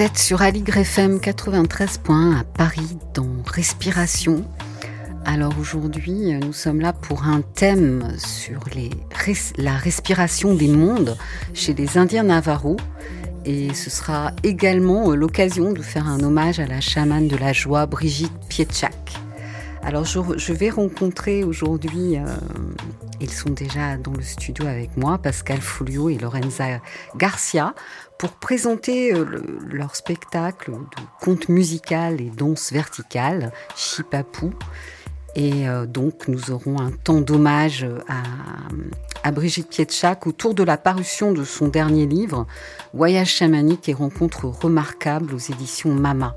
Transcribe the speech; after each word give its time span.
Vous 0.00 0.06
êtes 0.06 0.16
sur 0.16 0.40
Aligre 0.40 0.78
FM 0.78 1.18
93.1 1.18 2.38
à 2.38 2.44
Paris 2.44 2.96
dans 3.12 3.28
Respiration. 3.44 4.46
Alors 5.26 5.52
aujourd'hui, 5.60 6.32
nous 6.38 6.54
sommes 6.54 6.80
là 6.80 6.94
pour 6.94 7.24
un 7.24 7.42
thème 7.42 8.10
sur 8.16 8.60
la 9.58 9.76
respiration 9.76 10.54
des 10.54 10.68
mondes 10.68 11.18
chez 11.52 11.74
les 11.74 11.98
Indiens 11.98 12.22
Navarro. 12.22 12.78
Et 13.44 13.74
ce 13.74 13.90
sera 13.90 14.32
également 14.42 15.10
euh, 15.10 15.16
l'occasion 15.16 15.74
de 15.74 15.82
faire 15.82 16.06
un 16.06 16.20
hommage 16.20 16.60
à 16.60 16.66
la 16.66 16.80
chamane 16.80 17.28
de 17.28 17.36
la 17.36 17.52
joie, 17.52 17.84
Brigitte 17.84 18.32
Pietchak. 18.48 18.99
Alors 19.90 20.04
je, 20.04 20.52
vais 20.52 20.70
rencontrer 20.70 21.42
aujourd'hui, 21.42 22.16
euh, 22.16 22.24
ils 23.20 23.32
sont 23.32 23.50
déjà 23.50 23.96
dans 23.96 24.12
le 24.12 24.22
studio 24.22 24.64
avec 24.68 24.96
moi, 24.96 25.18
Pascal 25.18 25.60
Folio 25.60 26.08
et 26.08 26.16
Lorenza 26.16 26.80
Garcia, 27.16 27.74
pour 28.16 28.30
présenter 28.34 29.12
euh, 29.12 29.24
le- 29.24 29.58
leur 29.68 29.96
spectacle 29.96 30.70
de 30.70 31.02
conte 31.20 31.48
musical 31.48 32.20
et 32.20 32.30
danse 32.30 32.70
verticale, 32.72 33.50
Chipapou. 33.74 34.52
Et 35.34 35.68
euh, 35.68 35.86
donc, 35.86 36.28
nous 36.28 36.52
aurons 36.52 36.78
un 36.80 36.92
temps 36.92 37.20
d'hommage 37.20 37.84
à, 38.06 38.22
à 39.28 39.32
Brigitte 39.32 39.70
Pietchak 39.70 40.24
autour 40.28 40.54
de 40.54 40.62
la 40.62 40.76
parution 40.76 41.32
de 41.32 41.42
son 41.42 41.66
dernier 41.66 42.06
livre, 42.06 42.46
Voyage 42.94 43.30
chamanique 43.30 43.88
et 43.88 43.94
rencontres 43.94 44.44
remarquables 44.44 45.34
aux 45.34 45.38
éditions 45.52 45.92
Mama. 45.92 46.36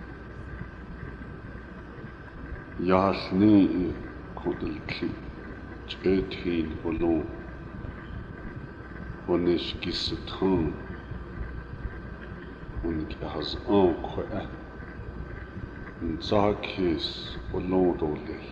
яасны 2.79 3.93
хөдөлгөлт 4.39 5.19
чэтгэл 5.89 6.71
болон 6.83 7.27
онэс 9.27 9.65
гисэтхэн 9.81 10.73
und 12.83 13.09
er 13.21 13.29
has 13.33 13.49
encre 13.67 14.41
nzakis 16.01 17.07
olondolel 17.53 18.47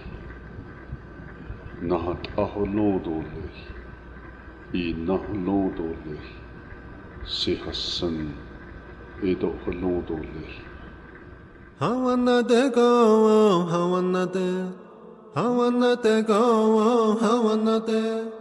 nahat 1.89 2.23
aholondolel 2.43 3.57
i 4.81 4.83
naholondolel 5.07 6.27
sihassan 7.23 8.19
edo 9.31 9.49
holondolel 9.63 10.68
Havanate 11.79 12.73
go, 12.73 13.65
Havanate. 13.71 14.73
Havanate 15.33 16.27
go, 16.27 17.15
Havanate. 17.21 18.33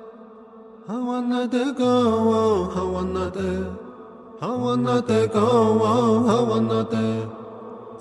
Havanate 0.89 1.77
go, 1.77 2.69
Havanate. 2.75 3.79
Havanate 4.41 5.33
go, 5.33 5.47
Havanate. 6.27 7.07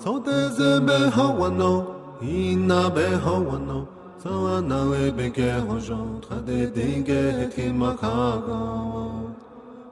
So 0.02 0.18
there's 0.18 0.58
havano, 0.58 1.72
ina 2.20 2.90
be 2.90 3.02
havano. 3.02 3.86
I 4.24 4.60
know 4.60 4.92
a 4.92 5.12
big 5.12 5.38
hojo, 5.38 6.20
trade 6.20 6.74
dingue, 6.74 7.48
timakago. 7.54 9.34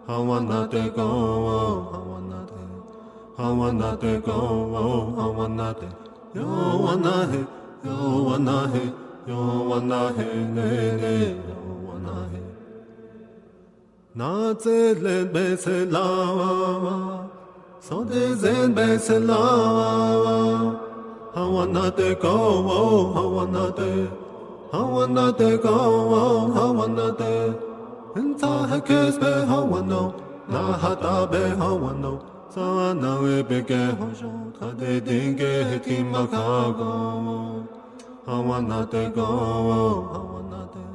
Havanate 0.09 0.93
go, 0.93 1.09
Havanate. 1.93 2.56
I 3.39 3.53
wanna 3.53 3.99
go, 4.01 5.15
I 5.19 5.27
wanna 5.37 5.77
yo 6.35 6.47
wanna 6.85 7.47
yo 7.85 8.23
wanna 8.23 8.93
yo 9.27 9.63
wanna 9.69 10.11
ne 10.17 10.93
ne, 10.97 11.37
yo 11.47 11.59
wanna. 11.85 12.31
Na 14.15 14.55
zele 14.55 15.31
be 15.31 15.55
se 15.55 15.85
la, 15.85 17.29
so 17.79 18.05
de 18.05 18.35
zen 18.37 18.73
be 18.73 18.97
se 18.99 19.19
la. 19.19 20.81
I 21.35 21.47
wanna 21.47 21.91
go, 21.91 22.25
oh, 22.25 23.13
I 23.21 23.27
wanna 23.37 23.71
to, 23.77 24.11
I 24.73 24.81
wanna 24.81 25.33
go, 25.59 25.59
oh, 25.69 26.53
I 26.57 26.71
wanna 26.71 27.13
to. 27.19 27.63
Inta 28.17 28.67
hekes 28.71 29.21
be 29.21 29.27
hawano, 29.27 30.15
na 30.49 30.73
hata 30.73 31.27
be 31.31 31.51
how 32.57 32.63
wanna 32.63 33.21
go, 33.69 33.77
how 33.77 34.01
wanna 34.01 34.89
how 38.25 38.41
wanna 38.41 38.87
go, 38.87 38.97
how 38.97 38.97
wanna 38.97 39.11
go, 39.15 39.27
how 40.09 40.25
wanna 40.33 40.71
go, 40.73 40.89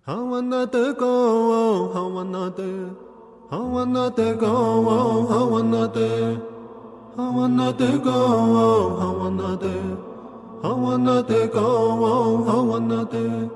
how 0.07 0.25
wanna 0.25 0.67
go, 0.67 0.85
how 0.85 0.97
wanna 0.97 0.97
go, 0.97 1.93
how 1.93 2.09
wanna 2.09 2.09
go, 2.09 2.09
how 2.09 2.09
wanna 2.09 2.09
go, 2.09 2.09
how 2.09 2.09
wanna 2.09 2.51
go, 2.51 2.97
how 3.51 3.65
wanna 3.69 4.11
go, 4.11 4.35
go, 4.37 4.49
how 4.49 4.81
wanna 4.81 5.01
go, 5.01 5.27
how 5.29 5.47
wanna 5.49 5.89
go, 5.89 6.50
I 7.13 7.17
go, 7.17 7.23
I 7.23 7.25
wanna 9.11 9.53
go, 11.23 11.31
I 12.53 12.63
wanna 12.63 13.05
be 13.05 13.51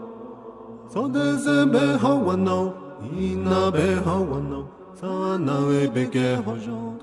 how 2.03 2.16
ina 3.16 3.70
be 3.70 3.87
how 4.03 4.22
one 4.22 4.66
be 5.94 6.04
ke 6.06 6.43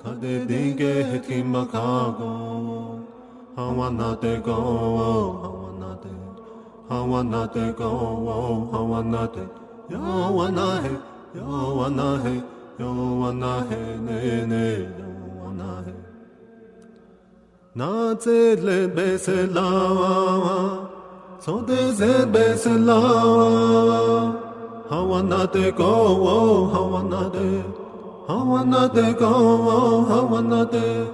kade 0.04 0.34
dinge 0.48 0.94
hit 1.10 1.26
him 1.26 1.54
kago. 1.54 3.00
I 3.56 3.58
go, 4.40 4.48
I 6.90 7.02
wanna 7.02 7.48
go, 7.78 7.90
I 8.74 8.82
wanna 8.82 9.30
let. 9.36 9.50
Yo 9.90 10.00
wanna 10.32 10.82
hey, 10.82 10.98
yo 11.34 11.76
wanna 11.78 12.20
hey, 12.24 12.44
yo 12.78 12.94
wanna 13.22 13.66
hey, 13.70 13.98
ne 14.00 14.46
ne. 14.46 15.01
Na 17.74 18.14
zedle 18.20 18.90
beselawa, 18.94 20.90
so 21.40 21.62
de 21.62 21.94
zed 21.94 22.28
beselawa. 22.34 24.36
Hawana 24.90 25.48
de 25.54 25.72
go, 25.72 26.68
hawana 26.74 27.32
de, 27.32 27.64
hawana 28.28 28.94
de 28.94 29.14
go, 29.14 30.04
hawana 30.04 30.66
de. 30.70 31.08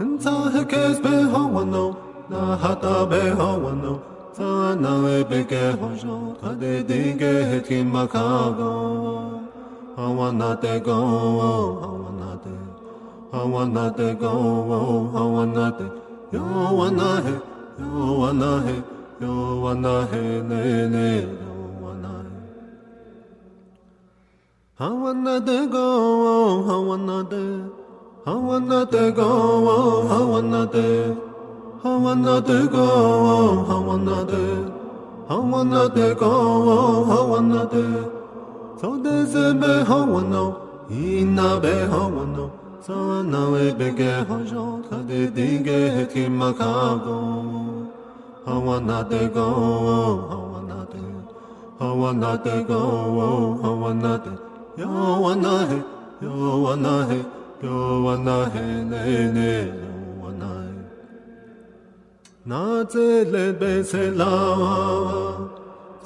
Nza 0.00 0.50
hekes 0.50 0.98
be 1.00 1.10
hawano, 1.30 1.96
na 2.28 2.56
hata 2.56 3.06
be 3.06 3.20
hawano. 3.38 4.02
Sa 4.32 4.74
na 4.74 5.00
we 5.00 5.22
be 5.22 5.44
ke 5.44 5.76
hojo, 5.78 6.34
ka 6.40 6.54
de 6.54 6.82
dinge 6.82 7.44
hetkin 7.50 7.88
makago. 7.88 9.40
Hawana 9.96 10.60
de 10.60 10.80
go, 10.80 10.98
hawana 10.98 11.22
de. 11.22 11.54
Hawana 11.78 11.78
de 11.78 11.78
go, 11.78 11.82
hawana 11.82 12.42
de. 12.42 12.73
I 13.34 13.42
wanna 13.42 13.92
to 13.96 14.14
go, 14.14 15.10
I 15.12 15.24
wanna 15.26 15.72
to, 15.76 16.02
yo 16.30 16.40
wanna 16.40 17.20
he, 17.20 17.32
yo 17.82 18.18
wanna 18.20 18.62
he, 18.62 18.76
yo 19.20 19.60
wana 19.60 20.06
he 20.08 20.40
ne 20.40 20.86
ne 20.86 21.20
yo 21.22 21.52
wana 21.82 22.12
he 22.22 22.36
I 24.78 24.88
wanna 24.88 25.40
de 25.40 25.66
go, 25.66 25.84
I 26.62 26.78
wanna 26.78 27.24
de, 27.24 27.70
I 28.24 28.34
wanna 28.36 28.86
de 28.86 29.10
go, 29.10 29.28
I 30.08 30.24
wanna 30.24 30.66
de, 30.66 31.16
I 31.82 31.96
wanna 31.96 32.40
de 32.40 32.68
go, 32.68 32.86
I 33.66 33.78
wanna 33.84 34.24
de, 34.30 34.72
I 35.28 35.34
wanna 35.34 35.88
de 35.88 36.14
go, 36.14 37.04
I 37.10 37.30
wanna 37.30 37.66
de. 37.66 38.10
So 38.80 38.96
de 39.02 39.26
ze 39.26 39.54
be 39.54 39.66
I 39.66 40.04
wanna, 40.04 40.54
سواناوي 42.86 43.70
بگه 43.70 44.16
هجو 44.30 44.82
تدی 44.90 45.26
دیگه 45.26 45.92
هتی 45.92 46.28
مکاگو 46.28 47.20
هوا 48.46 48.78
ندگو 48.78 49.40
هوا 50.30 50.60
نده 50.60 51.04
هوا 51.80 52.12
ندگو 52.12 52.82
هوا 53.64 53.92
نده 53.92 54.32
یو 54.78 55.34
نده 55.34 55.84
یو 56.22 56.76
نده 56.76 57.20
یو 57.62 58.16
نده 58.16 58.84
نه 58.90 59.32
نه 59.32 59.72
یو 60.20 60.30
نده 60.40 60.84
نازل 62.46 63.52
بسلاوا 63.52 65.34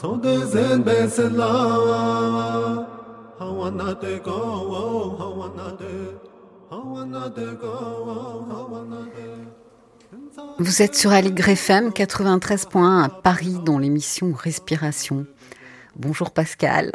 سوده 0.03 0.45
زن 0.45 0.83
بسلاوا 0.83 2.05
هوا 3.41 3.71
ندگو 3.71 4.41
هوا 5.21 5.47
نده 5.47 6.28
Vous 10.59 10.83
êtes 10.83 10.95
sur 10.95 11.13
Aligre 11.13 11.49
FM 11.49 11.91
93.1 11.91 13.05
à 13.05 13.09
Paris 13.09 13.57
dans 13.65 13.79
l'émission 13.79 14.33
Respiration. 14.33 15.27
Bonjour 15.97 16.31
Pascal. 16.31 16.93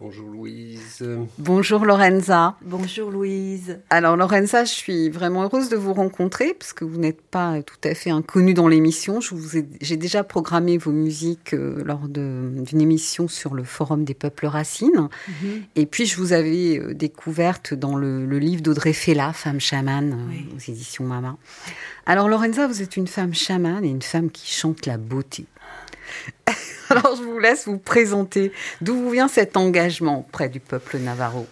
Bonjour 0.00 0.30
Louise. 0.30 1.06
Bonjour 1.36 1.84
Lorenza. 1.84 2.56
Bonjour 2.62 3.10
Louise. 3.10 3.80
Alors 3.90 4.16
Lorenza, 4.16 4.64
je 4.64 4.72
suis 4.72 5.10
vraiment 5.10 5.42
heureuse 5.42 5.68
de 5.68 5.76
vous 5.76 5.92
rencontrer 5.92 6.54
parce 6.58 6.72
que 6.72 6.86
vous 6.86 6.96
n'êtes 6.96 7.20
pas 7.20 7.60
tout 7.60 7.76
à 7.84 7.94
fait 7.94 8.08
inconnue 8.08 8.54
dans 8.54 8.66
l'émission. 8.66 9.18
J'ai 9.82 9.96
déjà 9.98 10.24
programmé 10.24 10.78
vos 10.78 10.90
musiques 10.90 11.52
euh, 11.52 11.82
lors 11.84 12.08
d'une 12.08 12.80
émission 12.80 13.28
sur 13.28 13.52
le 13.52 13.62
Forum 13.62 14.04
des 14.04 14.14
peuples 14.14 14.46
racines. 14.46 14.88
Mm 15.00 15.32
-hmm. 15.32 15.62
Et 15.76 15.84
puis 15.84 16.06
je 16.06 16.16
vous 16.16 16.32
avais 16.32 16.78
euh, 16.78 16.94
découverte 16.94 17.74
dans 17.74 17.94
le, 17.94 18.24
le 18.24 18.38
livre 18.38 18.62
d'Audrey 18.62 18.94
Fella, 18.94 19.34
Femme 19.34 19.60
chamane, 19.60 20.16
oui. 20.30 20.46
aux 20.56 20.72
éditions 20.72 21.04
Mama. 21.04 21.36
Alors 22.06 22.28
Lorenza, 22.30 22.66
vous 22.66 22.80
êtes 22.80 22.96
une 22.96 23.06
femme 23.06 23.34
chamane 23.34 23.84
et 23.84 23.90
une 23.90 24.06
femme 24.12 24.30
qui 24.30 24.50
chante 24.50 24.86
la 24.86 24.96
beauté. 24.96 25.44
Alors 27.04 27.16
je 27.16 27.22
vous 27.22 27.38
laisse 27.38 27.66
vous 27.66 27.78
présenter. 27.78 28.52
D'où 28.80 29.10
vient 29.10 29.28
cet 29.28 29.56
engagement 29.56 30.20
auprès 30.20 30.48
du 30.48 30.60
peuple 30.60 30.98
navarro? 30.98 31.46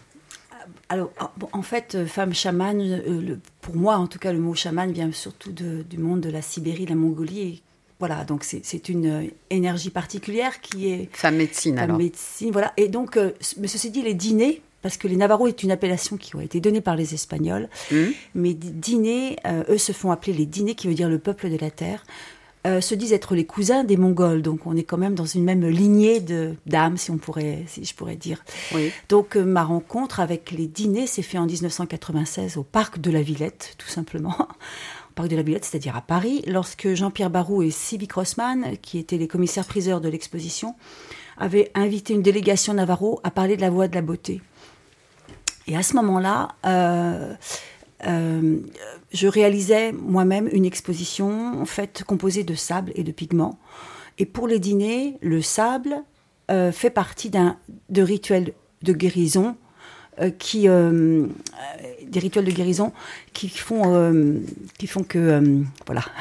Alors, 0.91 1.11
en 1.53 1.61
fait, 1.63 2.07
femme 2.07 2.33
chamane, 2.35 3.03
le, 3.07 3.39
pour 3.61 3.77
moi, 3.77 3.97
en 3.97 4.07
tout 4.07 4.19
cas, 4.19 4.33
le 4.33 4.39
mot 4.39 4.55
chamane 4.55 4.91
vient 4.91 5.13
surtout 5.13 5.53
de, 5.53 5.83
du 5.83 5.99
monde 5.99 6.21
de 6.21 6.31
la 6.31 6.41
Sibérie, 6.41 6.85
de 6.87 6.91
la 6.91 6.97
Mongolie. 6.97 7.41
Et 7.43 7.63
voilà, 8.01 8.25
donc 8.25 8.43
c'est 8.45 8.89
une 8.89 9.29
énergie 9.51 9.91
particulière 9.91 10.61
qui 10.63 10.91
est. 10.91 11.11
Femme 11.13 11.37
médecine, 11.37 11.75
femme 11.77 11.85
alors. 11.85 11.99
médecine, 11.99 12.51
voilà. 12.53 12.73
Et 12.79 12.89
donc, 12.89 13.19
euh, 13.19 13.33
mais 13.59 13.69
ceci 13.69 13.91
dit, 13.91 14.01
les 14.03 14.15
dîners, 14.15 14.63
parce 14.81 14.97
que 14.97 15.09
les 15.09 15.17
Navarros 15.17 15.49
est 15.49 15.63
une 15.63 15.73
appellation 15.73 16.17
qui 16.17 16.35
a 16.37 16.43
été 16.43 16.59
donnée 16.61 16.81
par 16.81 16.97
les 16.97 17.13
Espagnols, 17.13 17.69
Mmh. 17.91 17.97
mais 18.35 18.55
dîners, 18.55 19.37
euh, 19.47 19.65
eux 19.69 19.79
se 19.79 19.93
font 19.93 20.11
appeler 20.11 20.33
les 20.33 20.47
dîners, 20.47 20.75
qui 20.75 20.87
veut 20.89 20.95
dire 20.95 21.11
le 21.11 21.19
peuple 21.19 21.51
de 21.51 21.59
la 21.59 21.71
terre. 21.71 22.03
Euh, 22.67 22.81
se 22.81 22.97
disent 22.97 23.13
être 23.13 23.37
les 23.37 23.47
cousins 23.47 23.85
des 23.85 23.97
Mongols, 23.97 24.43
donc 24.43 24.67
on 24.67 24.77
est 24.77 24.83
quand 24.83 24.97
même 24.97 25.15
dans 25.15 25.25
une 25.25 25.45
même 25.45 25.65
lignée 25.65 26.19
de 26.19 26.57
d'âmes, 26.67 26.97
si 26.97 27.13
on 27.13 27.17
pourrait, 27.17 27.63
si 27.69 27.85
je 27.85 27.95
pourrais 27.95 28.17
dire. 28.17 28.45
Oui. 28.75 28.91
Donc 29.09 29.37
euh, 29.37 29.45
ma 29.45 29.63
rencontre 29.63 30.19
avec 30.19 30.51
les 30.51 30.67
dîners 30.67 31.07
s'est 31.07 31.23
fait 31.23 31.39
en 31.39 31.47
1996 31.47 32.57
au 32.57 32.65
parc 32.65 33.01
de 33.01 33.13
la 33.13 33.23
Villette, 33.23 33.75
tout 33.79 33.87
simplement, 33.87 34.35
au 34.41 35.13
parc 35.15 35.29
de 35.29 35.37
la 35.37 35.43
Villette, 35.43 35.67
c'est-à-dire 35.67 35.97
à 35.97 36.01
Paris, 36.01 36.43
lorsque 36.49 36.95
Jean-Pierre 36.95 37.31
Barou 37.31 37.63
et 37.63 37.71
Sylvie 37.71 38.09
Crossman, 38.09 38.77
qui 38.83 38.99
étaient 38.99 39.19
les 39.19 39.29
commissaires-priseurs 39.29 40.01
de 40.01 40.09
l'exposition, 40.09 40.75
avaient 41.39 41.71
invité 41.77 42.13
une 42.13 42.23
délégation 42.23 42.75
Navarro 42.75 43.21
à 43.23 43.31
parler 43.31 43.57
de 43.57 43.61
la 43.61 43.71
voie 43.71 43.87
de 43.87 43.95
la 43.95 44.03
beauté. 44.03 44.41
Et 45.69 45.77
à 45.77 45.85
ce 45.85 45.95
moment-là. 45.95 46.49
Euh, 46.67 47.35
euh, 48.07 48.59
je 49.13 49.27
réalisais 49.27 49.93
moi-même 49.93 50.49
une 50.53 50.65
exposition 50.65 51.61
en 51.61 51.65
fait 51.65 52.05
composée 52.07 52.45
de 52.45 52.55
sable 52.55 52.93
et 52.95 53.03
de 53.03 53.13
pigments. 53.13 53.59
Et 54.19 54.27
pour 54.27 54.47
les 54.47 54.59
dîners, 54.59 55.17
le 55.21 55.43
sable 55.43 55.97
euh, 56.51 56.73
fait 56.73 56.91
partie 56.91 57.31
d'un 57.31 57.57
de 57.89 58.03
rituels 58.03 58.53
de 58.83 58.93
guérison 58.93 59.57
euh, 60.21 60.31
qui 60.31 60.69
des 60.69 62.21
rituels 62.21 62.45
de 62.45 62.51
guérison 62.51 62.93
qui 63.33 63.49
font 63.49 64.41
qui 64.79 64.87
font 64.87 65.03
que 65.03 65.63
voilà. 65.87 66.05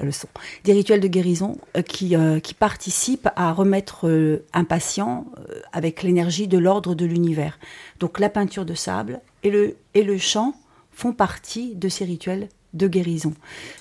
le 0.00 0.10
son. 0.10 0.26
Des 0.64 0.72
rituels 0.72 1.00
de 1.00 1.08
guérison 1.08 1.58
qui, 1.86 2.16
qui 2.42 2.54
participent 2.54 3.28
à 3.36 3.52
remettre 3.52 4.40
un 4.54 4.64
patient 4.64 5.26
avec 5.72 6.02
l'énergie 6.02 6.48
de 6.48 6.56
l'ordre 6.56 6.94
de 6.94 7.04
l'univers. 7.04 7.58
Donc 8.00 8.18
la 8.18 8.30
peinture 8.30 8.64
de 8.64 8.72
sable 8.72 9.20
et 9.42 9.50
le, 9.50 9.76
et 9.92 10.02
le 10.02 10.16
chant 10.16 10.54
font 10.92 11.12
partie 11.12 11.74
de 11.74 11.88
ces 11.88 12.04
rituels 12.04 12.48
de 12.74 12.88
guérison. 12.88 13.34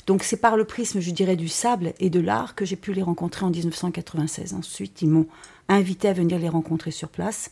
Donc 0.08 0.24
c'est 0.24 0.38
par 0.38 0.58
le 0.58 0.66
prisme, 0.66 1.00
je 1.00 1.12
dirais, 1.12 1.36
du 1.36 1.48
sable 1.48 1.94
et 2.00 2.10
de 2.10 2.20
l'art 2.20 2.56
que 2.56 2.66
j'ai 2.66 2.76
pu 2.76 2.94
les 2.94 3.02
rencontrer 3.04 3.46
en 3.46 3.50
1996. 3.50 4.54
Ensuite, 4.54 5.02
ils 5.02 5.10
m'ont 5.10 5.28
invité 5.70 6.10
à 6.10 6.14
venir 6.14 6.40
les 6.40 6.50
rencontrer 6.50 6.92
sur 6.92 7.10
place. 7.10 7.52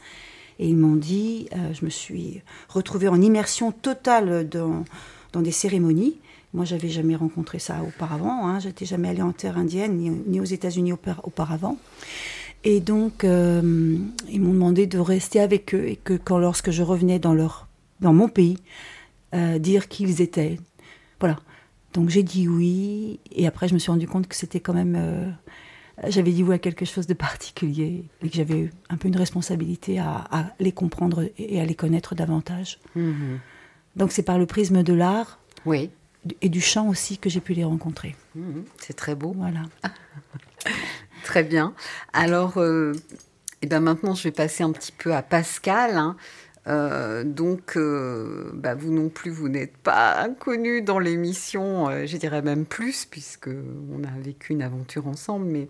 Et 0.60 0.68
ils 0.68 0.76
m'ont 0.76 0.98
dit, 0.98 1.48
euh, 1.56 1.74
je 1.74 1.86
me 1.86 1.90
suis 1.90 2.42
retrouvée 2.68 3.08
en 3.08 3.22
immersion 3.22 3.72
totale 3.72 4.48
dans, 4.50 4.84
dans 5.32 5.42
des 5.42 5.52
cérémonies. 5.52 6.18
Moi, 6.54 6.66
j'avais 6.66 6.90
jamais 6.90 7.16
rencontré 7.16 7.60
ça 7.60 7.82
auparavant. 7.84 8.48
Hein. 8.48 8.60
J'étais 8.60 8.86
jamais 8.86 9.10
allée 9.10 9.22
en 9.22 9.32
terre 9.32 9.58
indienne, 9.58 10.24
ni, 10.28 10.40
aux 10.42 10.46
États-Unis 10.46 10.94
auparavant. 11.24 11.78
Et 12.66 12.82
donc, 12.82 13.24
euh, 13.24 13.98
ils 14.30 14.42
m'ont 14.42 14.54
demandé 14.54 14.86
de 14.86 15.00
rester 15.00 15.40
avec 15.40 15.74
eux 15.74 15.88
et 15.88 15.96
que 15.96 16.16
quand, 16.16 16.40
lorsque 16.40 16.72
je 16.72 16.84
revenais 16.84 17.20
dans, 17.20 17.34
leur, 17.34 17.68
dans 18.02 18.14
mon 18.14 18.28
pays, 18.28 18.58
euh, 19.34 19.60
dire 19.60 19.88
qui 19.88 20.04
ils 20.04 20.22
étaient. 20.22 20.60
Voilà. 21.20 21.38
Donc 21.94 22.10
j'ai 22.10 22.24
dit 22.24 22.48
oui, 22.48 23.20
et 23.32 23.48
après 23.48 23.68
je 23.68 23.74
me 23.74 23.80
suis 23.80 23.92
rendu 23.92 24.08
compte 24.08 24.28
que 24.28 24.36
c'était 24.36 24.60
quand 24.60 24.74
même. 24.74 24.96
Euh, 24.98 25.30
j'avais 26.08 26.32
dit 26.32 26.44
oui 26.44 26.56
à 26.56 26.60
quelque 26.60 26.86
chose 26.86 27.08
de 27.08 27.14
particulier, 27.14 28.06
et 28.22 28.30
que 28.30 28.36
j'avais 28.36 28.70
un 28.90 28.98
peu 28.98 29.08
une 29.08 29.18
responsabilité 29.18 30.00
à, 30.00 30.26
à, 30.32 30.46
les 30.60 30.72
comprendre 30.72 31.30
et 31.38 31.60
à 31.60 31.66
les 31.66 31.76
connaître 31.76 32.16
davantage. 32.16 32.80
Mmh. 32.96 33.38
Donc 33.96 34.12
c'est 34.12 34.24
par 34.24 34.38
le 34.38 34.46
prisme 34.46 34.84
de 34.84 34.94
l'art 34.94 35.40
oui. 35.66 35.90
et 36.42 36.50
du 36.50 36.62
chant 36.62 36.88
aussi 36.88 37.18
que 37.18 37.30
j'ai 37.30 37.42
pu 37.42 37.54
les 37.54 37.64
rencontrer. 37.64 38.16
Mmh. 38.36 38.62
C'est 38.78 38.96
très 38.96 39.16
beau. 39.16 39.34
Voilà. 39.36 39.64
très 41.24 41.44
bien. 41.44 41.74
Alors, 42.14 42.58
euh, 42.58 42.94
et 43.62 43.68
ben 43.68 43.80
maintenant 43.80 44.16
je 44.16 44.24
vais 44.24 44.32
passer 44.32 44.64
un 44.64 44.72
petit 44.72 44.92
peu 44.92 45.14
à 45.14 45.22
Pascal. 45.22 45.98
Hein. 45.98 46.16
Euh, 46.68 47.24
donc, 47.24 47.78
euh, 47.78 48.50
bah, 48.54 48.76
vous 48.76 48.92
non 48.92 49.10
plus, 49.10 49.32
vous 49.32 49.50
n'êtes 49.50 49.76
pas 49.78 50.22
inconnu 50.22 50.82
dans 50.82 51.00
l'émission, 51.00 51.90
euh, 51.90 52.06
je 52.06 52.18
dirais 52.18 52.42
même 52.42 52.66
plus, 52.66 53.06
puisque 53.06 53.50
on 53.50 54.04
a 54.04 54.22
vécu 54.22 54.54
une 54.54 54.62
aventure 54.62 55.08
ensemble, 55.08 55.46
mais 55.46 55.68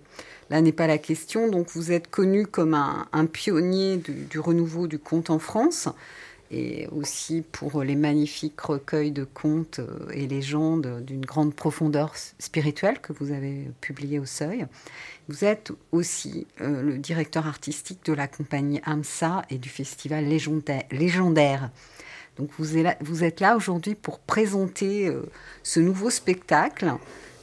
là 0.49 0.61
n'est 0.61 0.71
pas 0.71 0.87
la 0.87 0.97
question. 0.97 1.47
Donc, 1.47 1.67
vous 1.69 1.91
êtes 1.91 2.09
connu 2.09 2.45
comme 2.47 2.73
un, 2.73 3.25
pionnier 3.27 3.97
du, 3.97 4.39
renouveau 4.39 4.87
du 4.87 4.99
conte 4.99 5.29
en 5.29 5.39
France, 5.39 5.87
et 6.51 6.87
aussi 6.87 7.43
pour 7.51 7.83
les 7.83 7.95
magnifiques 7.95 8.59
recueils 8.61 9.11
de 9.11 9.23
contes 9.23 9.79
et 10.11 10.27
légendes 10.27 11.03
d'une 11.05 11.25
grande 11.25 11.53
profondeur 11.53 12.13
spirituelle 12.39 12.99
que 12.99 13.13
vous 13.13 13.31
avez 13.31 13.69
publiés 13.81 14.19
au 14.19 14.25
Seuil. 14.25 14.65
Vous 15.29 15.45
êtes 15.45 15.71
aussi 15.91 16.47
euh, 16.59 16.81
le 16.81 16.97
directeur 16.97 17.45
artistique 17.45 18.03
de 18.05 18.13
la 18.13 18.27
compagnie 18.27 18.81
AMSA 18.83 19.43
et 19.51 19.59
du 19.59 19.69
festival 19.69 20.25
légendaire. 20.25 21.69
Donc 22.37 22.49
vous 22.57 23.23
êtes 23.23 23.39
là, 23.39 23.55
aujourd'hui 23.55 23.93
pour 23.93 24.19
présenter 24.19 25.07
euh, 25.07 25.21
ce 25.61 25.79
nouveau 25.79 26.09
spectacle, 26.09 26.93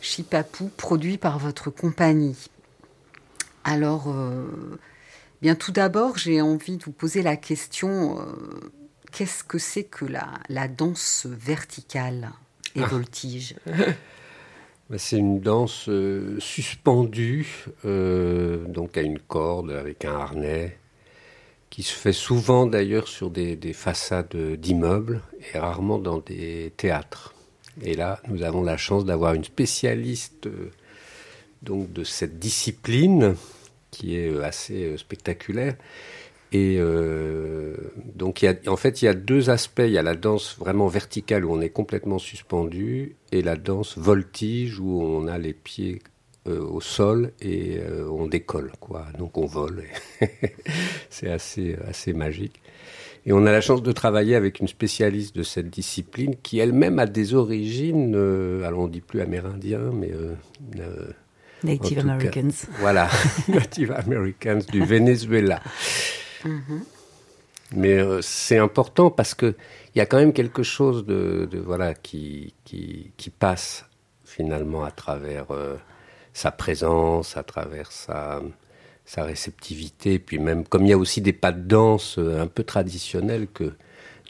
Chipapou, 0.00 0.68
produit 0.76 1.16
par 1.16 1.38
votre 1.38 1.70
compagnie. 1.70 2.48
Alors, 3.62 4.08
euh, 4.08 4.78
bien 5.40 5.54
tout 5.54 5.72
d'abord, 5.72 6.18
j'ai 6.18 6.40
envie 6.40 6.78
de 6.78 6.84
vous 6.84 6.92
poser 6.92 7.22
la 7.22 7.36
question, 7.36 8.18
qu'est-ce 9.12 9.44
que 9.44 9.58
c'est 9.58 9.84
que 9.84 10.04
la, 10.04 10.34
la 10.48 10.68
danse 10.68 11.26
verticale 11.26 12.30
et 12.74 12.80
voltige 12.80 13.54
c'est 14.96 15.18
une 15.18 15.40
danse 15.40 15.88
euh, 15.88 16.38
suspendue, 16.38 17.66
euh, 17.84 18.64
donc 18.66 18.96
à 18.96 19.02
une 19.02 19.18
corde 19.18 19.72
avec 19.72 20.04
un 20.04 20.14
harnais, 20.14 20.78
qui 21.70 21.82
se 21.82 21.92
fait 21.92 22.12
souvent 22.12 22.66
d'ailleurs 22.66 23.08
sur 23.08 23.30
des, 23.30 23.56
des 23.56 23.72
façades 23.72 24.36
d'immeubles 24.36 25.22
et 25.52 25.58
rarement 25.58 25.98
dans 25.98 26.18
des 26.18 26.72
théâtres. 26.76 27.34
Et 27.82 27.94
là, 27.94 28.20
nous 28.28 28.42
avons 28.42 28.62
la 28.62 28.76
chance 28.76 29.04
d'avoir 29.04 29.34
une 29.34 29.44
spécialiste 29.44 30.48
donc 31.62 31.92
de 31.92 32.04
cette 32.04 32.38
discipline 32.38 33.34
qui 33.90 34.16
est 34.16 34.42
assez 34.42 34.96
spectaculaire. 34.96 35.74
Et 36.52 36.78
donc, 38.14 38.42
il 38.42 38.46
y 38.46 38.48
a, 38.48 38.54
en 38.68 38.76
fait, 38.76 39.02
il 39.02 39.06
y 39.06 39.08
a 39.08 39.14
deux 39.14 39.50
aspects. 39.50 39.82
Il 39.84 39.90
y 39.90 39.98
a 39.98 40.02
la 40.02 40.14
danse 40.14 40.56
vraiment 40.58 40.86
verticale 40.86 41.44
où 41.44 41.52
on 41.52 41.60
est 41.60 41.70
complètement 41.70 42.18
suspendu, 42.18 43.16
et 43.32 43.42
la 43.42 43.56
danse 43.56 43.98
voltige 43.98 44.78
où 44.80 45.02
on 45.02 45.26
a 45.26 45.38
les 45.38 45.52
pieds 45.52 46.00
au 46.46 46.80
sol 46.80 47.32
et 47.40 47.80
on 48.10 48.26
décolle, 48.26 48.72
quoi. 48.80 49.06
Donc, 49.18 49.36
on 49.36 49.46
vole. 49.46 49.84
C'est 51.10 51.30
assez, 51.30 51.76
assez 51.88 52.12
magique. 52.12 52.60
Et 53.26 53.32
on 53.32 53.44
a 53.44 53.50
la 53.50 53.60
chance 53.60 53.82
de 53.82 53.90
travailler 53.90 54.36
avec 54.36 54.60
une 54.60 54.68
spécialiste 54.68 55.34
de 55.34 55.42
cette 55.42 55.68
discipline 55.68 56.36
qui 56.44 56.60
elle-même 56.60 57.00
a 57.00 57.06
des 57.06 57.34
origines, 57.34 58.14
euh, 58.14 58.62
alors 58.62 58.80
on 58.80 58.86
dit 58.86 59.00
plus 59.00 59.20
amérindien, 59.20 59.90
mais... 59.92 60.12
Euh, 60.12 60.34
euh, 60.78 61.10
Native 61.64 61.98
Americans. 61.98 62.68
voilà, 62.78 63.10
Native 63.48 63.92
Americans 63.92 64.60
du 64.70 64.84
Venezuela. 64.84 65.60
Mhm. 66.46 66.84
Mais 67.72 68.00
c'est 68.22 68.58
important 68.58 69.10
parce 69.10 69.34
que 69.34 69.56
il 69.94 69.98
y 69.98 70.00
a 70.00 70.06
quand 70.06 70.18
même 70.18 70.32
quelque 70.32 70.62
chose 70.62 71.04
de, 71.04 71.48
voilà 71.64 71.94
qui, 71.94 72.54
qui, 72.64 73.10
qui, 73.16 73.28
passe 73.30 73.84
finalement 74.24 74.84
à 74.84 74.92
travers 74.92 75.46
sa 76.32 76.52
présence, 76.52 77.36
à 77.36 77.42
travers 77.42 77.90
sa, 77.90 78.40
sa 79.06 79.24
réceptivité. 79.24 80.18
Puis 80.18 80.38
même, 80.38 80.64
comme 80.64 80.84
il 80.84 80.90
y 80.90 80.92
a 80.92 80.98
aussi 80.98 81.22
des 81.22 81.32
pas 81.32 81.52
de 81.52 81.62
danse 81.62 82.18
euh, 82.18 82.42
un 82.42 82.48
peu 82.48 82.64
traditionnels 82.64 83.46
que 83.46 83.72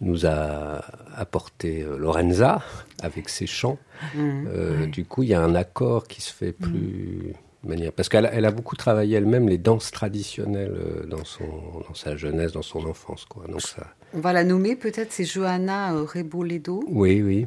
nous 0.02 0.26
a 0.26 0.82
apporté 1.16 1.82
euh, 1.82 1.96
Lorenza 1.96 2.62
avec 3.02 3.30
ses 3.30 3.46
chants, 3.46 3.78
mmh, 4.14 4.46
euh, 4.46 4.86
du 4.86 5.06
coup, 5.06 5.22
il 5.22 5.30
y 5.30 5.34
a 5.34 5.42
un 5.42 5.54
accord 5.54 6.06
qui 6.06 6.20
se 6.20 6.32
fait 6.32 6.54
mmh. 6.60 7.32
Manière, 7.66 7.92
parce 7.92 8.08
qu'elle 8.08 8.28
elle 8.32 8.44
a 8.44 8.50
beaucoup 8.50 8.76
travaillé 8.76 9.16
elle-même 9.16 9.48
les 9.48 9.58
danses 9.58 9.90
traditionnelles 9.90 11.06
dans, 11.08 11.24
son, 11.24 11.44
dans 11.88 11.94
sa 11.94 12.16
jeunesse, 12.16 12.52
dans 12.52 12.62
son 12.62 12.84
enfance. 12.86 13.24
Quoi. 13.24 13.46
Donc 13.48 13.62
ça... 13.62 13.94
On 14.14 14.20
va 14.20 14.32
la 14.32 14.44
nommer 14.44 14.76
peut-être, 14.76 15.12
c'est 15.12 15.24
Johanna 15.24 15.92
Reboledo. 15.92 16.84
Oui, 16.88 17.22
oui. 17.22 17.46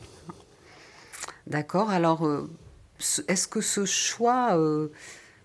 D'accord. 1.47 1.89
Alors, 1.89 2.29
est-ce 3.27 3.47
que 3.47 3.61
ce 3.61 3.85
choix 3.85 4.57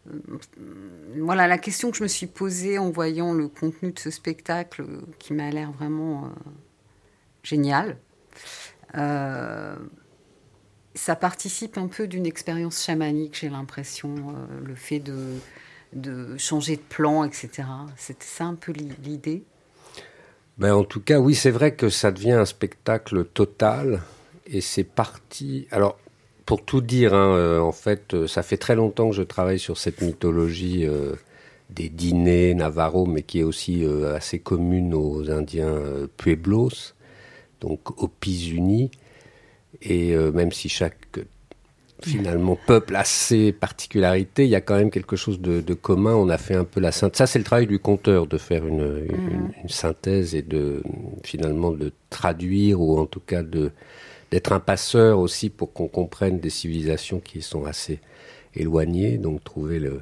euh, 0.07 0.39
voilà 1.17 1.47
la 1.47 1.59
question 1.59 1.91
que 1.91 1.97
je 1.97 2.03
me 2.03 2.09
suis 2.09 2.27
posée 2.27 2.79
en 2.79 2.91
voyant 2.91 3.33
le 3.33 3.49
contenu 3.49 3.93
de 3.93 3.99
ce 3.99 4.11
spectacle 4.11 4.83
euh, 4.83 5.01
qui 5.19 5.33
m'a 5.33 5.51
l'air 5.51 5.73
vraiment 5.73 6.25
euh, 6.25 6.29
génial. 7.43 7.97
Ça 10.95 11.17
participe 11.17 11.77
un 11.79 11.89
peu 11.89 12.07
d'une 12.07 12.27
expérience 12.27 12.85
chamanique, 12.85 13.39
j'ai 13.41 13.49
l'impression, 13.49 14.15
le 14.65 14.75
fait 14.75 15.01
de, 15.01 16.37
changer 16.39 16.77
de 16.77 16.83
plan, 16.83 17.25
etc. 17.25 17.51
C'était 17.97 18.25
ça 18.25 18.45
un 18.45 18.55
peu 18.55 18.73
l'idée? 18.73 19.43
Ben, 20.59 20.73
en 20.73 20.85
tout 20.85 21.01
cas, 21.01 21.19
oui, 21.19 21.35
c'est 21.35 21.51
vrai 21.51 21.75
que 21.75 21.89
ça 21.89 22.13
devient 22.13 22.33
un 22.33 22.45
spectacle 22.45 23.25
total 23.25 24.03
et 24.47 24.61
c'est 24.61 24.85
parti. 24.85 25.67
Alors, 25.73 25.99
pour 26.47 26.65
tout 26.65 26.81
dire, 26.81 27.15
hein, 27.15 27.37
euh, 27.37 27.61
en 27.61 27.73
fait, 27.73 28.15
euh, 28.15 28.27
ça 28.27 28.43
fait 28.43 28.57
très 28.57 28.75
longtemps 28.75 29.11
que 29.11 29.17
je 29.17 29.23
travaille 29.23 29.59
sur 29.59 29.79
cette 29.79 30.03
mythologie 30.03 30.87
euh, 30.87 31.15
des 31.71 31.89
dîners 31.89 32.55
navarro, 32.55 33.07
mais 33.07 33.23
qui 33.23 33.41
est 33.41 33.43
aussi 33.43 33.85
assez 34.15 34.39
commune 34.39 34.95
aux 34.95 35.31
Indiens 35.31 35.81
pueblos, 36.17 36.95
donc 37.61 38.03
aux 38.03 38.09
Pis-Unis. 38.09 38.91
Et 39.85 40.17
même 40.17 40.51
si 40.51 40.69
chaque 40.69 41.19
finalement 42.03 42.59
peuple 42.67 42.97
a 42.97 43.05
ses 43.05 43.53
particularités, 43.53 44.45
il 44.45 44.51
y 44.51 44.55
a 44.55 44.61
quand 44.61 44.77
même 44.77 44.91
quelque 44.91 45.17
chose 45.17 45.41
de, 45.41 45.75
commun. 45.75 46.15
On 46.15 46.29
a 46.29 46.39
fait 46.39 46.55
un 46.55 46.65
peu 46.65 46.81
la 46.81 46.93
synthèse. 46.93 47.19
Ça, 47.19 47.27
c'est 47.27 47.39
le 47.39 47.45
travail 47.45 47.67
du 47.67 47.79
conteur 47.79 48.27
de 48.27 48.39
faire 48.39 48.67
une, 48.67 49.07
une, 49.09 49.53
une, 49.63 49.69
synthèse 49.69 50.35
et 50.35 50.43
de 50.43 50.83
finalement 51.23 51.71
de 51.71 51.93
traduire 52.11 52.81
ou 52.81 52.99
en 52.99 53.07
tout 53.07 53.21
cas 53.21 53.43
de 53.43 53.71
d'être 54.31 54.53
un 54.53 54.59
passeur 54.59 55.21
aussi 55.21 55.49
pour 55.49 55.73
qu'on 55.73 55.87
comprenne 55.87 56.41
des 56.41 56.51
civilisations 56.51 57.21
qui 57.21 57.41
sont 57.41 57.67
assez 57.67 58.01
éloignées, 58.57 59.19
donc 59.19 59.45
trouver 59.45 59.79
le, 59.79 60.01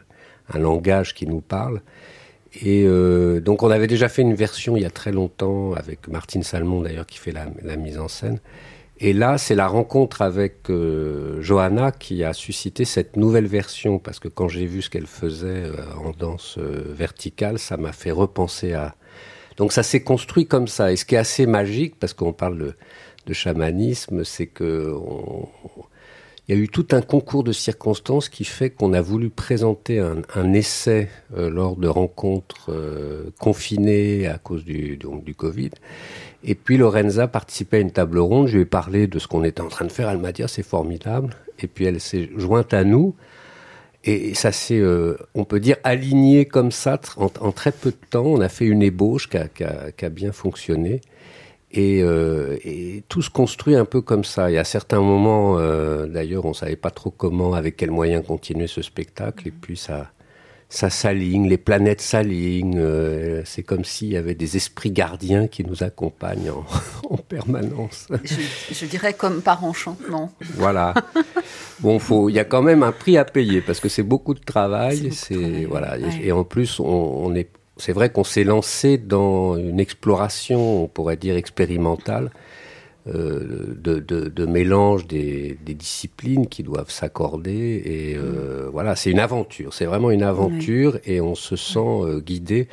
un 0.52 0.58
langage 0.58 1.14
qui 1.14 1.26
nous 1.26 1.40
parle. 1.40 1.80
Et 2.60 2.84
euh, 2.86 3.40
donc 3.40 3.62
on 3.62 3.70
avait 3.70 3.86
déjà 3.86 4.08
fait 4.08 4.22
une 4.22 4.34
version 4.34 4.76
il 4.76 4.82
y 4.82 4.86
a 4.86 4.90
très 4.90 5.12
longtemps 5.12 5.72
avec 5.72 6.08
Martine 6.08 6.42
Salmon 6.42 6.82
d'ailleurs 6.82 7.06
qui 7.06 7.18
fait 7.18 7.32
la, 7.32 7.76
mise 7.76 7.98
en 7.98 8.08
scène. 8.08 8.40
Et 9.04 9.12
là, 9.12 9.36
c'est 9.36 9.56
la 9.56 9.66
rencontre 9.66 10.22
avec 10.22 10.70
euh, 10.70 11.42
Johanna 11.42 11.90
qui 11.90 12.22
a 12.22 12.32
suscité 12.32 12.84
cette 12.84 13.16
nouvelle 13.16 13.48
version 13.48 13.98
parce 13.98 14.20
que 14.20 14.28
quand 14.28 14.46
j'ai 14.46 14.64
vu 14.64 14.80
ce 14.80 14.90
qu'elle 14.90 15.08
faisait 15.08 15.64
euh, 15.64 15.76
en 16.04 16.12
danse 16.12 16.56
verticale, 16.56 17.58
ça 17.58 17.76
m'a 17.76 17.92
fait 17.92 18.12
repenser 18.12 18.74
à. 18.74 18.94
Donc 19.56 19.72
ça 19.72 19.82
s'est 19.82 20.04
construit 20.04 20.46
comme 20.46 20.68
ça. 20.68 20.92
Et 20.92 20.96
ce 20.96 21.04
qui 21.04 21.16
est 21.16 21.18
assez 21.18 21.46
magique 21.46 21.98
parce 21.98 22.14
qu'on 22.14 22.32
parle 22.32 22.74
de 23.26 23.32
chamanisme, 23.32 24.22
c'est 24.22 24.46
que 24.46 24.96
il 26.48 26.56
y 26.56 26.58
a 26.58 26.60
eu 26.60 26.68
tout 26.68 26.88
un 26.90 27.02
concours 27.02 27.44
de 27.44 27.52
circonstances 27.52 28.28
qui 28.28 28.44
fait 28.44 28.70
qu'on 28.70 28.94
a 28.94 29.00
voulu 29.00 29.30
présenter 29.30 30.00
un, 30.00 30.52
essai 30.52 31.08
euh, 31.36 31.48
lors 31.48 31.76
de 31.76 31.86
rencontres 31.86 32.70
euh, 32.70 33.30
confinées 33.38 34.26
à 34.26 34.38
cause 34.38 34.64
du, 34.64 34.96
donc, 34.96 35.22
du 35.22 35.36
Covid. 35.36 35.70
Et 36.44 36.54
puis 36.54 36.76
Lorenza 36.76 37.28
participait 37.28 37.78
à 37.78 37.80
une 37.80 37.92
table 37.92 38.18
ronde, 38.18 38.48
je 38.48 38.56
lui 38.56 38.62
ai 38.62 38.66
parlé 38.66 39.06
de 39.06 39.18
ce 39.18 39.28
qu'on 39.28 39.44
était 39.44 39.60
en 39.60 39.68
train 39.68 39.84
de 39.84 39.92
faire, 39.92 40.10
elle 40.10 40.18
m'a 40.18 40.32
dit 40.32 40.42
ah, 40.42 40.48
c'est 40.48 40.64
formidable. 40.64 41.36
Et 41.60 41.66
puis 41.66 41.84
elle 41.84 42.00
s'est 42.00 42.30
jointe 42.36 42.74
à 42.74 42.84
nous. 42.84 43.14
Et 44.04 44.34
ça 44.34 44.50
s'est, 44.50 44.80
euh, 44.80 45.16
on 45.34 45.44
peut 45.44 45.60
dire, 45.60 45.76
aligné 45.84 46.44
comme 46.44 46.72
ça 46.72 47.00
en, 47.16 47.52
très 47.52 47.70
peu 47.70 47.90
de 47.90 47.96
temps. 48.10 48.24
On 48.24 48.40
a 48.40 48.48
fait 48.48 48.64
une 48.64 48.82
ébauche 48.82 49.28
qui 49.28 49.36
a, 49.36 49.46
qui 49.46 50.04
a 50.04 50.08
bien 50.08 50.32
fonctionné. 50.32 51.00
Et, 51.72 52.02
euh, 52.02 52.58
et, 52.64 53.02
tout 53.08 53.22
se 53.22 53.30
construit 53.30 53.74
un 53.74 53.86
peu 53.86 54.02
comme 54.02 54.24
ça. 54.24 54.50
Y 54.50 54.58
a 54.58 54.64
certains 54.64 55.00
moments, 55.00 55.58
euh, 55.58 56.06
d'ailleurs, 56.06 56.44
on 56.44 56.52
savait 56.52 56.76
pas 56.76 56.90
trop 56.90 57.10
comment, 57.10 57.54
avec 57.54 57.76
quels 57.76 57.90
moyens 57.90 58.24
continuer 58.26 58.66
ce 58.66 58.82
spectacle. 58.82 59.48
Et 59.48 59.50
puis 59.50 59.76
ça, 59.76 60.12
ça 60.72 60.88
s'aligne, 60.88 61.48
les 61.50 61.58
planètes 61.58 62.00
s'alignent. 62.00 62.78
Euh, 62.78 63.42
c'est 63.44 63.62
comme 63.62 63.84
s'il 63.84 64.08
y 64.08 64.16
avait 64.16 64.34
des 64.34 64.56
esprits 64.56 64.90
gardiens 64.90 65.46
qui 65.46 65.64
nous 65.64 65.82
accompagnent 65.82 66.50
en, 66.50 66.64
en 67.10 67.18
permanence. 67.18 68.08
Je, 68.24 68.36
je, 68.72 68.86
dirais 68.86 69.12
comme 69.12 69.42
par 69.42 69.62
enchantement. 69.64 70.32
Voilà. 70.54 70.94
Bon, 71.80 71.98
faut, 71.98 72.30
il 72.30 72.36
y 72.36 72.38
a 72.38 72.46
quand 72.46 72.62
même 72.62 72.82
un 72.82 72.92
prix 72.92 73.18
à 73.18 73.26
payer 73.26 73.60
parce 73.60 73.80
que 73.80 73.90
c'est 73.90 74.02
beaucoup 74.02 74.32
de 74.32 74.40
travail. 74.40 75.12
C'est 75.12 75.66
voilà. 75.66 75.98
Et, 75.98 76.28
et, 76.28 76.32
en 76.32 76.44
plus, 76.44 76.80
on, 76.80 76.86
on 76.86 77.34
est 77.34 77.50
c'est 77.76 77.92
vrai 77.92 78.10
qu'on 78.10 78.24
s'est 78.24 78.44
lancé 78.44 78.96
dans 78.96 79.56
une 79.58 79.80
exploration, 79.80 80.84
on 80.84 80.88
pourrait 80.88 81.16
dire 81.16 81.36
expérimentale, 81.36 82.30
euh, 83.08 83.74
de, 83.82 84.46
mélange 84.46 85.08
des, 85.08 85.58
disciplines 85.66 86.46
qui 86.46 86.62
doivent 86.62 86.90
s'accorder. 86.90 87.82
Et 87.84 88.14
euh, 88.16 88.66
mm. 88.66 88.70
voilà, 88.70 88.94
c'est 88.94 89.10
une 89.10 89.18
aventure, 89.18 89.74
c'est 89.74 89.86
vraiment 89.86 90.12
une 90.12 90.22
aventure 90.22 91.00
et 91.04 91.20
on 91.20 91.34
se 91.34 91.56
sent 91.56 91.80
euh, 91.80 92.20
guidé. 92.20 92.68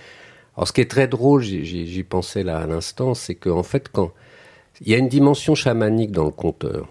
Alors 0.55 0.67
ce 0.67 0.73
qui 0.73 0.81
est 0.81 0.91
très 0.91 1.07
drôle, 1.07 1.41
j'y 1.41 2.03
pensais 2.03 2.43
là 2.43 2.59
à 2.59 2.67
l'instant, 2.67 3.15
c'est 3.15 3.33
qu'en 3.33 3.63
fait, 3.63 3.89
quand 3.91 4.11
il 4.81 4.91
y 4.91 4.93
a 4.93 4.99
une 4.99 5.07
dimension 5.07 5.55
chamanique 5.55 6.11
dans 6.11 6.25
le 6.25 6.31
conteur, 6.31 6.87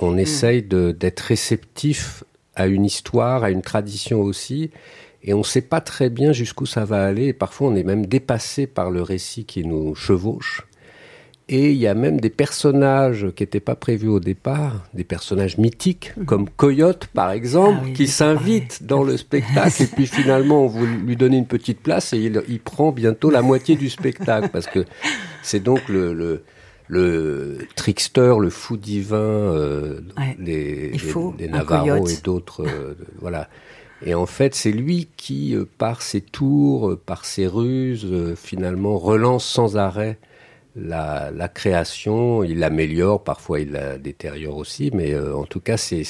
on, 0.00 0.10
mm. 0.10 0.18
essaye 0.18 0.62
d'être 0.64 1.20
réceptif 1.20 2.24
à 2.56 2.66
une 2.66 2.84
histoire, 2.84 3.44
à 3.44 3.52
une 3.52 3.62
tradition 3.62 4.20
aussi, 4.20 4.70
et 5.22 5.32
on 5.32 5.38
ne 5.38 5.44
sait 5.44 5.60
pas 5.60 5.80
très 5.80 6.10
bien 6.10 6.32
jusqu'où 6.32 6.66
ça 6.66 6.84
va 6.84 7.04
aller. 7.04 7.26
Et 7.26 7.32
parfois, 7.32 7.68
on 7.68 7.76
est 7.76 7.84
même 7.84 8.06
dépassé 8.06 8.66
par 8.66 8.90
le 8.90 9.02
récit 9.02 9.44
qui 9.44 9.64
nous 9.64 9.94
chevauche. 9.94 10.66
Et 11.52 11.72
il 11.72 11.78
y 11.78 11.88
a 11.88 11.94
même 11.94 12.20
des 12.20 12.30
personnages 12.30 13.26
qui 13.34 13.42
n'étaient 13.42 13.58
pas 13.58 13.74
prévus 13.74 14.06
au 14.06 14.20
départ, 14.20 14.84
des 14.94 15.02
personnages 15.02 15.58
mythiques, 15.58 16.12
mhm. 16.16 16.24
comme 16.24 16.48
Coyote 16.48 17.08
par 17.12 17.32
exemple, 17.32 17.80
ah 17.86 17.92
qui 17.92 18.06
s'invite 18.06 18.84
dans 18.84 19.02
le 19.02 19.16
spectacle. 19.16 19.82
et 19.82 19.86
puis 19.86 20.06
finalement, 20.06 20.64
on 20.64 20.68
veut 20.68 20.86
lui 20.86 21.16
donner 21.16 21.38
une 21.38 21.48
petite 21.48 21.80
place 21.80 22.12
et 22.12 22.18
il, 22.18 22.60
prend 22.60 22.92
bientôt 22.92 23.30
la 23.30 23.42
moitié 23.42 23.74
du 23.74 23.90
spectacle. 23.90 24.48
Parce 24.52 24.68
que 24.68 24.84
c'est 25.42 25.60
donc 25.60 25.88
le, 25.88 26.14
le, 26.14 26.44
le, 26.86 27.58
trickster, 27.74 28.34
le 28.38 28.48
fou 28.48 28.76
divin 28.76 29.16
euh, 29.16 30.00
des, 30.38 30.92
Navarro 31.48 32.06
et 32.06 32.16
d'autres. 32.22 32.64
Euh, 32.64 32.94
voilà. 33.18 33.48
Et 34.06 34.14
en 34.14 34.26
fait, 34.26 34.54
c'est 34.54 34.70
lui 34.70 35.08
qui, 35.16 35.56
euh, 35.56 35.64
par 35.78 36.00
ses 36.00 36.20
tours, 36.20 36.96
par 37.04 37.24
ses 37.24 37.48
ruses, 37.48 38.06
finalement 38.36 38.98
relance 38.98 39.44
sans 39.44 39.76
arrêt 39.76 40.16
la, 40.76 41.48
création. 41.48 42.44
Il 42.44 42.58
l'améliore, 42.58 43.22
parfois 43.22 43.60
il 43.60 43.72
la 43.72 43.98
détériore 43.98 44.56
aussi, 44.56 44.90
mais 44.94 45.18
en 45.18 45.44
tout 45.44 45.60
cas, 45.60 45.76
c'est, 45.76 46.04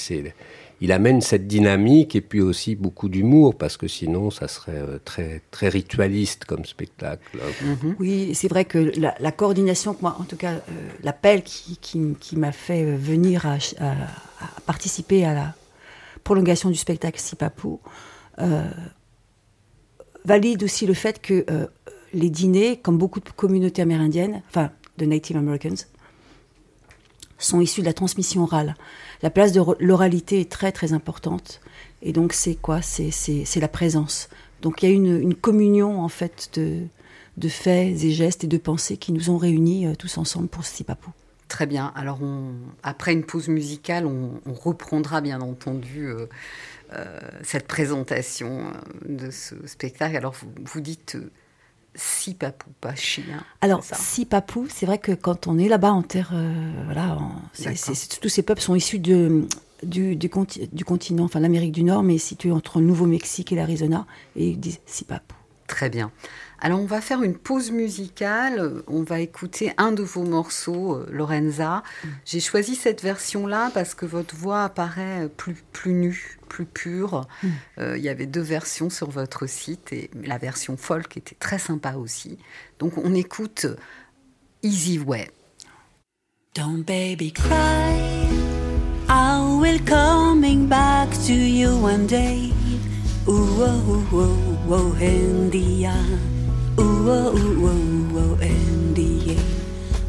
il 0.81 0.93
amène 0.93 1.21
cette 1.21 1.47
dynamique 1.47 2.17
et 2.17 2.21
puis 2.21 2.40
aussi 2.40 2.75
beaucoup 2.75 3.09
d'humour, 3.09 3.57
parce 3.57 3.76
que 3.76 3.88
sinon, 3.88 4.31
ça 4.31 4.49
serait 4.49 4.83
très, 5.05 5.43
très 5.50 5.69
ritualiste 5.69 6.45
comme 6.45 6.64
spectacle. 6.64 7.38
Mhm. 7.62 7.97
Oui, 7.99 8.35
c'est 8.35 8.49
vrai 8.49 8.64
que 8.64 8.93
la, 8.99 9.33
coordination, 9.33 9.97
moi, 10.00 10.17
en 10.19 10.25
tout 10.25 10.37
cas, 10.37 10.61
l'appel 11.02 11.43
qui, 11.43 12.37
m'a 12.37 12.52
fait 12.52 12.85
venir 12.85 13.47
à 13.47 13.59
participer 14.67 15.25
à 15.25 15.35
la 15.35 15.55
prolongation 16.25 16.71
du 16.71 16.76
spectacle 16.76 17.19
Sipapou, 17.19 17.81
valide 20.25 20.62
aussi 20.62 20.87
le 20.87 20.95
fait 20.95 21.21
que 21.21 21.45
les 22.12 22.31
dîners, 22.31 22.79
comme 22.79 22.99
beaucoup 22.99 23.21
de 23.21 23.29
communautés 23.31 23.83
amérindiennes, 23.83 24.43
enfin 24.49 24.71
de 24.99 25.07
Native 25.07 25.37
Americans, 25.37 25.87
sont 27.38 27.61
issus 27.61 27.81
de 27.81 27.87
la 27.87 27.93
transmission 27.93 28.43
orale. 28.43 28.76
La 29.23 29.31
place 29.31 29.52
de 29.52 29.62
l'oralité 29.81 30.40
est 30.40 30.50
très 30.50 30.73
très 30.73 30.93
importante. 30.93 31.61
Et 32.02 32.12
donc 32.12 32.33
c'est 32.33 32.55
quoi? 32.55 32.81
C'est 32.83 33.61
la 33.61 33.69
présence. 33.69 34.29
Donc 34.62 34.83
il 34.83 34.88
y 34.88 34.93
a 34.93 34.95
une, 34.95 35.35
communion 35.35 36.02
en 36.02 36.09
fait 36.09 36.50
de, 36.55 36.83
de, 37.37 37.49
faits 37.49 38.05
et 38.05 38.11
gestes 38.11 38.45
et 38.45 38.47
de 38.47 38.59
pensées 38.59 38.97
qui 38.97 39.12
nous 39.12 39.31
ont 39.31 39.38
réunis 39.38 39.87
euh, 39.87 39.95
tous 39.95 40.19
ensemble 40.19 40.49
pour 40.49 40.64
Sipapou. 40.64 41.11
Très 41.49 41.67
bien. 41.67 41.93
Alors 41.97 42.21
après 42.83 43.12
une 43.12 43.25
pause 43.25 43.49
musicale, 43.49 44.07
on, 44.07 44.40
reprendra 44.52 45.21
bien 45.21 45.40
entendu 45.40 46.07
euh, 46.07 46.26
euh, 46.93 47.19
cette 47.43 47.67
présentation 47.67 48.73
de 49.09 49.31
ce 49.31 49.55
spectacle. 49.67 50.17
Alors 50.17 50.35
vous, 50.35 50.49
vous 50.64 50.81
dites 50.81 51.17
si 51.94 52.35
papou, 52.35 52.70
pas 52.80 52.94
chien. 52.94 53.44
Alors, 53.61 53.82
si 53.82 54.25
papou, 54.25 54.66
c'est 54.68 54.87
vrai 54.87 54.99
que 54.99 55.12
quand 55.12 55.47
on 55.47 55.59
est 55.59 55.68
là-bas 55.68 55.92
en 55.92 56.02
terre, 56.02 56.30
euh, 56.32 56.82
voilà, 56.85 57.18
tous 58.20 58.28
ces 58.28 58.42
peuples 58.42 58.61
sont 58.61 58.75
issus 58.75 58.99
de, 58.99 59.47
du, 59.82 60.16
du, 60.16 60.28
continent, 60.28 61.25
enfin 61.25 61.40
l'Amérique 61.40 61.73
du 61.73 61.82
Nord, 61.82 62.02
mais 62.02 62.18
situés 62.18 62.52
entre 62.52 62.80
le 62.80 62.87
Nouveau-Mexique 62.87 63.52
et 63.52 63.56
l'Arizona, 63.56 64.06
et 64.37 64.50
ils 64.50 64.61
disent 64.61 64.80
si 64.87 65.04
papou. 65.04 65.35
Très 65.66 65.88
bien. 65.88 66.11
Alors 66.62 66.81
on 66.81 66.87
va 66.87 67.00
faire 67.00 67.23
une 67.23 67.37
pause 67.37 67.71
musicale, 67.71 68.83
on 68.87 69.02
va 69.02 69.21
écouter 69.21 69.73
un 69.79 69.93
de 69.93 70.02
vos 70.02 70.25
morceaux, 70.25 70.95
euh, 70.95 71.07
Lorenza. 71.11 71.83
Mm. 72.05 72.09
J'ai 72.26 72.40
choisi 72.40 72.75
cette 72.75 73.02
version-là 73.02 73.71
parce 73.73 73.95
que 73.95 74.05
votre 74.05 74.35
voix 74.37 74.64
apparaît 74.64 75.29
plus, 75.37 75.57
plus 75.73 75.95
nue, 75.95 76.38
plus 76.49 76.67
pure. 76.67 77.26
Mm. 77.43 77.49
Euh, 77.79 77.99
il 77.99 78.05
y 78.05 78.11
avait 78.11 78.26
deux 78.26 78.43
versions 78.43 78.90
sur 78.90 79.11
votre 79.11 79.47
site 79.47 79.93
et 79.93 80.11
la 80.23 80.37
version 80.37 80.76
folk 80.76 81.17
était 81.17 81.37
très 81.38 81.59
sympa 81.59 81.95
aussi. 81.95 82.38
Donc 82.79 82.99
on 82.99 83.14
écoute 83.14 83.67
Easy 84.62 84.99
Way. 84.99 85.31
Don't 86.55 86.83
baby 86.85 87.33
cry, 87.33 88.29
I 89.09 89.40
will 89.61 89.81
coming 89.87 90.67
back 90.67 91.09
to 91.26 91.33
you 91.33 91.71
one 91.83 92.07
day. 92.07 92.52
Ooh, 93.29 93.47
oh, 93.61 94.09
oh, 94.12 94.59
oh, 94.69 94.97
India. 95.00 95.95
Ooh, 96.80 97.10
oh, 97.10 97.34
oh, 97.70 98.18
oh, 98.22 98.38
India. 98.42 99.38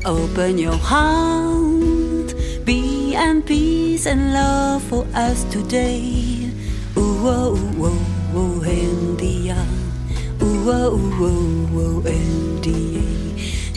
Open 0.05 0.57
your 0.57 0.77
heart, 0.77 2.33
be 2.65 3.13
and 3.15 3.45
peace 3.45 4.05
and 4.05 4.33
love 4.33 4.81
for 4.83 5.05
us 5.13 5.43
today. 5.45 6.49
Ooh, 6.97 7.27
oh, 7.27 7.73
oh, 7.77 8.05
oh, 8.33 8.63
India. 8.63 9.57
Ooh, 10.41 10.71
oh, 10.71 10.97
oh, 11.19 11.69
oh, 11.83 12.07
India. 12.07 13.03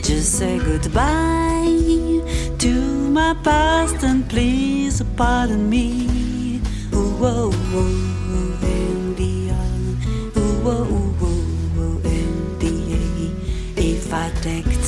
Just 0.03 0.39
say 0.39 0.59
goodbye 0.59 2.23
to 2.59 2.73
my 3.11 3.35
past 3.43 4.03
and 4.05 4.29
please 4.29 5.03
pardon 5.17 5.69
me. 5.69 6.61
Ooh, 6.95 7.19
oh, 7.21 7.51
oh. 7.75 8.14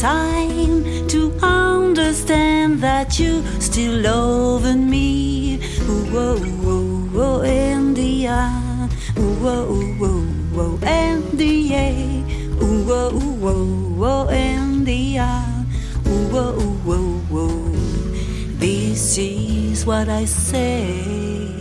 time 0.06 1.08
to 1.08 1.32
understand 1.42 2.78
that 2.80 3.18
you 3.18 3.42
still 3.58 3.96
love 4.02 4.64
in 4.64 4.88
me. 4.88 5.58
Whoa, 5.82 6.38
whoa, 6.38 6.78
whoa, 7.16 7.18
oh, 7.18 7.40
oh, 7.40 7.42
in 7.42 7.96
the 7.96 8.28
eye. 8.28 8.88
Whoa, 9.16 9.66
whoa, 9.66 10.78
whoa, 13.42 13.96
oh, 13.98 14.28
in 14.28 14.84
the 14.84 15.18
eye. 15.18 15.64
Ooh, 16.06 16.38
oh, 16.38 17.22
oh. 17.32 17.70
This 18.60 19.18
is 19.18 19.84
what 19.84 20.08
I 20.08 20.24
say. 20.24 21.55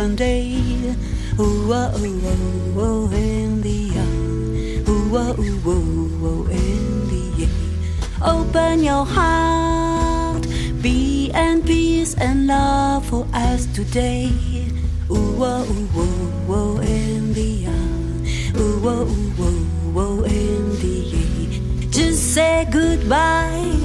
One 0.00 0.16
day. 0.16 0.54
Ooh, 1.38 1.72
oh, 1.72 1.92
oh, 1.94 2.74
oh, 2.78 3.10
in 3.12 3.60
the 3.60 3.80
air. 4.00 4.88
Ooh, 4.88 5.14
oh, 5.14 5.36
oh, 5.66 6.10
oh, 6.28 6.46
in 6.48 7.08
the 7.10 7.44
air. 7.44 7.50
Open 8.22 8.82
your 8.82 9.04
heart, 9.04 10.42
be 10.80 11.30
and 11.34 11.66
peace 11.66 12.14
and 12.14 12.46
love 12.46 13.04
for 13.10 13.26
us 13.34 13.66
today. 13.74 14.32
Ooh, 15.10 15.44
oh, 15.44 15.66
oh, 15.94 16.46
oh, 16.48 16.78
in 16.80 17.34
the 17.34 17.66
air. 17.66 18.58
Ooh, 18.58 18.88
oh, 18.88 19.06
oh, 19.38 19.92
oh, 19.96 20.24
in 20.24 20.62
the 20.80 20.96
air. 21.12 21.90
Just 21.90 22.32
say 22.32 22.66
goodbye 22.72 23.76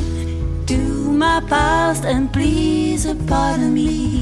to 0.67 0.78
my 1.12 1.41
past 1.49 2.06
and 2.06 2.32
please 2.32 3.06
pardon 3.28 3.73
me 3.73 4.14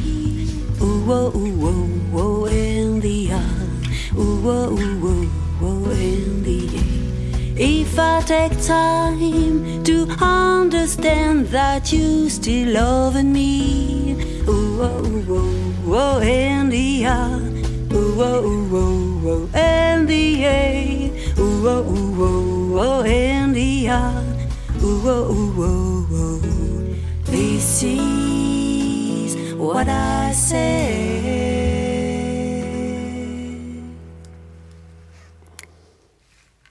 whoa, 1.06 1.32
whoa, 1.32 1.74
whoa, 2.12 2.46
in 2.46 3.00
the 3.00 3.32
air. 3.32 3.40
Whoa, 4.14 4.70
whoa, 4.70 5.26
whoa, 5.60 5.92
air. 5.92 6.84
If 7.56 8.00
I 8.00 8.22
take 8.22 8.60
time 8.64 9.84
to 9.84 10.08
understand 10.22 11.48
that 11.48 11.92
you 11.92 12.30
still 12.30 12.74
loving 12.74 13.32
me, 13.32 14.16
whoa, 14.46 15.04
whoa, 15.28 15.42
whoa, 15.86 16.20
in 16.22 16.70
the 16.70 17.06
air. 17.06 17.40
Whoa, 17.92 18.42
whoa, 18.72 18.90
whoa, 19.24 19.60
in 19.60 20.06
the 20.06 20.46
air. 20.46 21.10
Whoa, 21.38 21.84
whoa, 21.84 22.76
whoa, 22.76 23.04
in 23.04 23.54
the 23.54 23.88
air. 23.90 24.24
Whoa, 24.80 25.34
whoa, 25.34 26.02
whoa. 26.10 26.96
This 27.26 27.84
is 27.84 28.53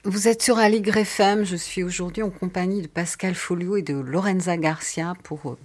Vous 0.04 0.28
êtes 0.28 0.42
sur 0.42 0.58
Aligre 0.58 0.98
FM, 0.98 1.44
je 1.44 1.56
suis 1.56 1.82
aujourd'hui 1.82 2.22
en 2.22 2.28
compagnie 2.28 2.82
de 2.82 2.88
Pascal 2.88 3.34
Folio 3.34 3.78
et 3.78 3.82
de 3.82 3.94
Lorenza 3.94 4.58
Garcia 4.58 5.14
pour 5.22 5.52
euh, 5.52 5.58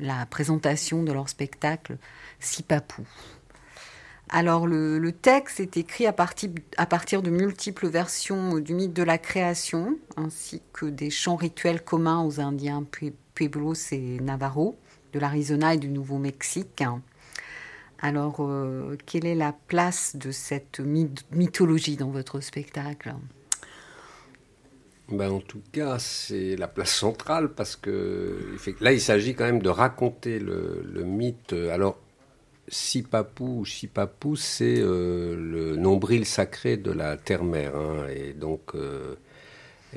la 0.00 0.26
présentation 0.26 1.04
de 1.04 1.12
leur 1.12 1.28
spectacle 1.28 1.96
Sipapou. 2.40 3.06
Alors 4.28 4.66
le, 4.66 5.12
texte 5.12 5.60
est 5.60 5.76
écrit 5.76 6.08
à 6.08 6.12
partir, 6.12 6.50
à 6.76 6.86
partir 6.86 7.22
de 7.22 7.30
multiples 7.30 7.86
versions 7.86 8.58
du 8.58 8.74
mythe 8.74 8.94
de 8.94 9.04
la 9.04 9.18
création, 9.18 9.96
ainsi 10.16 10.60
que 10.72 10.86
des 10.86 11.10
chants 11.10 11.36
rituels 11.36 11.84
communs 11.84 12.24
aux 12.24 12.40
Indiens 12.40 12.84
Pueblos 13.34 13.92
et 13.92 14.18
Navarro 14.18 14.76
de 15.14 15.20
l'Arizona 15.20 15.74
et 15.74 15.78
du 15.78 15.88
Nouveau-Mexique. 15.88 16.82
Alors, 18.00 18.36
euh, 18.40 18.96
quelle 19.06 19.24
est 19.24 19.36
la 19.36 19.54
place 19.68 20.16
de 20.16 20.30
cette 20.32 20.80
mythologie 21.30 21.96
dans 21.96 22.10
votre 22.10 22.40
spectacle? 22.40 23.14
Ben, 25.08 25.30
en 25.30 25.40
tout 25.40 25.62
cas, 25.72 25.98
c'est 25.98 26.56
la 26.56 26.66
place 26.66 26.92
centrale 26.92 27.50
parce 27.50 27.76
que 27.76 28.56
là, 28.80 28.92
il 28.92 29.00
s'agit 29.00 29.34
quand 29.34 29.44
même 29.44 29.62
de 29.62 29.68
raconter 29.68 30.38
le, 30.40 31.04
mythe. 31.04 31.52
Alors, 31.52 31.98
Sipapou 32.68 33.60
ou 33.60 33.64
Sipapou, 33.64 34.34
c'est 34.34 34.78
euh, 34.78 35.36
le 35.36 35.76
nombril 35.76 36.24
sacré 36.24 36.76
de 36.76 36.90
la 36.90 37.16
terre-mère. 37.16 37.76
Hein, 37.76 38.06
et 38.08 38.32
donc, 38.32 38.74
euh, 38.74 39.14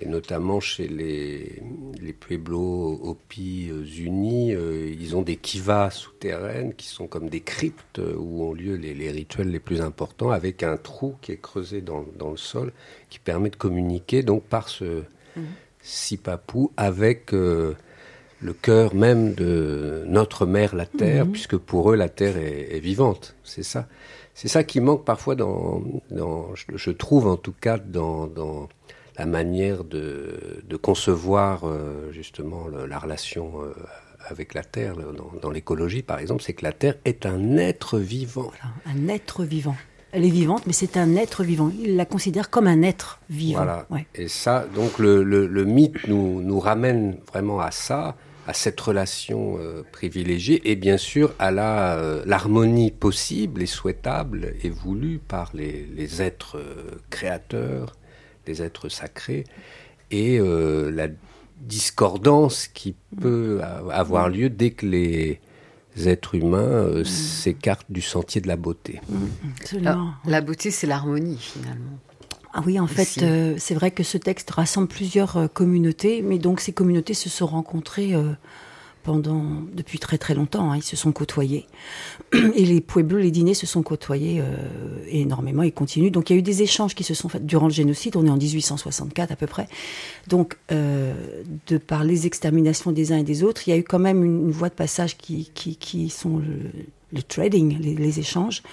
et 0.02 0.06
notamment 0.06 0.60
chez 0.60 0.88
les, 0.88 1.62
les 2.02 2.14
Pueblos 2.14 3.00
Hopi 3.04 3.72
unis, 3.98 4.54
euh, 4.54 4.94
ils 5.00 5.16
ont 5.16 5.22
des 5.22 5.36
kivas 5.36 5.90
souterraines 5.90 6.74
qui 6.74 6.88
sont 6.88 7.08
comme 7.08 7.30
des 7.30 7.42
cryptes 7.42 8.00
où 8.00 8.44
ont 8.44 8.54
lieu 8.54 8.76
les, 8.76 9.12
rituels 9.12 9.50
les 9.50 9.60
plus 9.60 9.82
importants, 9.82 10.32
avec 10.32 10.64
un 10.64 10.78
trou 10.78 11.16
qui 11.22 11.32
est 11.32 11.42
creusé 11.42 11.82
dans, 11.82 12.06
dans, 12.18 12.32
le 12.32 12.38
sol, 12.38 12.72
qui 13.10 13.20
permet 13.20 13.50
de 13.50 13.56
communiquer 13.56 14.24
donc 14.24 14.44
par 14.44 14.70
ce 14.70 15.04
mmh. 15.36 15.42
sipapou 15.82 16.72
avec 16.78 17.34
euh, 17.34 17.76
le 18.42 18.54
cœur 18.54 18.94
même 18.94 19.34
de 19.34 20.04
notre 20.08 20.46
mère, 20.46 20.76
la 20.76 20.86
Terre, 20.86 21.26
Mhm. 21.26 21.32
puisque 21.32 21.58
pour 21.58 21.92
eux, 21.92 21.96
la 21.96 22.10
Terre 22.10 22.38
est, 22.38 22.76
est 22.76 22.80
vivante. 22.80 23.36
C'est 23.44 23.64
ça. 23.64 23.88
C'est 24.34 24.48
ça 24.48 24.64
qui 24.64 24.80
manque 24.80 25.04
parfois 25.04 25.34
dans, 25.36 25.82
dans 26.12 26.54
je, 26.54 26.66
je 26.76 26.92
trouve 26.92 27.26
en 27.28 27.38
tout 27.38 27.56
cas, 27.60 27.80
dans, 27.80 28.28
dans 28.28 28.70
la 29.18 29.26
manière 29.26 29.84
de, 29.84 30.62
de 30.68 30.76
concevoir 30.78 31.64
euh, 31.66 32.12
justement 32.12 32.68
le- 32.68 32.86
la 32.86 33.00
relation 33.00 33.52
euh, 33.64 33.74
avec 34.30 34.54
la 34.54 34.64
Terre, 34.64 34.96
dans, 34.98 35.32
dans 35.42 35.50
l'écologie 35.52 36.04
par 36.04 36.20
exemple, 36.20 36.44
c'est 36.44 36.54
que 36.54 36.64
la 36.64 36.74
Terre 36.74 36.96
est 37.06 37.26
un 37.26 37.58
être 37.58 37.98
vivant. 38.00 38.44
Voilà, 38.52 38.74
un 38.86 39.08
être 39.08 39.44
vivant. 39.44 39.76
Elle 40.14 40.26
est 40.26 40.30
vivante, 40.30 40.64
mais 40.68 40.74
c'est 40.74 40.96
un 40.98 41.16
être 41.16 41.44
vivant. 41.44 41.70
Il 41.82 41.96
la 41.98 42.06
considère 42.06 42.50
comme 42.50 42.68
un 42.68 42.82
être 42.82 43.20
vivant. 43.30 43.58
Voilà. 43.60 43.86
Ouais. 43.90 44.06
Et 44.16 44.28
ça, 44.30 44.66
donc 44.74 45.00
le, 45.00 45.24
le- 45.24 45.48
le 45.48 45.66
mythe 45.66 46.08
nous, 46.08 46.42
nous 46.42 46.60
ramène 46.60 47.18
vraiment 47.32 47.60
à 47.60 47.72
ça, 47.72 48.16
à 48.48 48.54
cette 48.54 48.80
relation 48.80 49.58
euh, 49.60 49.84
privilégiée, 49.92 50.62
et 50.72 50.76
bien 50.78 50.96
sûr 50.98 51.34
à 51.40 51.52
la 51.52 51.96
euh, 51.98 52.24
l'harmonie 52.26 52.92
possible 52.92 53.62
et 53.62 53.66
souhaitable 53.66 54.54
et 54.64 54.70
voulue 54.70 55.20
par 55.20 55.52
les, 55.54 55.86
les 55.94 56.22
êtres 56.22 56.58
euh, 56.58 56.92
créateurs, 57.10 57.96
les 58.48 58.62
êtres 58.62 58.90
sacrés, 58.90 59.44
et 60.12 60.40
euh, 60.40 60.90
la 60.90 61.08
discordance 61.62 62.68
qui 62.68 62.96
peut 63.20 63.62
avoir 63.92 64.30
lieu 64.30 64.50
dès 64.50 64.72
que 64.72 64.86
les 64.86 65.40
êtres 66.06 66.36
humains 66.36 66.60
euh, 66.60 67.04
s'écartent 67.04 67.92
du 67.92 68.02
sentier 68.02 68.42
de 68.42 68.48
la 68.48 68.56
beauté. 68.56 69.02
Absolument. 69.60 70.14
Ah, 70.14 70.30
la 70.30 70.42
beauté, 70.42 70.70
c'est 70.72 70.88
l'harmonie 70.88 71.40
finalement. 71.40 71.98
Ah 72.54 72.62
oui, 72.66 72.80
en 72.80 72.88
fait, 72.88 73.22
euh, 73.22 73.54
c'est 73.60 73.76
vrai 73.76 73.92
que 73.92 74.02
ce 74.02 74.18
texte 74.18 74.50
rassemble 74.50 74.88
plusieurs 74.88 75.38
euh, 75.38 75.48
communautés, 75.48 76.24
mais 76.24 76.40
donc 76.40 76.60
ces 76.60 76.72
communautés 76.72 77.14
se 77.14 77.30
sont 77.30 77.46
rencontrées 77.46 78.16
euh, 78.16 78.32
depuis 79.16 80.00
très 80.00 80.18
très 80.18 80.34
longtemps. 80.36 80.72
hein, 80.72 80.78
ils 80.78 80.84
se 80.84 80.96
sont 80.96 81.12
côtoyés 81.12 81.66
et 82.34 82.66
les 82.66 82.82
pueblos, 82.82 83.18
les 83.20 83.32
dîners 83.32 83.54
se 83.54 83.66
sont 83.66 83.84
côtoyés 83.84 84.42
euh, 84.42 84.46
énormément 85.08 85.64
et 85.64 85.72
continuent. 85.72 86.12
Donc 86.12 86.30
il 86.30 86.34
y 86.34 86.36
a 86.36 86.40
eu 86.40 86.44
des 86.44 86.62
échanges 86.62 86.94
qui 86.96 87.04
se 87.04 87.14
sont 87.14 87.30
faits 87.30 87.46
durant 87.46 87.68
le 87.68 87.74
génocide. 87.74 88.16
On 88.16 88.26
est 88.26 88.30
en 88.30 88.38
1864 88.38 89.32
à 89.32 89.36
peu 89.36 89.48
près. 89.48 89.68
Donc 90.28 90.58
euh, 90.72 91.14
de 91.68 91.78
par 91.78 92.04
les 92.04 92.28
exterminations 92.28 92.92
des 92.92 93.12
uns 93.12 93.18
et 93.18 93.24
des 93.24 93.44
autres, 93.44 93.68
il 93.68 93.72
y 93.72 93.74
a 93.74 93.78
eu 93.78 93.84
quand 93.84 94.00
même 94.00 94.24
une, 94.24 94.52
voie 94.52 94.70
de 94.70 94.74
passage 94.76 95.18
qui 95.18 96.10
sont 96.10 96.42
le, 97.12 97.22
trading, 97.24 97.78
les, 97.80 98.20
échanges. 98.20 98.64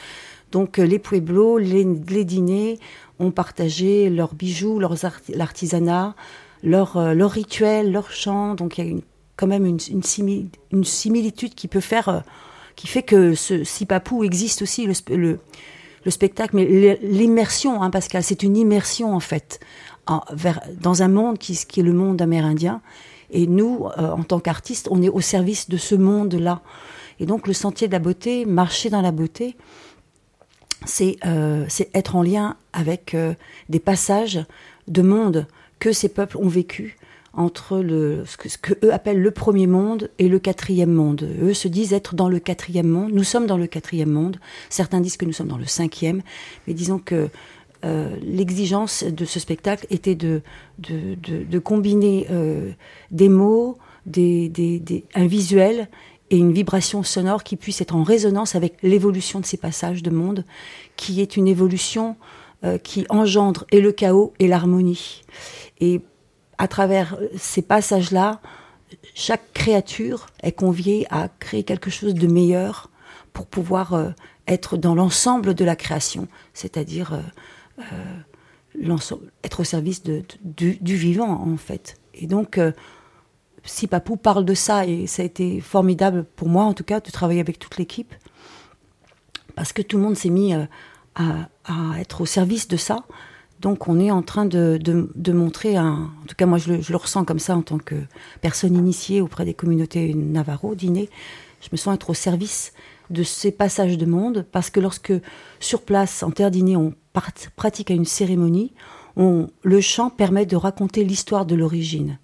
Donc 0.52 0.78
euh, 0.78 0.84
les 0.84 0.98
pueblos, 0.98 1.58
les, 1.58 1.84
les 2.08 2.24
dîners 2.24 2.78
ont 3.20 3.30
partagé 3.30 4.10
leurs 4.10 4.34
bijoux, 4.34 4.78
leurs 4.80 5.04
art- 5.04 5.20
l'artisanat, 5.28 6.14
leurs 6.62 7.14
leurs 7.14 7.30
rituels, 7.30 7.92
leurs 7.92 8.10
chants. 8.10 8.54
Donc 8.54 8.78
il 8.78 8.84
y 8.84 8.88
a 8.88 8.90
une, 8.90 9.02
quand 9.36 9.46
même 9.46 9.66
une, 9.66 9.78
une, 9.90 10.02
simi- 10.02 10.48
une 10.72 10.84
similitude 10.84 11.54
qui 11.54 11.68
peut 11.68 11.80
faire, 11.80 12.08
euh, 12.08 12.20
qui 12.76 12.86
fait 12.86 13.02
que 13.02 13.34
ce 13.34 13.64
Sipapou 13.64 14.24
existe 14.24 14.62
aussi 14.62 14.86
le, 14.86 14.92
sp- 14.92 15.14
le, 15.16 15.38
le 16.04 16.10
spectacle, 16.10 16.56
mais 16.56 16.98
l'immersion, 17.02 17.82
hein, 17.82 17.90
Pascal, 17.90 18.22
c'est 18.22 18.42
une 18.42 18.56
immersion 18.56 19.14
en 19.14 19.20
fait 19.20 19.60
dans 20.80 21.02
un 21.02 21.08
monde 21.08 21.38
qui, 21.38 21.52
est 21.52 21.82
le 21.82 21.92
monde 21.92 22.20
amérindien. 22.20 22.82
Et 23.30 23.46
nous, 23.46 23.86
euh, 23.98 24.10
en 24.10 24.22
tant 24.22 24.38
qu'artistes, 24.38 24.86
on 24.90 25.02
est 25.02 25.08
au 25.08 25.20
service 25.20 25.68
de 25.68 25.78
ce 25.78 25.94
monde-là. 25.94 26.60
Et 27.20 27.26
donc 27.26 27.46
le 27.46 27.54
sentier 27.54 27.88
de 27.88 27.92
la 27.92 27.98
beauté, 28.00 28.44
marcher 28.44 28.90
dans 28.90 29.00
la 29.00 29.12
beauté, 29.12 29.56
c'est 30.84 31.16
euh, 31.24 31.66
être 31.94 32.16
en 32.16 32.22
lien 32.22 32.56
avec 32.74 33.16
des 33.70 33.80
passages 33.80 34.44
de 34.88 35.00
monde 35.02 35.46
que 35.78 35.92
ces 35.92 36.08
peuples 36.08 36.36
ont 36.36 36.48
vécu 36.48 36.96
entre 37.36 37.78
le, 37.78 38.24
ce, 38.26 38.36
que, 38.36 38.48
ce 38.48 38.58
que 38.58 38.74
eux 38.84 38.92
appellent 38.92 39.20
le 39.20 39.30
premier 39.30 39.66
monde 39.66 40.10
et 40.18 40.28
le 40.28 40.38
quatrième 40.38 40.92
monde. 40.92 41.28
Eux 41.42 41.54
se 41.54 41.68
disent 41.68 41.92
être 41.92 42.14
dans 42.14 42.28
le 42.28 42.38
quatrième 42.38 42.86
monde. 42.86 43.12
Nous 43.12 43.24
sommes 43.24 43.46
dans 43.46 43.56
le 43.56 43.66
quatrième 43.66 44.10
monde. 44.10 44.38
Certains 44.70 45.00
disent 45.00 45.16
que 45.16 45.24
nous 45.24 45.32
sommes 45.32 45.48
dans 45.48 45.58
le 45.58 45.66
cinquième. 45.66 46.22
Mais 46.66 46.74
disons 46.74 46.98
que 46.98 47.28
euh, 47.84 48.16
l'exigence 48.22 49.04
de 49.04 49.24
ce 49.24 49.40
spectacle 49.40 49.86
était 49.90 50.14
de, 50.14 50.42
de, 50.78 51.16
de, 51.16 51.44
de 51.44 51.58
combiner 51.58 52.26
euh, 52.30 52.70
des 53.10 53.28
mots, 53.28 53.76
des, 54.06 54.48
des, 54.48 54.78
des, 54.78 55.04
un 55.14 55.26
visuel 55.26 55.88
et 56.30 56.38
une 56.38 56.52
vibration 56.52 57.02
sonore 57.02 57.44
qui 57.44 57.56
puisse 57.56 57.80
être 57.80 57.94
en 57.94 58.02
résonance 58.02 58.54
avec 58.54 58.76
l'évolution 58.82 59.40
de 59.40 59.44
ces 59.44 59.56
passages 59.56 60.02
de 60.02 60.10
monde, 60.10 60.44
qui 60.96 61.20
est 61.20 61.36
une 61.36 61.46
évolution 61.46 62.16
euh, 62.64 62.78
qui 62.78 63.04
engendre 63.10 63.66
et 63.72 63.80
le 63.80 63.92
chaos 63.92 64.32
et 64.38 64.48
l'harmonie. 64.48 65.22
Et 65.80 66.00
à 66.58 66.68
travers 66.68 67.16
ces 67.36 67.62
passages-là, 67.62 68.40
chaque 69.14 69.52
créature 69.52 70.26
est 70.42 70.52
conviée 70.52 71.06
à 71.10 71.28
créer 71.28 71.64
quelque 71.64 71.90
chose 71.90 72.14
de 72.14 72.26
meilleur 72.26 72.90
pour 73.32 73.46
pouvoir 73.46 73.94
euh, 73.94 74.10
être 74.46 74.76
dans 74.76 74.94
l'ensemble 74.94 75.54
de 75.54 75.64
la 75.64 75.76
création, 75.76 76.28
c'est-à-dire 76.52 77.14
euh, 77.14 77.82
euh, 77.92 78.96
être 79.42 79.60
au 79.60 79.64
service 79.64 80.02
du, 80.02 80.78
vivant, 80.80 81.30
en 81.30 81.56
fait. 81.56 81.96
Et 82.14 82.26
donc, 82.26 82.60
si 83.64 83.86
Papou 83.86 84.16
parle 84.16 84.44
de 84.44 84.54
ça, 84.54 84.86
et 84.86 85.06
ça 85.06 85.22
a 85.22 85.24
été 85.24 85.60
formidable 85.60 86.24
pour 86.36 86.48
moi, 86.48 86.64
en 86.64 86.74
tout 86.74 86.84
cas, 86.84 87.00
de 87.00 87.10
travailler 87.10 87.40
avec 87.40 87.58
toute 87.58 87.76
l'équipe, 87.76 88.14
parce 89.54 89.72
que 89.72 89.82
tout 89.82 89.96
le 89.96 90.02
monde 90.02 90.16
s'est 90.16 90.30
mis 90.30 90.54
à, 90.54 90.68
être 91.98 92.20
au 92.20 92.26
service 92.26 92.68
de 92.68 92.76
ça. 92.76 93.04
Donc 93.64 93.88
on 93.88 93.98
est 93.98 94.10
en 94.10 94.20
train 94.20 94.44
de, 94.44 94.78
de, 94.78 95.32
montrer, 95.32 95.78
un, 95.78 96.10
en 96.22 96.26
tout 96.28 96.34
cas 96.36 96.44
moi 96.44 96.58
je 96.58 96.74
le, 96.74 96.82
je 96.82 96.92
le, 96.92 96.98
ressens 96.98 97.24
comme 97.24 97.38
ça 97.38 97.56
en 97.56 97.62
tant 97.62 97.78
que 97.78 97.94
personne 98.42 98.76
initiée 98.76 99.22
auprès 99.22 99.46
des 99.46 99.54
communautés 99.54 100.12
Navarro, 100.12 100.74
dîner, 100.74 101.08
je 101.62 101.70
me 101.72 101.78
sens 101.78 101.94
être 101.94 102.10
au 102.10 102.14
service 102.14 102.74
de 103.08 103.22
ces 103.22 103.50
passages 103.50 103.96
de 103.96 104.04
monde, 104.04 104.44
parce 104.52 104.68
que 104.68 104.80
lorsque 104.80 105.14
sur 105.60 105.80
place, 105.80 106.22
en 106.22 106.30
terre 106.30 106.50
dîner, 106.50 106.76
on 106.76 106.92
part, 107.14 107.30
pratique 107.56 107.90
à 107.90 107.94
une 107.94 108.04
cérémonie, 108.04 108.74
on, 109.16 109.48
le 109.62 109.80
chant 109.80 110.10
permet 110.10 110.44
de 110.44 110.56
raconter 110.56 111.02
l'histoire 111.02 111.46
de 111.46 111.54
l'origine, 111.54 112.18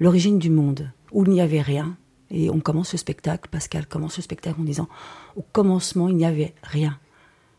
l'origine 0.00 0.40
du 0.40 0.50
monde, 0.50 0.90
où 1.12 1.24
il 1.26 1.30
n'y 1.30 1.40
avait 1.40 1.62
rien. 1.62 1.96
Et 2.32 2.50
on 2.50 2.58
commence 2.58 2.90
le 2.90 2.98
spectacle, 2.98 3.48
Pascal 3.50 3.86
commence 3.86 4.16
le 4.16 4.24
spectacle 4.24 4.60
en 4.60 4.64
disant, 4.64 4.88
au 5.36 5.42
commencement, 5.52 6.08
il 6.08 6.16
n'y 6.16 6.26
avait 6.26 6.54
rien. 6.64 6.98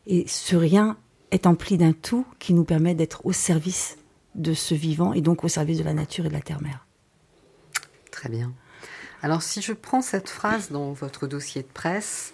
Et 0.07 0.25
ce 0.27 0.57
rien 0.57 0.97
est 1.31 1.47
empli 1.47 1.77
d'un 1.77 1.93
tout 1.93 2.25
qui 2.39 2.53
nous 2.53 2.63
permet 2.63 2.93
d'être 2.93 3.25
au 3.25 3.31
service 3.31 3.97
de 4.35 4.53
ce 4.53 4.75
vivant 4.75 5.13
et 5.13 5.21
donc 5.21 5.43
au 5.43 5.47
service 5.47 5.79
de 5.79 5.83
la 5.83 5.93
nature 5.93 6.25
et 6.25 6.29
de 6.29 6.33
la 6.33 6.41
terre-mère. 6.41 6.85
Très 8.11 8.29
bien. 8.29 8.53
Alors 9.21 9.41
si 9.41 9.61
je 9.61 9.73
prends 9.73 10.01
cette 10.01 10.29
phrase 10.29 10.71
dans 10.71 10.93
votre 10.93 11.27
dossier 11.27 11.61
de 11.61 11.67
presse, 11.67 12.33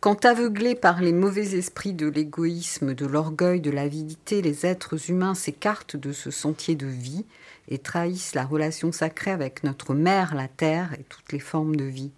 quand 0.00 0.24
aveuglés 0.24 0.76
par 0.76 1.00
les 1.00 1.12
mauvais 1.12 1.56
esprits 1.56 1.92
de 1.92 2.06
l'égoïsme, 2.06 2.94
de 2.94 3.04
l'orgueil, 3.04 3.60
de 3.60 3.70
l'avidité, 3.70 4.42
les 4.42 4.64
êtres 4.64 5.10
humains 5.10 5.34
s'écartent 5.34 5.96
de 5.96 6.12
ce 6.12 6.30
sentier 6.30 6.76
de 6.76 6.86
vie 6.86 7.26
et 7.68 7.78
trahissent 7.78 8.34
la 8.34 8.44
relation 8.44 8.92
sacrée 8.92 9.32
avec 9.32 9.64
notre 9.64 9.94
mère, 9.94 10.34
la 10.34 10.46
terre 10.46 10.94
et 10.94 11.02
toutes 11.02 11.32
les 11.32 11.40
formes 11.40 11.74
de 11.74 11.84
vie. 11.84 12.12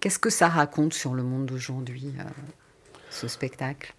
Qu'est-ce 0.00 0.18
que 0.18 0.30
ça 0.30 0.48
raconte 0.48 0.94
sur 0.94 1.14
le 1.14 1.22
monde 1.22 1.46
d'aujourd'hui 1.46 2.12
euh, 2.18 2.24
ce 3.14 3.28
spectacle 3.28 3.94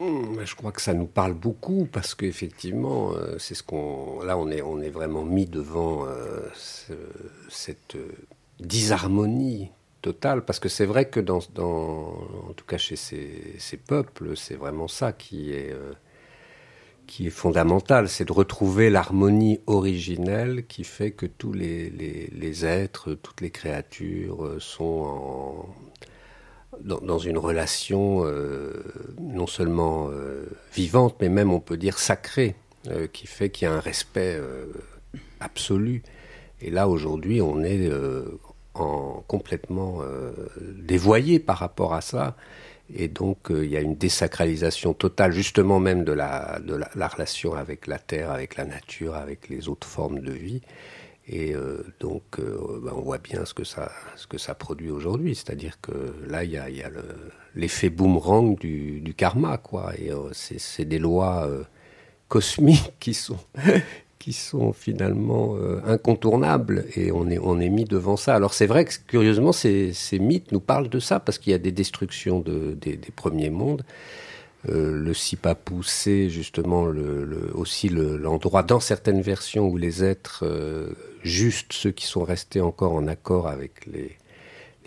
Mmh, 0.00 0.44
Je 0.44 0.54
crois 0.56 0.72
que 0.72 0.80
ça 0.82 0.94
nous 0.94 1.06
parle 1.06 1.34
beaucoup 1.34 1.86
parce 1.90 2.14
qu'effectivement, 2.16 3.12
euh, 3.12 3.36
c'est 3.38 3.54
ce 3.54 3.62
qu'on. 3.62 4.20
Là, 4.22 4.36
on 4.36 4.50
est, 4.50 4.60
on 4.62 4.80
est 4.80 4.90
vraiment 4.90 5.24
mis 5.24 5.46
devant 5.46 6.06
euh, 6.06 6.40
ce, 6.54 6.92
cette 7.48 7.94
euh, 7.94 8.08
disharmonie 8.58 9.70
totale 10.00 10.44
parce 10.44 10.58
que 10.58 10.68
c'est 10.68 10.86
vrai 10.86 11.08
que 11.08 11.20
dans, 11.20 11.38
dans, 11.54 12.18
en 12.48 12.52
tout 12.56 12.64
cas 12.64 12.78
chez 12.78 12.96
ces, 12.96 13.54
ces 13.58 13.76
peuples, 13.76 14.36
c'est 14.36 14.56
vraiment 14.56 14.88
ça 14.88 15.12
qui 15.12 15.52
est 15.52 15.72
qui 17.06 17.26
est 17.26 17.30
fondamental, 17.30 18.08
c'est 18.08 18.24
de 18.24 18.32
retrouver 18.32 18.88
l'harmonie 18.88 19.60
originelle 19.66 20.66
qui 20.66 20.82
fait 20.84 21.10
que 21.10 21.26
tous 21.26 21.52
les, 21.52 21.90
les, 21.90 22.28
les 22.32 22.64
êtres, 22.64 23.14
toutes 23.14 23.40
les 23.40 23.50
créatures 23.50 24.56
sont 24.60 24.84
en 24.84 25.66
dans, 26.80 27.18
une 27.18 27.38
relation 27.38 28.24
euh, 28.24 28.72
non 29.20 29.46
seulement 29.46 30.08
euh, 30.10 30.46
vivante, 30.74 31.16
mais 31.20 31.28
même 31.28 31.52
on 31.52 31.60
peut 31.60 31.76
dire 31.76 31.98
sacrée, 31.98 32.54
euh, 32.88 33.06
qui 33.06 33.26
fait 33.26 33.50
qu'il 33.50 33.66
y 33.66 33.70
a 33.70 33.74
un 33.74 33.80
respect 33.80 34.40
absolu. 35.40 36.02
Et 36.60 36.70
là, 36.70 36.88
aujourd'hui, 36.88 37.40
on 37.40 37.62
est 37.62 37.90
en, 38.74 39.22
complètement 39.26 40.00
dévoyé 40.60 41.38
par 41.38 41.58
rapport 41.58 41.94
à 41.94 42.00
ça. 42.00 42.36
Et 42.94 43.08
donc, 43.08 43.48
il 43.50 43.66
y 43.66 43.76
a 43.76 43.80
une 43.80 43.96
désacralisation 43.96 44.94
totale, 44.94 45.32
justement 45.32 45.80
même 45.80 46.04
de, 46.04 46.12
la, 46.12 46.60
relation 46.94 47.54
avec 47.54 47.86
la 47.86 47.98
terre, 47.98 48.30
avec 48.30 48.56
la 48.56 48.64
nature, 48.64 49.14
avec 49.14 49.48
les 49.48 49.68
autres 49.68 49.88
formes 49.88 50.20
de 50.20 50.32
vie. 50.32 50.62
Et 51.32 51.54
euh, 51.54 51.82
donc, 51.98 52.22
euh, 52.38 52.78
ben 52.82 52.92
on 52.94 53.00
voit 53.00 53.16
bien 53.16 53.46
ce 53.46 53.54
que 53.54 53.64
ça, 53.64 53.90
ce 54.16 54.26
que 54.26 54.36
ça 54.36 54.54
produit 54.54 54.90
aujourd'hui. 54.90 55.34
C'est-à-dire 55.34 55.80
que 55.80 55.92
là, 56.28 56.44
il 56.44 56.50
y 56.50 56.58
a, 56.58 56.68
y 56.68 56.82
a 56.82 56.90
l'effet 57.54 57.88
le, 57.88 57.94
boomerang 57.94 58.58
du, 58.58 59.14
karma, 59.16 59.56
quoi. 59.56 59.92
Et 59.98 60.12
euh, 60.12 60.28
c'est 60.32 60.84
des 60.84 60.98
lois 60.98 61.48
cosmiques 62.28 62.92
qui 63.00 63.14
sont, 63.14 63.38
qui 64.18 64.34
sont 64.34 64.74
finalement 64.74 65.56
incontournables 65.86 66.84
et 66.96 67.10
on 67.12 67.30
est, 67.30 67.38
on 67.38 67.58
est 67.60 67.70
mis 67.70 67.84
devant 67.84 68.18
ça. 68.18 68.34
Alors 68.34 68.52
c'est 68.52 68.66
vrai 68.66 68.84
que 68.84 68.92
curieusement 69.06 69.52
ces, 69.52 69.94
mythes 70.20 70.52
nous 70.52 70.60
parlent 70.60 70.90
de 70.90 71.00
ça 71.00 71.18
parce 71.18 71.38
qu'il 71.38 71.52
y 71.52 71.54
a 71.54 71.58
des 71.58 71.72
destructions 71.72 72.40
de, 72.40 72.74
des, 72.74 72.98
premiers 73.16 73.50
mondes. 73.50 73.84
Le 74.68 75.12
Sipapou, 75.12 75.82
c'est 75.82 76.28
justement 76.28 76.86
le, 76.86 77.24
le, 77.24 77.50
aussi 77.54 77.88
l'endroit 77.88 78.62
dans 78.62 78.78
certaines 78.80 79.20
versions 79.20 79.66
où 79.66 79.76
les 79.76 80.04
êtres, 80.04 80.44
juste 81.22 81.72
ceux 81.72 81.90
qui 81.90 82.06
sont 82.06 82.24
restés 82.24 82.60
encore 82.60 82.92
en 82.92 83.06
accord 83.06 83.48
avec 83.48 83.86
les, 83.86 84.16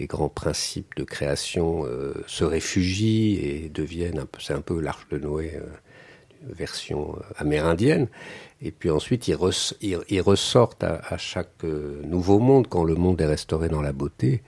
grands 0.08 0.30
principes 0.30 0.94
de 0.98 1.04
création, 1.04 1.86
euh, 1.86 2.14
se 2.28 2.44
réfugient 2.44 3.40
et 3.42 3.70
deviennent 3.70 4.20
un 4.20 4.26
peu, 4.26 4.40
c'est 4.42 4.54
un 4.54 4.62
peu 4.62 4.80
l'arche 4.82 5.08
de 5.10 5.18
Noé 5.18 5.54
version 6.50 7.16
amérindienne. 7.38 8.08
Et 8.62 8.72
puis 8.72 8.90
ensuite, 8.90 9.28
ils, 9.28 9.36
res, 9.36 9.74
ils, 9.82 10.00
ils 10.10 10.22
ressortent 10.22 10.84
à, 10.84 11.18
chaque 11.18 11.64
euh, 11.64 12.02
nouveau 12.04 12.40
monde 12.40 12.68
quand 12.68 12.84
le 12.84 12.96
monde 12.96 13.20
est 13.22 13.26
restauré 13.26 13.70
dans 13.70 13.82
la 13.82 13.92
beauté. 13.92 14.42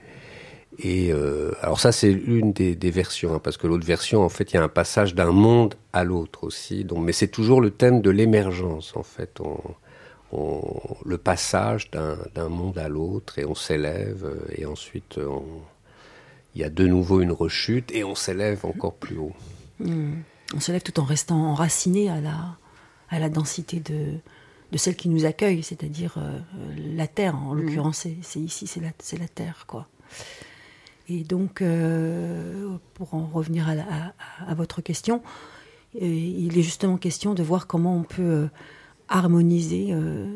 Et 0.78 1.12
euh, 1.12 1.52
alors 1.60 1.80
ça, 1.80 1.92
c'est 1.92 2.12
une 2.12 2.52
des, 2.52 2.76
des 2.76 2.90
versions, 2.90 3.34
hein, 3.34 3.40
parce 3.42 3.56
que 3.56 3.66
l'autre 3.66 3.86
version, 3.86 4.22
en 4.22 4.28
fait, 4.28 4.52
il 4.52 4.56
y 4.56 4.58
a 4.58 4.62
un 4.62 4.68
passage 4.68 5.14
d'un 5.14 5.32
monde 5.32 5.74
à 5.92 6.04
l'autre 6.04 6.44
aussi. 6.44 6.84
Donc, 6.84 7.04
mais 7.04 7.12
c'est 7.12 7.28
toujours 7.28 7.60
le 7.60 7.70
thème 7.70 8.00
de 8.00 8.10
l'émergence, 8.10 8.96
en 8.96 9.02
fait. 9.02 9.40
On, 9.40 9.58
on, 10.32 10.62
le 11.04 11.18
passage 11.18 11.90
d'un 11.90 12.48
monde 12.48 12.78
à 12.78 12.88
l'autre, 12.88 13.38
et 13.38 13.44
on 13.44 13.54
s'élève, 13.54 14.26
et 14.56 14.66
ensuite, 14.66 15.18
on, 15.18 15.44
il 16.54 16.60
y 16.60 16.64
a 16.64 16.70
de 16.70 16.86
nouveau 16.86 17.20
une 17.20 17.32
rechute, 17.32 17.92
et 17.92 18.04
on 18.04 18.14
s'élève 18.14 18.64
encore 18.64 18.94
plus 18.94 19.18
haut. 19.18 19.34
Mmh. 19.80 20.14
On 20.54 20.60
s'élève 20.60 20.82
tout 20.82 20.98
en 20.98 21.04
restant 21.04 21.50
enraciné 21.50 22.08
à 22.08 22.20
la, 22.20 22.56
à 23.10 23.18
la 23.18 23.28
densité 23.28 23.80
de, 23.80 24.14
de 24.72 24.78
celle 24.78 24.96
qui 24.96 25.08
nous 25.08 25.24
accueille, 25.24 25.62
c'est-à-dire 25.62 26.14
euh, 26.18 26.38
la 26.94 27.06
terre. 27.06 27.36
En 27.36 27.54
mmh. 27.54 27.60
l'occurrence, 27.60 28.06
c'est 28.22 28.40
ici, 28.40 28.66
c'est 28.66 28.80
la, 28.80 28.90
la 29.18 29.28
terre, 29.28 29.64
quoi. 29.66 29.88
Et 31.10 31.24
donc, 31.24 31.62
euh, 31.62 32.76
pour 32.94 33.14
en 33.14 33.26
revenir 33.26 33.68
à, 33.68 33.74
la, 33.74 33.84
à, 33.84 34.12
à, 34.50 34.54
votre 34.54 34.82
question, 34.82 35.22
euh, 35.96 36.04
il 36.04 36.58
est 36.58 36.62
justement 36.62 36.98
question 36.98 37.32
de 37.32 37.42
voir 37.42 37.66
comment 37.66 37.96
on 37.96 38.02
peut 38.02 38.22
euh, 38.22 38.46
harmoniser, 39.08 39.88
euh, 39.90 40.26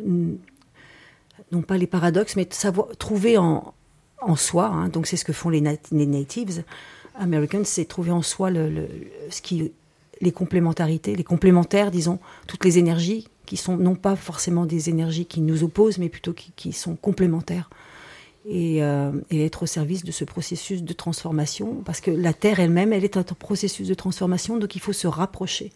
non 1.51 1.63
pas 1.63 1.77
les 1.79 1.87
paradoxes, 1.87 2.37
mais 2.37 2.47
savoir, 2.51 2.89
trouver 2.97 3.39
en, 3.39 3.75
en 4.21 4.37
soi, 4.37 4.67
hein, 4.67 4.89
donc 4.89 5.07
c'est 5.07 5.17
ce 5.17 5.25
que 5.25 5.33
font 5.33 5.51
les, 5.51 5.61
nat 5.61 5.77
les 5.91 6.07
natives 6.07 6.65
americans, 7.15 7.65
c'est 7.65 7.85
trouver 7.85 8.11
en 8.11 8.23
soi 8.23 8.51
le, 8.51 8.89
ce 9.31 9.43
qui 9.43 9.73
les 10.21 10.33
complémentarités, 10.33 11.17
les 11.17 11.25
complémentaires, 11.25 11.91
disons, 11.91 12.21
toutes 12.47 12.65
les 12.65 12.79
énergies 12.79 13.27
qui 13.45 13.57
sont 13.57 13.77
non 13.77 13.97
pas 13.97 14.15
forcément 14.15 14.67
des 14.67 14.89
énergies 14.89 15.27
qui 15.27 15.41
nous 15.41 15.65
opposent, 15.65 15.99
mais 15.99 16.09
plutôt 16.09 16.33
qui, 16.33 16.53
qui 16.55 16.73
sont 16.73 16.95
complémentaires. 16.95 17.69
Et, 18.49 18.83
euh, 18.83 19.13
et, 19.31 19.45
être 19.45 19.65
au 19.65 19.67
service 19.67 20.03
de 20.03 20.11
ce 20.11 20.25
processus 20.25 20.83
de 20.83 20.93
transformation, 20.93 21.83
parce 21.85 22.01
que 22.01 22.11
la 22.11 22.33
Terre 22.33 22.59
elle-même, 22.59 22.93
elle 22.93 23.05
est 23.05 23.17
un 23.17 23.23
processus 23.23 23.87
de 23.87 23.95
transformation, 23.95 24.59
donc 24.59 24.75
il 24.75 24.81
faut 24.81 24.93
se 24.93 25.07
rapprocher 25.07 25.71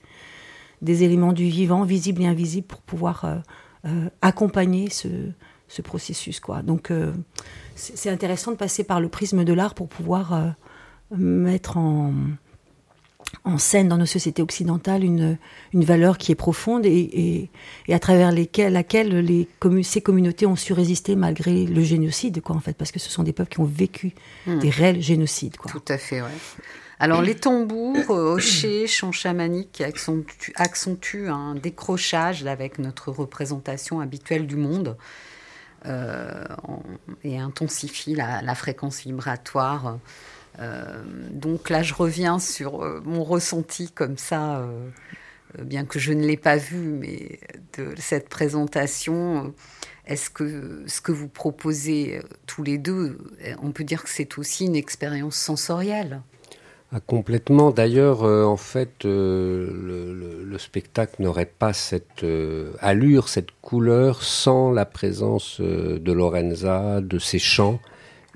des 0.83 1.03
éléments 1.03 1.33
du 1.33 1.45
vivant, 1.45 1.85
visibles 1.85 2.23
et 2.23 2.27
invisibles, 2.27 2.67
pour 2.67 2.83
pouvoir 2.83 3.25
euh, 3.25 3.37
euh, 3.87 4.09
accompagner 4.23 4.91
ce, 4.91 5.09
ce, 5.69 5.83
processus. 5.83 6.41
Quoi. 6.41 6.63
Donc 6.63 6.91
euh, 6.91 7.13
c'est 7.75 8.11
intéressant 8.11 8.53
de 8.53 8.57
passer 8.57 8.85
par 8.85 9.01
le 9.01 9.09
prisme 9.09 9.45
de 9.45 9.53
l'art 9.53 9.75
pour 9.75 9.89
pouvoir 9.89 10.55
mettre 11.11 11.77
en 11.77 12.13
en 13.45 13.59
scène 13.59 13.89
dans 13.89 13.97
nos 13.97 14.07
sociétés 14.07 14.43
occidentales 14.43 15.05
une, 15.05 15.39
une 15.73 15.85
valeur 15.85 16.19
qui 16.19 16.33
est 16.33 16.37
profonde 16.37 16.87
et, 16.87 16.91
et, 16.91 17.51
et 17.89 17.95
à 17.95 17.99
travers 17.99 18.33
lesquelles, 18.33 18.73
laquelle 18.73 19.19
les 19.19 19.49
commun 19.59 19.83
ces 19.83 20.01
communautés 20.01 20.47
ont 20.47 20.57
su 20.57 20.73
résister 20.73 21.17
malgré 21.17 21.65
le 21.65 21.83
génocide, 21.83 22.41
quoi, 22.41 22.57
en 22.57 22.61
fait, 22.61 22.77
parce 22.77 22.93
que 22.93 22.99
ce 22.99 23.11
sont 23.11 23.23
des 23.23 23.33
peuples 23.33 23.51
qui 23.51 23.61
ont 23.61 23.65
vécu 23.65 24.15
mmh. 24.47 24.59
des 24.59 24.71
réels 24.71 25.03
génocides. 25.03 25.57
Quoi. 25.57 25.71
Tout 25.71 25.85
à 25.89 25.99
fait, 25.99 26.23
ouais. 26.23 26.29
Alors 26.99 27.21
les 27.21 27.35
tambours, 27.35 28.11
euh, 28.11 28.35
hochets, 28.35 28.87
chants 28.87 29.13
chamaniques 29.13 29.71
qui 29.73 29.85
accentuent, 29.85 31.29
un 31.29 31.55
décrochage 31.55 32.47
avec 32.47 32.79
notre 32.79 33.11
représentation 33.11 34.01
habituelle 34.01 34.47
du 34.47 34.57
monde 34.57 34.97
euh, 35.85 36.45
et 37.23 37.39
intensifient 37.39 38.15
la, 38.15 38.55
fréquence 38.55 39.03
vibratoire. 39.03 39.99
Euh, 40.59 41.03
donc 41.33 41.69
là, 41.69 41.83
je 41.83 41.93
reviens 41.93 42.39
sur 42.39 42.81
mon 43.05 43.25
ressenti 43.25 43.91
comme 43.91 44.17
ça, 44.17 44.67
bien 45.59 45.85
que 45.85 45.99
je 45.99 46.15
ne 46.15 46.25
l'ai 46.25 46.39
pas 46.39 46.57
vu, 46.57 46.79
mais 46.79 47.41
de 47.77 47.95
cette 47.99 48.31
présentation. 48.31 49.55
Est-ce 50.07 50.31
que 50.31 50.85
ce 50.87 51.03
que 51.03 51.13
vous 51.13 51.29
proposez 51.29 52.23
tous 52.47 52.63
les 52.63 52.79
deux, 52.79 53.19
on 53.61 53.73
peut 53.73 53.85
dire 53.85 54.05
que 54.05 54.09
c'est 54.09 54.39
aussi 54.39 54.65
une 54.65 54.77
expérience 54.77 55.37
sensorielle 55.37 56.23
ah, 56.97 57.01
Complètement. 57.07 57.73
D'ailleurs, 57.73 58.25
euh, 58.25 58.45
en 58.45 58.57
fait, 58.57 59.05
euh, 59.05 59.69
le, 59.71 60.15
le, 60.15 60.45
le, 60.45 60.59
spectacle 60.59 61.23
n'aurait 61.23 61.45
pas 61.45 61.75
cette 61.75 62.25
euh, 62.25 62.73
allure, 62.81 63.29
cette 63.29 63.51
couleur 63.61 64.23
sans 64.23 64.71
la 64.73 64.87
présence 64.87 65.61
de 65.61 66.13
Lorenza, 66.13 67.03
de 67.03 67.19
ses 67.19 67.39
chants 67.39 67.81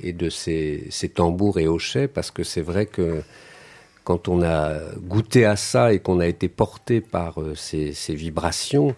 et 0.02 0.12
de 0.12 0.28
ces 0.28 0.90
tambours 1.14 1.58
et 1.58 1.68
hochets, 1.68 2.06
parce 2.06 2.30
que 2.30 2.42
c'est 2.42 2.60
vrai 2.60 2.84
que 2.84 3.22
quand 4.04 4.28
on 4.28 4.42
a 4.42 4.78
goûté 4.98 5.46
à 5.46 5.56
ça 5.56 5.94
et 5.94 6.00
qu'on 6.00 6.20
a 6.20 6.26
été 6.26 6.48
porté 6.50 7.00
par 7.00 7.36
ces, 7.54 7.94
vibrations, 8.08 8.94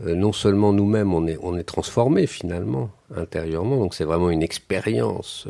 non 0.00 0.32
seulement 0.32 0.72
nous-mêmes 0.72 1.12
on 1.12 1.26
est, 1.26 1.38
on 1.42 1.58
est 1.58 1.64
transformé 1.64 2.26
finalement 2.26 2.90
intérieurement, 3.14 3.76
donc 3.76 3.94
c'est 3.94 4.04
vraiment 4.04 4.30
une 4.30 4.42
expérience 4.42 5.46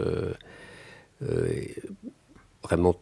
vraiment 2.64 2.94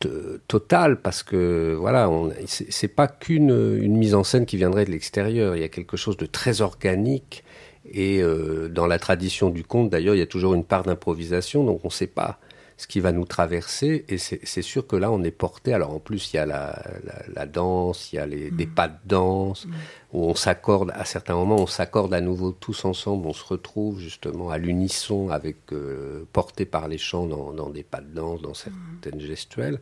totale 0.49 1.01
parce 1.01 1.23
que 1.23 1.75
voilà, 1.79 2.11
c'est 2.47 2.89
pas 2.89 3.07
qu'une 3.09 3.51
une 3.81 3.97
mise 3.97 4.15
en 4.15 4.25
scène 4.25 4.45
qui 4.47 4.57
viendrait 4.57 4.85
de 4.85 4.91
l'extérieur, 4.91 5.57
il 5.57 5.63
y 5.63 5.65
a 5.65 5.69
quelque 5.69 5.97
chose 5.97 6.17
de 6.17 6.27
très 6.27 6.61
organique 6.61 7.45
Et 7.85 8.23
euh, 8.23 8.69
dans 8.69 8.87
la 8.87 8.99
tradition 8.99 9.51
du 9.51 9.65
conte, 9.65 9.91
d'ailleurs, 9.91 10.15
il 10.15 10.19
y 10.19 10.23
a 10.23 10.27
toujours 10.27 10.55
une 10.55 10.65
part 10.65 10.85
d'improvisation, 10.85 11.65
donc 11.65 11.81
on 11.85 11.89
ne 11.89 11.93
sait 11.93 12.07
pas 12.07 12.39
ce 12.83 12.89
qui 12.89 12.99
va 12.99 13.13
nous 13.13 13.25
traverser. 13.25 14.05
Et 14.09 14.19
c'est 14.19 14.63
sûr 14.63 14.89
que 14.89 14.97
là, 14.97 15.13
on 15.13 15.23
est 15.23 15.31
porté. 15.31 15.73
Alors 15.73 15.93
en 15.95 16.01
plus, 16.01 16.33
il 16.33 16.37
y 16.37 16.39
a 16.41 16.47
la, 16.47 16.83
la, 17.05 17.23
la 17.33 17.47
danse, 17.47 18.13
il 18.13 18.17
y 18.17 18.19
a 18.19 18.27
les, 18.27 18.51
mmh. 18.51 18.57
des 18.57 18.67
pas 18.67 18.89
de 18.89 18.99
danse, 19.07 19.67
mmh. 19.67 19.71
où 20.15 20.25
on 20.25 20.35
s'accorde, 20.35 20.91
à 20.95 21.05
certains 21.05 21.37
moments, 21.37 21.61
on 21.61 21.69
s'accorde 21.69 22.13
à 22.13 22.21
nouveau 22.21 22.51
tous 22.51 22.85
ensemble, 22.85 23.29
on 23.29 23.33
se 23.33 23.45
retrouve 23.45 24.01
justement 24.01 24.51
à 24.51 24.59
l'unisson, 24.59 25.29
avec 25.31 25.59
euh, 25.73 26.25
porté 26.33 26.65
par 26.67 26.89
les 26.89 26.99
chants 26.99 27.27
dans, 27.27 27.53
dans 27.53 27.71
des 27.71 27.85
pas 27.85 28.01
de 28.01 28.13
danse, 28.13 28.43
dans 28.43 28.55
certaines 28.55 29.21
mmh. 29.21 29.21
gestuelles. 29.21 29.81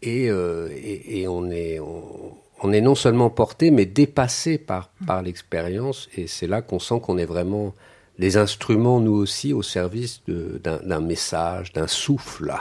Et, 0.00 0.30
euh, 0.30 0.70
et, 0.72 1.20
et 1.20 1.28
on 1.28 1.50
est. 1.50 1.78
On, 1.80 2.32
on 2.62 2.72
est 2.72 2.80
non 2.80 2.94
seulement 2.94 3.28
porté, 3.28 3.70
mais 3.70 3.84
dépassé 3.84 4.56
par, 4.56 4.88
par 5.06 5.20
l'expérience. 5.20 6.08
Et 6.16 6.26
c'est 6.26 6.46
là 6.46 6.62
qu'on 6.62 6.78
sent 6.78 7.00
qu'on 7.02 7.18
est 7.18 7.26
vraiment 7.26 7.74
les 8.18 8.36
instruments, 8.36 9.00
nous 9.00 9.14
aussi, 9.14 9.52
au 9.52 9.62
service 9.62 10.22
d'un 10.26 11.00
message, 11.00 11.72
d'un 11.72 11.86
souffle. 11.86 12.54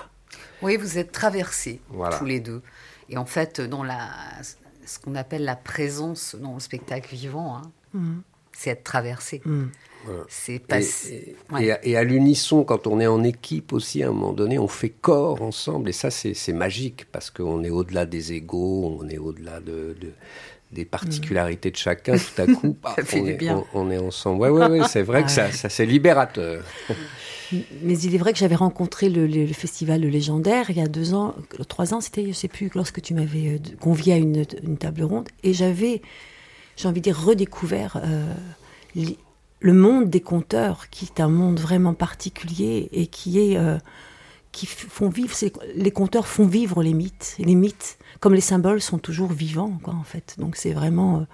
Oui, 0.61 0.77
vous 0.77 0.97
êtes 0.97 1.11
traversés 1.11 1.79
voilà. 1.89 2.17
tous 2.17 2.25
les 2.25 2.39
deux. 2.39 2.61
Et 3.09 3.17
en 3.17 3.25
fait, 3.25 3.61
dans 3.61 3.83
la, 3.83 4.09
ce 4.85 4.99
qu'on 4.99 5.15
appelle 5.15 5.43
la 5.43 5.55
présence 5.55 6.35
dans 6.35 6.55
le 6.55 6.59
spectacle 6.59 7.13
vivant, 7.15 7.57
hein, 7.57 7.71
mmh. 7.93 8.17
c'est 8.51 8.71
être 8.71 8.83
traversé. 8.83 9.41
Mmh. 9.45 9.65
Voilà. 10.05 10.23
C'est 10.27 10.59
pas... 10.59 10.81
et, 10.81 10.83
et, 10.83 11.35
ouais. 11.51 11.79
et, 11.83 11.95
à, 11.95 11.99
à 11.99 12.03
l'unisson, 12.03 12.63
quand 12.63 12.85
on 12.87 12.99
est 12.99 13.07
en 13.07 13.23
équipe 13.23 13.73
aussi, 13.73 14.03
à 14.03 14.07
un 14.07 14.11
moment 14.11 14.33
donné, 14.33 14.59
on 14.59 14.67
fait 14.67 14.89
corps 14.89 15.41
ensemble. 15.41 15.89
Et 15.89 15.93
ça, 15.93 16.11
c'est 16.11 16.53
magique 16.53 17.05
parce 17.11 17.31
qu'on 17.31 17.63
est 17.63 17.69
au-delà 17.69 18.05
des 18.05 18.33
égaux, 18.33 18.97
on 18.99 19.07
est 19.09 19.17
au-delà 19.17 19.59
de, 19.61 19.95
de, 19.99 20.11
des 20.75 20.85
particularités 20.85 21.71
de 21.71 21.75
chacun. 21.77 22.15
Tout 22.17 22.41
à 22.41 22.45
coup, 22.45 22.77
bah, 22.83 22.95
on, 23.13 23.25
est, 23.25 23.49
on, 23.49 23.65
on, 23.73 23.91
est, 23.91 23.97
ensemble. 23.97 24.41
Ouais, 24.41 24.49
ouais, 24.49 24.67
ouais 24.67 24.87
c'est 24.87 25.01
vrai 25.01 25.23
que 25.23 25.31
ça, 25.31 25.51
ça 25.51 25.69
c'est 25.69 25.85
libérateur. 25.85 26.63
Mais 27.83 27.97
il 27.99 28.15
est 28.15 28.17
vrai 28.17 28.33
que 28.33 28.39
j'avais 28.39 28.55
rencontré 28.55 29.09
le, 29.09 29.27
le, 29.27 29.45
le, 29.45 29.53
festival 29.53 30.01
le 30.01 30.09
légendaire 30.09 30.69
il 30.69 30.77
y 30.77 30.81
a 30.81 30.87
deux 30.87 31.13
ans, 31.13 31.35
trois 31.67 31.93
ans, 31.93 32.01
c'était, 32.01 32.25
je 32.27 32.33
sais 32.33 32.47
plus, 32.47 32.69
lorsque 32.73 33.01
tu 33.01 33.13
m'avais 33.13 33.55
euh, 33.55 33.57
convié 33.79 34.13
à 34.13 34.17
une, 34.17 34.45
une, 34.63 34.77
table 34.77 35.03
ronde, 35.03 35.27
et 35.43 35.53
j'avais, 35.53 36.01
j'ai 36.75 36.87
envie 36.87 37.01
de 37.01 37.03
dire, 37.03 37.19
redécouvert 37.19 38.01
euh, 38.03 38.33
le 39.59 39.73
monde 39.73 40.09
des 40.09 40.21
conteurs, 40.21 40.89
qui 40.89 41.05
est 41.05 41.21
un 41.21 41.29
monde 41.29 41.59
vraiment 41.59 41.93
particulier 41.93 42.89
et 42.91 43.07
qui 43.07 43.39
est 43.39 43.57
euh, 43.57 43.77
qui 44.51 44.65
font 44.67 45.09
vivre 45.09 45.35
les 45.75 45.91
conteurs 45.91 46.27
font 46.27 46.47
vivre 46.47 46.81
les 46.81 46.93
mythes 46.93 47.35
les 47.39 47.55
mythes 47.55 47.97
comme 48.19 48.33
les 48.33 48.41
symboles 48.41 48.81
sont 48.81 48.97
toujours 48.97 49.31
vivants 49.31 49.79
quoi 49.83 49.93
en 49.93 50.03
fait 50.03 50.35
donc 50.37 50.55
c'est 50.55 50.73
vraiment 50.73 51.19
euh, 51.19 51.25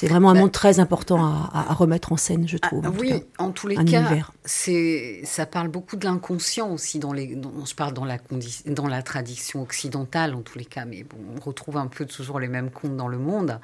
c'est 0.00 0.06
vraiment 0.06 0.30
un 0.30 0.34
bah, 0.34 0.40
monde 0.40 0.52
très 0.52 0.80
important 0.80 1.22
à, 1.22 1.50
à, 1.52 1.74
remettre 1.74 2.10
en 2.12 2.16
scène, 2.16 2.48
je 2.48 2.56
trouve. 2.56 2.82
Ah, 2.86 2.88
en 2.88 2.94
oui, 2.94 3.10
cas, 3.10 3.26
en 3.36 3.50
tous 3.50 3.66
les 3.66 3.76
cas, 3.84 4.02
c'est 4.46 5.20
ça 5.24 5.44
parle 5.44 5.68
beaucoup 5.68 5.96
de 5.96 6.06
l'inconscient 6.06 6.72
aussi 6.72 6.98
dans 6.98 7.12
les. 7.12 7.36
Dans, 7.36 7.66
je 7.66 7.74
parle 7.74 7.92
dans 7.92 8.06
la 8.06 8.16
dans 8.64 8.86
la 8.86 9.02
tradition 9.02 9.60
occidentale 9.60 10.34
en 10.34 10.40
tous 10.40 10.56
les 10.56 10.64
cas, 10.64 10.86
mais 10.86 11.02
bon, 11.02 11.18
on 11.36 11.40
retrouve 11.44 11.76
un 11.76 11.86
peu 11.86 12.06
toujours 12.06 12.40
les 12.40 12.48
mêmes 12.48 12.70
contes 12.70 12.96
dans 12.96 13.08
le 13.08 13.18
monde. 13.18 13.60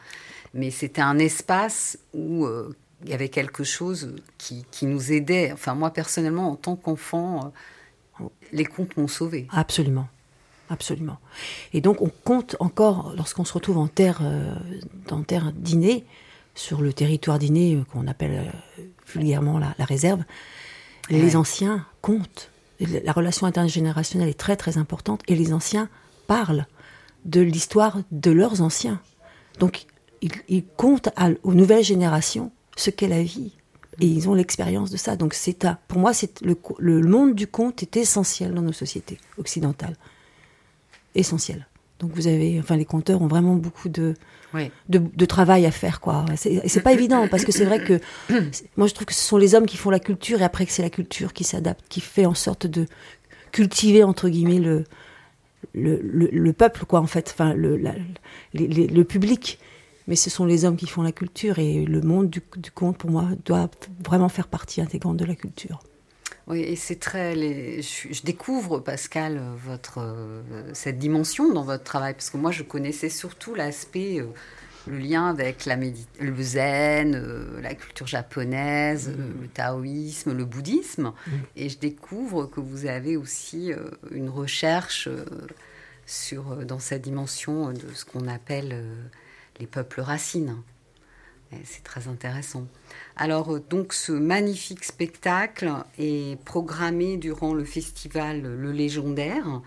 Mais 0.52 0.70
c'était 0.70 1.00
un 1.00 1.18
espace 1.18 1.98
où 2.12 2.44
euh, 2.44 2.76
il 3.04 3.10
y 3.10 3.14
avait 3.14 3.30
quelque 3.30 3.64
chose 3.64 4.14
qui, 4.36 4.66
qui 4.70 4.84
nous 4.84 5.12
aidait. 5.12 5.52
Enfin, 5.52 5.74
moi, 5.74 5.90
personnellement, 5.90 6.50
en 6.50 6.56
tant 6.56 6.76
qu'enfant, 6.76 7.54
euh, 8.20 8.24
les 8.52 8.66
contes 8.66 8.98
m'ont 8.98 9.08
sauvé. 9.08 9.48
Absolument. 9.52 10.08
Absolument. 10.68 11.18
Et 11.72 11.80
donc, 11.80 12.02
on 12.02 12.10
compte 12.24 12.56
encore, 12.60 13.12
lorsqu'on 13.16 13.44
se 13.44 13.52
retrouve 13.52 13.78
en 13.78 13.86
terre, 13.88 14.18
euh, 14.22 14.54
en 15.10 15.22
terre 15.22 15.52
dîner, 15.54 16.04
sur 16.54 16.80
le 16.80 16.92
territoire 16.92 17.38
dîner 17.38 17.76
euh, 17.76 17.84
qu'on 17.92 18.06
appelle 18.06 18.50
euh, 18.78 18.82
vulgairement 19.12 19.58
la, 19.58 19.74
la 19.78 19.84
réserve, 19.84 20.24
les 21.10 21.22
Ouais. 21.22 21.36
anciens 21.36 21.86
comptent. 22.02 22.50
La 22.80 23.12
relation 23.12 23.46
intergénérationnelle 23.46 24.28
est 24.28 24.34
très 24.38 24.56
très 24.56 24.76
importante 24.76 25.22
et 25.28 25.34
les 25.36 25.52
anciens 25.52 25.88
parlent 26.26 26.66
de 27.24 27.40
l'histoire 27.40 27.98
de 28.10 28.30
leurs 28.30 28.60
anciens. 28.60 29.00
Donc, 29.60 29.86
ils, 30.20 30.32
ils 30.48 30.64
comptent 30.76 31.08
à- 31.16 31.30
aux 31.42 31.54
nouvelles 31.54 31.84
générations 31.84 32.50
ce 32.76 32.90
qu'est 32.90 33.08
la 33.08 33.22
vie. 33.22 33.52
Et 34.00 34.06
ils 34.06 34.28
ont 34.28 34.34
l'expérience 34.34 34.90
de 34.90 34.98
ça. 34.98 35.16
Donc, 35.16 35.32
c'est 35.32 35.64
pour 35.88 35.98
moi, 36.00 36.12
c'est 36.12 36.42
le, 36.42 36.58
le 36.78 37.00
monde 37.02 37.34
du 37.34 37.46
conte 37.46 37.82
est 37.82 37.96
essentiel 37.96 38.52
dans 38.52 38.60
nos 38.60 38.72
sociétés 38.74 39.18
occidentales. 39.38 39.96
Essentiel. 41.18 41.66
Donc, 41.98 42.10
vous 42.12 42.26
avez, 42.26 42.58
enfin, 42.60 42.76
les 42.76 42.84
conteurs 42.84 43.22
ont 43.22 43.26
vraiment 43.26 43.54
beaucoup 43.54 43.88
de, 43.88 44.14
Oui. 44.52 44.70
de, 44.90 44.98
de 44.98 45.24
travail 45.24 45.64
à 45.64 45.70
faire, 45.70 46.00
quoi. 46.00 46.26
C'est- 46.36 46.60
Et 46.62 46.68
c'est 46.68 46.82
pas 46.82 46.92
évident 46.92 47.26
parce 47.28 47.44
que 47.44 47.52
c'est 47.52 47.64
vrai 47.64 47.82
que 47.82 48.00
moi 48.76 48.86
je 48.86 48.92
trouve 48.94 49.06
que 49.06 49.14
ce 49.14 49.22
sont 49.22 49.38
les 49.38 49.54
hommes 49.54 49.64
qui 49.66 49.76
font 49.78 49.88
la 49.90 49.98
culture 50.00 50.40
et 50.42 50.44
après 50.44 50.66
que 50.66 50.72
c'est 50.72 50.82
la 50.82 50.90
culture 50.90 51.32
qui 51.32 51.44
s'adapte, 51.44 51.84
qui 51.88 52.00
fait 52.00 52.26
en 52.26 52.34
sorte 52.34 52.66
de 52.66 52.86
cultiver 53.50 54.04
entre 54.04 54.28
guillemets 54.28 54.58
le 54.58 54.84
le, 55.74 55.98
le, 56.02 56.28
le 56.30 56.52
peuple, 56.52 56.84
quoi, 56.84 57.00
en 57.00 57.06
fait, 57.06 57.30
enfin 57.32 57.54
le 57.54 57.76
la- 57.76 57.94
les- 58.54 58.68
les- 58.68 58.86
le 58.86 59.04
public. 59.04 59.58
Mais 60.06 60.14
ce 60.16 60.30
sont 60.30 60.44
les 60.44 60.64
hommes 60.64 60.76
qui 60.76 60.86
font 60.86 61.02
la 61.02 61.10
culture 61.12 61.58
et 61.58 61.84
le 61.84 62.00
monde 62.00 62.30
du, 62.30 62.40
du 62.58 62.70
conte, 62.70 62.96
pour 62.98 63.10
moi, 63.10 63.24
doit 63.44 63.68
vraiment 64.04 64.28
faire 64.28 64.46
partie 64.46 64.80
intégrante 64.80 65.16
de 65.16 65.24
la 65.24 65.34
culture. 65.34 65.80
Oui, 66.46 66.60
et 66.60 66.76
c'est 66.76 67.00
très. 67.00 67.34
les- 67.34 67.82
Je, 67.82 68.12
je 68.12 68.22
découvre, 68.22 68.78
Pascal, 68.78 69.40
votre, 69.64 69.98
euh, 69.98 70.42
cette 70.74 70.98
dimension 70.98 71.52
dans 71.52 71.64
votre 71.64 71.82
travail, 71.82 72.12
parce 72.14 72.30
que 72.30 72.36
moi, 72.36 72.52
je 72.52 72.62
connaissais 72.62 73.08
surtout 73.08 73.54
l'aspect, 73.54 74.20
euh, 74.20 74.26
le 74.86 74.98
lien 74.98 75.26
avec 75.26 75.64
la 75.64 75.74
le 75.76 76.42
zen, 76.42 77.16
euh, 77.16 77.60
la 77.60 77.74
culture 77.74 78.06
japonaise, 78.06 79.08
euh, 79.08 79.32
le 79.42 79.48
taoïsme, 79.48 80.32
le 80.36 80.44
bouddhisme. 80.44 81.12
Et 81.56 81.68
je 81.68 81.78
découvre 81.78 82.46
que 82.46 82.60
vous 82.60 82.86
avez 82.86 83.16
aussi 83.16 83.72
une 84.12 84.28
recherche 84.28 85.08
sur, 86.06 86.64
dans 86.64 86.78
cette 86.78 87.02
dimension 87.02 87.72
de 87.72 87.92
ce 87.92 88.04
qu'on 88.04 88.28
appelle 88.28 88.84
les 89.58 89.66
peuples 89.66 90.00
racines. 90.02 90.56
C'est 91.64 91.84
très 91.84 92.08
intéressant. 92.08 92.66
Alors, 93.16 93.54
euh, 93.54 93.60
donc, 93.60 93.92
ce 93.92 94.12
magnifique 94.12 94.84
spectacle 94.84 95.72
est 95.98 96.40
programmé 96.44 97.16
durant 97.16 97.54
le 97.54 97.64
festival 97.64 98.42
Le 98.42 98.72
Légendaire, 98.72 99.62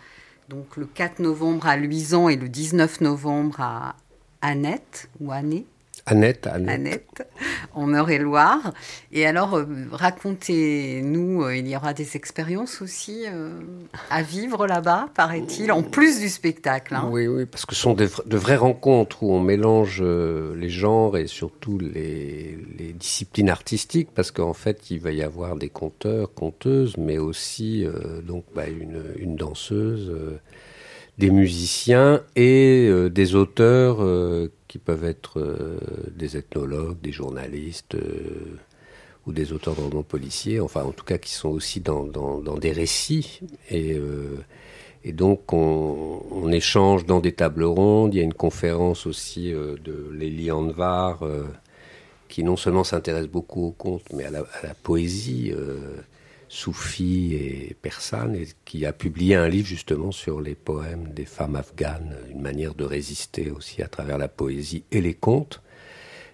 donc 0.49 0.77
le 0.77 0.85
4 0.85 1.19
novembre 1.19 1.67
à 1.67 1.77
Luisan 1.77 2.29
et 2.29 2.35
le 2.35 2.49
19 2.49 3.01
novembre 3.01 3.61
à 3.61 3.95
Annette, 4.41 5.09
ou 5.19 5.31
Année, 5.31 5.65
Annette, 6.05 6.47
Annette. 6.47 6.69
Annette, 6.69 7.27
en 7.73 7.93
Eure-et-Loire. 7.93 8.73
Et 9.11 9.25
alors, 9.25 9.55
euh, 9.55 9.65
racontez-nous, 9.91 11.43
euh, 11.43 11.55
il 11.55 11.67
y 11.67 11.75
aura 11.75 11.93
des 11.93 12.15
expériences 12.15 12.81
aussi 12.81 13.25
euh, 13.27 13.59
à 14.09 14.21
vivre 14.21 14.67
là-bas, 14.67 15.09
paraît-il, 15.15 15.71
en 15.71 15.83
plus 15.83 16.19
du 16.19 16.29
spectacle. 16.29 16.95
hein. 16.95 17.09
Oui, 17.11 17.27
oui, 17.27 17.45
parce 17.45 17.65
que 17.65 17.75
ce 17.75 17.81
sont 17.81 17.93
de, 17.93 18.05
vra- 18.05 18.27
de 18.27 18.37
vraies 18.37 18.55
rencontres 18.55 19.23
où 19.23 19.31
on 19.33 19.39
mélange 19.39 20.01
les 20.03 20.69
genres 20.69 21.17
et 21.17 21.27
surtout 21.27 21.77
les, 21.77 22.57
les 22.77 22.93
disciplines 22.93 23.49
artistiques, 23.49 24.09
parce 24.13 24.31
qu'en 24.31 24.53
fait, 24.53 24.89
il 24.91 24.99
va 24.99 25.11
y 25.11 25.21
avoir 25.23 25.55
des 25.55 25.69
conteurs, 25.69 26.33
conteuses, 26.33 26.97
mais 26.97 27.17
aussi 27.17 27.85
donc 28.25 28.45
bah, 28.55 28.67
une, 28.67 29.03
une 29.17 29.35
danseuse, 29.35 30.11
des 31.17 31.31
musiciens 31.31 32.21
et 32.37 32.87
euh, 32.89 33.09
des 33.09 33.35
auteurs 33.35 33.97
euh, 33.99 34.49
qui 34.69 34.77
peuvent 34.77 35.03
être 35.03 35.41
euh, 35.41 35.79
des 36.15 36.37
ethnologues, 36.37 37.01
des 37.01 37.11
journalistes. 37.11 37.95
euh, 37.95 38.57
ou 39.27 39.33
des 39.33 39.51
auteurs 39.51 39.75
de 39.75 39.81
romans 39.81 40.01
policiers, 40.01 40.61
enfin 40.61 40.81
en 40.81 40.93
tout 40.93 41.03
cas 41.03 41.17
qui 41.17 41.33
sont 41.33 41.49
aussi 41.49 41.81
dans, 41.81 42.07
des 42.59 42.71
récits. 42.71 43.41
Et, 43.69 43.93
euh, 43.93 44.37
donc 45.07 45.51
on, 45.51 46.49
échange 46.51 47.05
dans 47.05 47.19
des 47.19 47.33
tables 47.33 47.65
rondes. 47.65 48.13
Il 48.13 48.17
y 48.17 48.21
a 48.21 48.23
une 48.23 48.33
conférence 48.33 49.05
aussi 49.05 49.51
de 49.51 50.09
Lélie 50.13 50.51
Anvar 50.51 51.19
qui 52.29 52.43
non 52.43 52.55
seulement 52.55 52.85
s'intéresse 52.85 53.27
beaucoup 53.27 53.67
aux 53.67 53.71
contes, 53.71 54.11
mais 54.13 54.23
à 54.23 54.31
la, 54.31 54.43
poésie 54.81 55.53
soufie 56.49 57.35
et 57.35 57.77
persane, 57.81 58.35
et 58.35 58.47
qui 58.65 58.85
a 58.85 58.91
publié 58.91 59.35
un 59.35 59.47
livre 59.47 59.67
justement 59.67 60.11
sur 60.11 60.41
les 60.41 60.55
poèmes 60.55 61.13
des 61.13 61.25
femmes 61.25 61.55
afghanes, 61.55 62.15
une 62.29 62.41
manière 62.41 62.73
de 62.73 62.83
résister 62.83 63.51
aussi 63.51 63.81
à 63.81 63.87
travers 63.87 64.17
la 64.17 64.27
poésie 64.27 64.83
et 64.91 64.99
les 64.99 65.13
contes. 65.13 65.61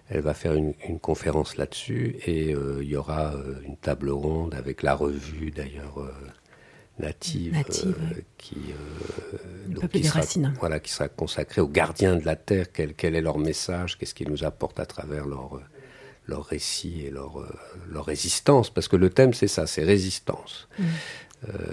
Elle 0.09 0.21
va 0.21 0.33
faire 0.33 0.53
une, 0.53 0.73
une 0.87 0.99
conférence 0.99 1.57
là-dessus 1.57 2.17
et 2.25 2.53
euh, 2.53 2.79
il 2.81 2.89
y 2.89 2.95
aura 2.95 3.33
euh, 3.33 3.55
une 3.65 3.75
table 3.75 4.09
ronde 4.09 4.53
avec 4.53 4.83
la 4.83 4.93
revue 4.93 5.51
d'ailleurs 5.51 5.99
euh, 5.99 6.13
native, 6.99 7.63
qui, 8.37 8.55
donc, 9.67 9.91
sera. 10.03 10.21
Voilà, 10.59 10.79
qui 10.79 10.91
sera 10.91 11.09
consacrée 11.09 11.59
aux 11.59 11.67
gardiens 11.67 12.15
de 12.15 12.23
la 12.23 12.35
terre. 12.35 12.71
Quel, 12.71 12.93
quel 12.93 13.15
est 13.15 13.21
leur 13.21 13.39
message? 13.39 13.97
Qu'est-ce 13.97 14.13
qu'ils 14.13 14.29
nous 14.29 14.45
apportent 14.45 14.79
à 14.79 14.85
travers 14.85 15.25
leur, 15.25 15.59
leur 16.27 16.45
récit 16.45 17.03
et 17.05 17.09
leur, 17.09 17.39
euh, 17.39 17.47
leur 17.91 18.05
résistance 18.05 18.69
Parce 18.69 18.87
que 18.87 18.95
le 18.95 19.09
thème, 19.09 19.33
c'est 19.33 19.47
ça, 19.47 19.67
c'est 19.67 19.83
résistance. 19.83 20.67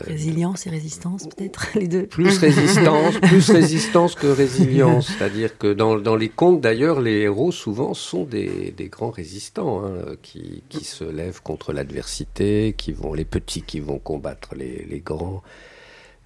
Résilience 0.07 0.67
et 0.67 0.71
résistance, 0.71 1.27
peut-être, 1.29 1.69
les 1.77 1.89
deux. 1.89 2.07
Plus 2.07 2.37
résistance, 2.37 3.19
plus 3.23 3.49
résistance 3.51 4.15
que 4.15 4.27
résilience. 4.27 5.07
C'est-à-dire 5.07 5.57
que 5.57 5.73
dans, 5.73 5.97
dans 5.97 6.17
les 6.17 6.29
contes, 6.29 6.61
d'ailleurs, 6.61 7.01
les 7.01 7.21
héros 7.21 7.53
souvent 7.53 7.95
sont 7.95 8.25
des, 8.25 8.73
des 8.77 8.89
grands 8.89 9.11
résistants 9.11 9.83
hein, 9.87 10.17
qui, 10.21 10.63
qui 10.69 10.85
se 10.85 11.05
lèvent 11.05 11.41
contre 11.43 11.73
l'adversité, 11.73 12.75
qui 12.77 12.93
vont 12.93 13.15
les 13.15 13.25
petits 13.25 13.63
qui 13.63 13.81
vont 13.81 13.99
combattre 13.99 14.55
les, 14.55 14.85
les 14.85 15.01
grands, 15.01 15.43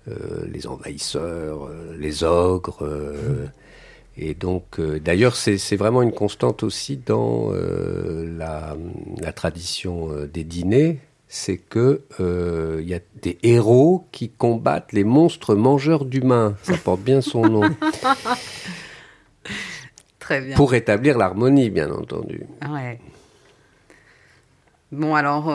euh, 0.09 0.47
les 0.51 0.67
envahisseurs, 0.67 1.67
euh, 1.67 1.97
les 1.97 2.25
ogres. 2.25 2.83
euh, 2.85 3.47
et 4.19 4.35
donc, 4.35 4.79
euh, 4.79 4.99
d'ailleurs, 4.99 5.37
c'est 5.37 5.77
vraiment 5.77 6.01
une 6.03 6.13
constante 6.13 6.63
aussi 6.63 6.97
dans 6.97 7.53
euh, 7.53 8.25
la, 8.39 8.75
la 9.21 9.33
tradition 9.33 10.11
euh, 10.11 10.27
des 10.27 10.43
dîners, 10.43 11.01
c'est 11.29 11.59
que 11.59 12.03
il 12.19 12.89
y 12.89 12.95
a 12.95 13.01
des 13.21 13.37
héros 13.43 14.07
qui 14.13 14.31
combattent 14.31 14.93
les 14.93 15.05
monstres 15.05 15.55
mangeurs 15.55 16.07
d'humains. 16.07 16.55
Ça 16.63 16.77
porte 16.79 17.03
bien 17.03 17.21
son 17.21 17.43
nom. 17.43 17.69
Très 20.19 20.41
bien. 20.41 20.57
Pour 20.57 20.71
rétablir 20.71 21.19
l'harmonie, 21.19 21.69
bien 21.69 21.91
entendu. 21.91 22.43
Ouais. 22.69 22.99
Bon, 24.93 25.15
alors, 25.15 25.53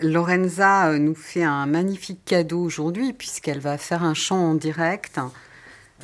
Lorenza 0.00 0.96
nous 0.98 1.14
fait 1.14 1.42
un 1.42 1.66
magnifique 1.66 2.24
cadeau 2.24 2.60
aujourd'hui, 2.60 3.14
puisqu'elle 3.14 3.60
va 3.60 3.78
faire 3.78 4.04
un 4.04 4.14
chant 4.14 4.50
en 4.50 4.54
direct. 4.54 5.18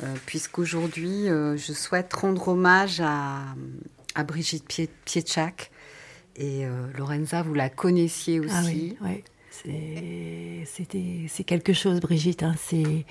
Euh, 0.03 0.15
Puisqu'aujourd'hui, 0.25 1.29
euh, 1.29 1.57
je 1.57 1.73
souhaite 1.73 2.13
rendre 2.13 2.47
hommage 2.49 3.01
à, 3.01 3.41
à 4.15 4.23
Brigitte 4.23 4.65
Pie- 4.67 4.89
Pietschak. 5.05 5.71
Et 6.37 6.65
euh, 6.65 6.87
Lorenza, 6.97 7.41
vous 7.43 7.53
la 7.53 7.69
connaissiez 7.69 8.39
aussi. 8.39 8.53
Ah 8.55 8.63
oui, 8.65 8.97
ouais. 9.01 9.23
C'est- 9.51 11.43
quelque 11.43 11.73
chose, 11.73 11.99
Brigitte. 11.99 12.43
hein. 12.43 12.55
C'est, 12.57 13.05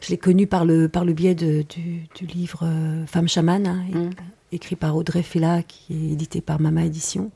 je 0.00 0.08
l'ai 0.10 0.16
connue 0.18 0.46
par 0.46 0.64
le, 0.64 0.88
par 0.88 1.04
le 1.04 1.12
biais 1.12 1.34
de- 1.34 1.62
du, 1.62 2.06
du 2.14 2.26
livre 2.26 2.60
euh, 2.62 3.04
Femme 3.06 3.28
chamane, 3.28 3.66
hein, 3.66 3.84
Mm. 3.92 4.10
écrit 4.52 4.76
par 4.76 4.96
Audrey 4.96 5.22
Fella, 5.22 5.62
qui 5.62 5.92
est 5.94 6.12
édité 6.12 6.40
par 6.40 6.60
Mama 6.60 6.84
Édition. 6.84 7.30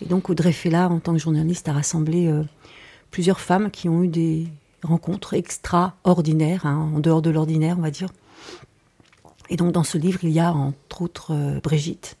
Et 0.00 0.06
donc 0.06 0.30
Audrey 0.30 0.52
Fella, 0.52 0.88
en 0.88 0.98
tant 1.00 1.12
que 1.12 1.18
journaliste, 1.18 1.68
a 1.68 1.72
rassemblé 1.72 2.26
euh, 2.28 2.42
plusieurs 3.10 3.40
femmes 3.40 3.70
qui 3.70 3.88
ont 3.88 4.02
eu 4.02 4.08
des 4.08 4.48
rencontres 4.82 5.34
extraordinaires, 5.34 6.66
hein, 6.66 6.90
en 6.94 7.00
dehors 7.00 7.22
de 7.22 7.30
l'ordinaire, 7.30 7.76
on 7.78 7.82
va 7.82 7.90
dire. 7.90 8.08
Et 9.50 9.56
donc 9.56 9.72
dans 9.72 9.84
ce 9.84 9.98
livre, 9.98 10.20
il 10.22 10.30
y 10.30 10.40
a 10.40 10.52
entre 10.52 11.02
autres 11.02 11.34
euh, 11.34 11.60
Brigitte. 11.60 12.16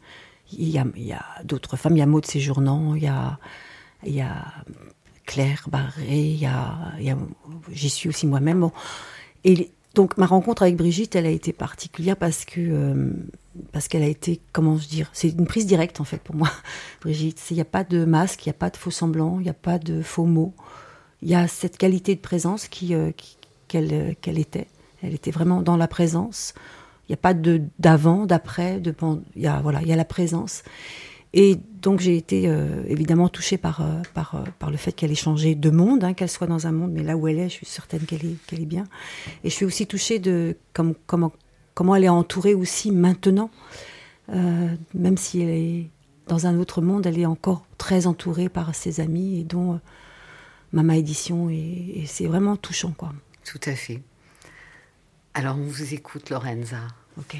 Il 0.50 0.68
y 0.68 0.78
a, 0.78 0.86
d'autres 1.44 1.76
femmes, 1.76 1.96
il 1.96 1.98
y 1.98 2.02
a 2.02 2.06
Maud 2.06 2.24
Séjournant, 2.24 2.94
il 2.94 3.02
y 3.02 3.06
a, 3.06 3.38
il 4.06 4.14
y 4.14 4.22
a 4.22 4.46
Claire 5.26 5.66
Barré, 5.70 6.06
il 6.08 6.38
y 6.38 6.46
a, 6.46 6.94
j'y 7.70 7.90
suis 7.90 8.08
aussi 8.08 8.26
moi-même. 8.26 8.70
Et 9.44 9.70
donc 9.94 10.16
ma 10.16 10.24
rencontre 10.24 10.62
avec 10.62 10.76
Brigitte, 10.76 11.16
elle 11.16 11.26
a 11.26 11.30
été 11.30 11.52
particulière 11.52 12.16
parce 12.16 12.46
que 12.46 12.60
euh, 12.60 13.12
parce 13.72 13.88
qu'elle 13.88 14.02
a 14.02 14.06
été, 14.06 14.40
comment 14.52 14.78
je 14.78 14.88
dire, 14.88 15.10
c'est 15.12 15.28
une 15.28 15.46
prise 15.46 15.66
directe 15.66 16.00
en 16.00 16.04
fait 16.04 16.22
pour 16.22 16.34
moi, 16.34 16.50
Brigitte. 17.02 17.42
Il 17.50 17.54
n'y 17.54 17.60
a 17.60 17.66
pas 17.66 17.84
de 17.84 18.06
masque, 18.06 18.46
il 18.46 18.48
n'y 18.48 18.52
a 18.52 18.58
pas 18.58 18.70
de 18.70 18.76
faux 18.78 18.90
semblants, 18.90 19.38
il 19.40 19.42
n'y 19.42 19.50
a 19.50 19.54
pas 19.54 19.78
de 19.78 20.00
faux 20.00 20.24
mots. 20.24 20.54
Il 21.22 21.28
y 21.28 21.34
a 21.34 21.48
cette 21.48 21.76
qualité 21.76 22.14
de 22.14 22.20
présence 22.20 22.68
qui, 22.68 22.94
euh, 22.94 23.10
qu'elle 23.66 23.92
euh, 23.92 24.12
qu'elle 24.20 24.38
était. 24.38 24.68
Elle 25.02 25.14
était 25.14 25.30
vraiment 25.30 25.62
dans 25.62 25.76
la 25.76 25.88
présence. 25.88 26.54
Il 27.08 27.12
n'y 27.12 27.14
a 27.14 27.18
pas 27.18 27.34
de 27.34 27.62
d'avant, 27.78 28.26
d'après, 28.26 28.80
de 28.80 28.94
il 29.36 29.42
y 29.42 29.46
a 29.46 29.60
voilà, 29.60 29.80
il 29.82 29.88
y 29.88 29.92
a 29.92 29.96
la 29.96 30.04
présence. 30.04 30.62
Et 31.34 31.56
donc 31.82 32.00
j'ai 32.00 32.16
été 32.16 32.48
euh, 32.48 32.84
évidemment 32.86 33.28
touchée 33.28 33.58
par, 33.58 33.82
par, 34.14 34.44
par 34.58 34.70
le 34.70 34.76
fait 34.76 34.92
qu'elle 34.92 35.12
ait 35.12 35.16
changé 35.16 35.54
de 35.54 35.70
monde, 35.70 36.02
hein, 36.02 36.14
qu'elle 36.14 36.30
soit 36.30 36.46
dans 36.46 36.66
un 36.66 36.72
monde, 36.72 36.92
mais 36.92 37.02
là 37.02 37.16
où 37.16 37.28
elle 37.28 37.38
est, 37.38 37.48
je 37.48 37.54
suis 37.54 37.66
certaine 37.66 38.00
qu'elle 38.00 38.24
est, 38.24 38.36
qu'elle 38.46 38.62
est 38.62 38.66
bien. 38.66 38.84
Et 39.44 39.50
je 39.50 39.54
suis 39.54 39.66
aussi 39.66 39.86
touchée 39.86 40.18
de 40.18 40.56
comme, 40.72 40.94
comment, 41.06 41.32
comment 41.74 41.94
elle 41.94 42.04
est 42.04 42.08
entourée 42.08 42.54
aussi 42.54 42.90
maintenant, 42.90 43.50
même 44.28 45.16
si 45.16 45.42
elle 45.42 45.50
est 45.50 45.90
dans 46.28 46.46
un 46.46 46.58
autre 46.58 46.80
monde, 46.80 47.06
elle 47.06 47.18
est 47.18 47.26
encore 47.26 47.64
très 47.76 48.06
entourée 48.06 48.48
par 48.48 48.74
ses 48.74 49.00
amis 49.00 49.40
et 49.40 49.44
dont 49.44 49.80
Mama 50.72 50.96
Édition, 50.96 51.50
et, 51.50 51.92
et 51.96 52.06
c'est 52.06 52.26
vraiment 52.26 52.56
touchant, 52.56 52.92
quoi. 52.92 53.12
Tout 53.44 53.60
à 53.66 53.74
fait. 53.74 54.02
Alors 55.34 55.56
on 55.56 55.66
vous 55.66 55.94
écoute, 55.94 56.30
Lorenza. 56.30 56.80
Ok. 57.18 57.36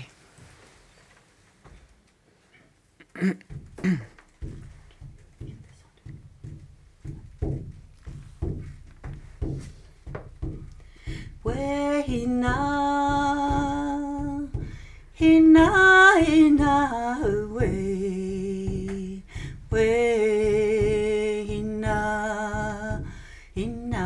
Hina, 15.20 16.14
hina, 16.20 17.18
we, 17.50 19.20
wehina, 19.68 20.77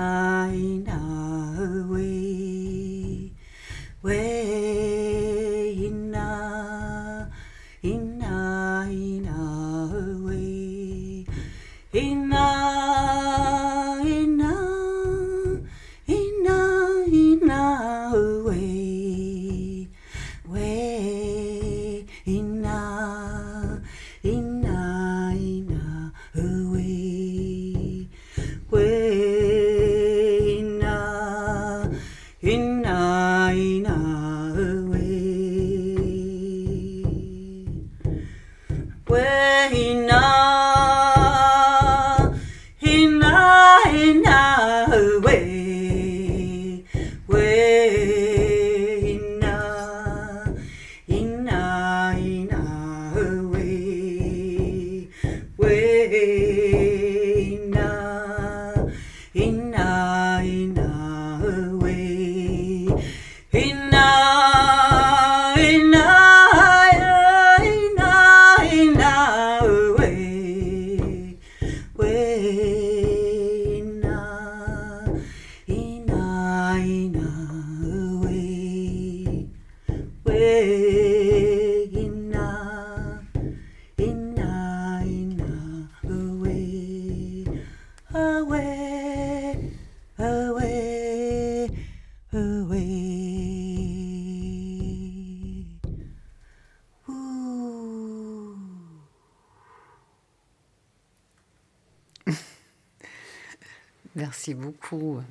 hina, 0.02 1.11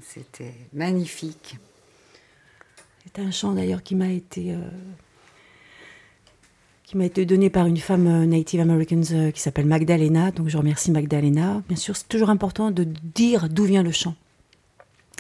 C'était 0.01 0.53
magnifique. 0.74 1.57
C'est 3.05 3.22
un 3.22 3.32
chant 3.32 3.53
d'ailleurs 3.53 3.84
qui 3.84 3.95
m'a 3.95 4.09
été 4.09 4.53
euh, 4.53 4.59
qui 6.84 6.97
m'a 6.97 7.05
été 7.05 7.26
donné 7.26 7.49
par 7.49 7.68
une 7.68 7.78
femme 7.78 8.07
euh, 8.07 8.26
Native 8.26 8.59
American 8.59 9.01
euh, 9.12 9.32
qui 9.32 9.39
s'appelle 9.39 9.66
Magdalena. 9.66 10.32
Donc 10.32 10.49
je 10.49 10.57
remercie 10.57 10.91
Magdalena. 10.91 11.64
Bien 11.68 11.78
sûr, 11.78 11.95
c'est 11.95 12.09
toujours 12.09 12.30
important 12.30 12.70
de 12.70 12.84
dire 12.84 13.47
d'où 13.49 13.64
vient 13.64 13.82
le 13.82 13.91
chant. 13.91 14.16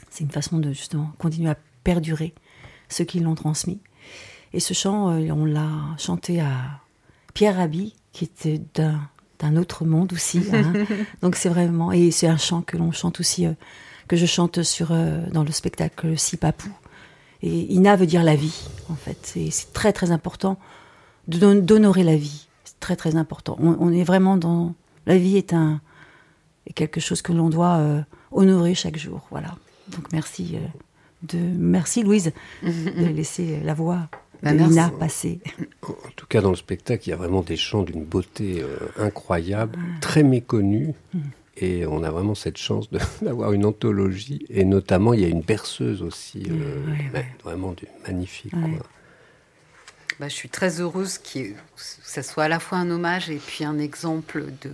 C'est 0.09 0.23
une 0.23 0.31
façon 0.31 0.57
de 0.59 0.73
justement 0.73 1.11
continuer 1.17 1.49
à 1.49 1.57
perdurer 1.83 2.33
ceux 2.89 3.05
qui 3.05 3.21
l'ont 3.21 3.35
transmis. 3.35 3.79
Et 4.53 4.59
ce 4.59 4.73
chant, 4.73 5.09
euh, 5.11 5.31
on 5.31 5.45
l'a 5.45 5.69
chanté 5.97 6.41
à 6.41 6.81
Pierre 7.33 7.55
Rabhi, 7.55 7.95
qui 8.11 8.25
était 8.25 8.61
d'un 8.75 8.99
d'un 9.39 9.55
autre 9.55 9.85
monde 9.85 10.11
aussi. 10.13 10.43
hein. 10.53 10.73
Donc 11.21 11.35
c'est 11.37 11.49
vraiment 11.49 11.91
et 11.93 12.11
c'est 12.11 12.27
un 12.27 12.37
chant 12.37 12.61
que 12.61 12.75
l'on 12.77 12.91
chante 12.91 13.19
aussi 13.21 13.47
que 14.11 14.17
je 14.17 14.25
chante 14.25 14.61
sur 14.61 14.89
euh, 14.91 15.21
dans 15.31 15.45
le 15.45 15.53
spectacle 15.53 16.17
Sipapou. 16.17 16.67
Et 17.43 17.73
Ina 17.73 17.95
veut 17.95 18.05
dire 18.05 18.23
la 18.23 18.35
vie, 18.35 18.67
en 18.89 18.95
fait. 18.95 19.31
Et 19.37 19.51
c'est 19.51 19.71
très, 19.71 19.93
très 19.93 20.11
important 20.11 20.57
d'honorer 21.29 22.03
la 22.03 22.17
vie. 22.17 22.47
C'est 22.65 22.77
très, 22.81 22.97
très 22.97 23.15
important. 23.15 23.55
On, 23.61 23.77
on 23.79 23.93
est 23.93 24.03
vraiment 24.03 24.35
dans. 24.35 24.73
La 25.05 25.17
vie 25.17 25.37
est, 25.37 25.53
un, 25.53 25.79
est 26.67 26.73
quelque 26.73 26.99
chose 26.99 27.21
que 27.21 27.31
l'on 27.31 27.49
doit 27.49 27.77
euh, 27.77 28.01
honorer 28.33 28.75
chaque 28.75 28.97
jour. 28.97 29.21
Voilà. 29.31 29.55
Donc 29.87 30.11
merci. 30.11 30.55
euh, 30.57 30.67
de, 31.23 31.39
merci, 31.39 32.03
Louise, 32.03 32.33
de 32.63 33.05
laisser 33.15 33.61
la 33.63 33.73
voix 33.73 34.09
Bah, 34.43 34.51
de 34.51 34.57
merci. 34.57 34.73
Ina 34.73 34.89
passer. 34.89 35.39
En 35.87 35.93
tout 36.17 36.25
cas, 36.27 36.41
dans 36.41 36.49
le 36.49 36.57
spectacle, 36.57 37.07
il 37.07 37.11
y 37.11 37.13
a 37.13 37.15
vraiment 37.15 37.43
des 37.43 37.55
chants 37.55 37.83
d'une 37.83 38.03
beauté 38.03 38.61
euh, 38.61 38.77
incroyable, 38.97 39.79
très 40.01 40.23
méconnus. 40.23 40.89
Et 41.61 41.85
on 41.85 42.03
a 42.03 42.09
vraiment 42.09 42.35
cette 42.35 42.57
chance 42.57 42.89
d'avoir 43.21 43.53
une 43.53 43.65
anthologie. 43.65 44.45
Et 44.49 44.65
notamment, 44.65 45.13
il 45.13 45.21
y 45.21 45.25
a 45.25 45.29
une 45.29 45.41
berceuse 45.41 46.01
aussi, 46.01 46.43
euh, 46.49 46.85
ouais, 47.13 47.25
vraiment 47.43 47.71
du, 47.71 47.85
magnifique. 48.05 48.53
Ouais. 48.53 48.77
quoi. 48.77 48.87
Bah, 50.19 50.27
je 50.27 50.35
suis 50.35 50.49
très 50.49 50.81
heureuse 50.81 51.17
que 51.17 51.39
ça 51.75 52.21
soit 52.21 52.43
à 52.43 52.47
la 52.47 52.59
fois 52.59 52.77
un 52.77 52.91
hommage 52.91 53.31
et 53.31 53.37
puis 53.37 53.63
un 53.63 53.79
exemple 53.79 54.45
de, 54.61 54.71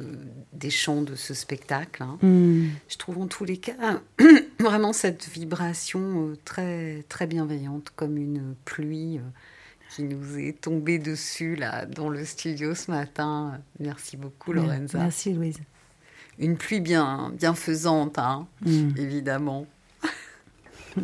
des 0.51 0.69
chants 0.69 1.01
de 1.01 1.15
ce 1.15 1.33
spectacle. 1.33 2.03
hein. 2.03 2.17
Hmm. 2.21 2.67
Je 2.89 2.97
trouve 2.97 3.19
en 3.19 3.27
tous 3.27 3.45
les 3.45 3.55
cas 3.55 4.01
vraiment 4.59 4.91
cette 4.91 5.25
vibration 5.29 6.27
euh, 6.27 6.35
très, 6.43 7.05
très 7.07 7.27
bienveillante, 7.27 7.93
comme 7.95 8.17
une 8.17 8.55
pluie 8.65 9.19
euh, 9.19 9.21
qui 9.95 10.03
nous 10.03 10.38
est 10.38 10.59
tombée 10.59 10.99
dessus 10.99 11.55
là, 11.55 11.85
dans 11.85 12.09
le 12.09 12.25
studio 12.25 12.75
ce 12.75 12.91
matin. 12.91 13.61
Merci 13.79 14.17
beaucoup, 14.17 14.51
Lorenza. 14.51 14.97
Merci, 14.97 15.33
Louise. 15.33 15.59
Une 16.39 16.57
pluie 16.57 16.79
bien, 16.81 17.31
bienfaisante, 17.35 18.17
hein, 18.19 18.47
Hmm. 18.61 18.89
évidemment. 18.97 19.65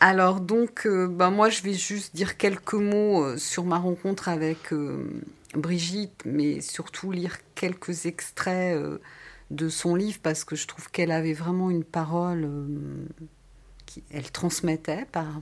Alors 0.00 0.40
donc, 0.40 0.86
euh, 0.86 1.06
ben 1.06 1.30
moi 1.30 1.48
je 1.48 1.62
vais 1.62 1.72
juste 1.72 2.14
dire 2.14 2.36
quelques 2.36 2.74
mots 2.74 3.24
euh, 3.24 3.38
sur 3.38 3.64
ma 3.64 3.78
rencontre 3.78 4.28
avec 4.28 4.72
euh, 4.72 5.08
Brigitte, 5.54 6.22
mais 6.26 6.60
surtout 6.60 7.12
lire 7.12 7.38
quelques 7.54 8.04
extraits 8.06 8.78
de 9.50 9.68
son 9.68 9.94
livre 9.94 10.18
parce 10.22 10.44
que 10.44 10.56
je 10.56 10.66
trouve 10.66 10.90
qu'elle 10.90 11.10
avait 11.10 11.32
vraiment 11.32 11.70
une 11.70 11.84
parole, 11.84 12.44
euh, 12.44 13.06
qui, 13.86 14.02
elle 14.10 14.30
transmettait 14.30 15.06
par, 15.12 15.40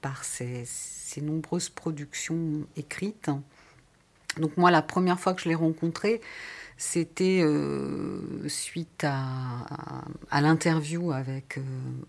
par 0.00 0.24
ses, 0.24 0.64
ses 0.66 1.20
nombreuses 1.20 1.68
productions 1.68 2.66
écrites. 2.76 3.30
Donc 4.38 4.56
moi, 4.56 4.70
la 4.70 4.82
première 4.82 5.18
fois 5.18 5.34
que 5.34 5.42
je 5.42 5.48
l'ai 5.48 5.54
rencontrée, 5.54 6.20
c'était 6.80 7.40
euh, 7.42 8.48
suite 8.48 9.02
à, 9.02 9.18
à, 9.68 10.04
à 10.30 10.40
l'interview 10.40 11.10
avec 11.10 11.58
euh, 11.58 11.62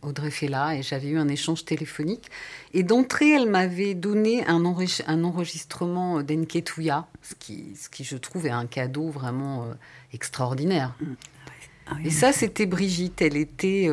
Audrey 0.03 0.29
Fella 0.29 0.75
et 0.75 0.83
j'avais 0.83 1.09
eu 1.09 1.17
un 1.17 1.27
échange 1.27 1.65
téléphonique. 1.65 2.29
Et 2.73 2.83
d'entrée, 2.83 3.31
elle 3.31 3.49
m'avait 3.49 3.95
donné 3.95 4.45
un, 4.45 4.61
enri- 4.61 5.03
un 5.07 5.23
enregistrement 5.23 6.21
d'Enketuya, 6.21 7.07
ce 7.23 7.33
qui, 7.33 7.75
ce 7.75 7.89
qui, 7.89 8.03
je 8.03 8.15
trouve, 8.15 8.45
est 8.45 8.51
un 8.51 8.67
cadeau 8.67 9.09
vraiment 9.09 9.63
euh, 9.63 9.73
extraordinaire. 10.13 10.95
Ah 11.87 11.95
oui, 11.97 12.05
Et 12.05 12.11
ça, 12.11 12.31
c'était 12.31 12.67
Brigitte. 12.67 13.23
Elle 13.23 13.37
était 13.37 13.89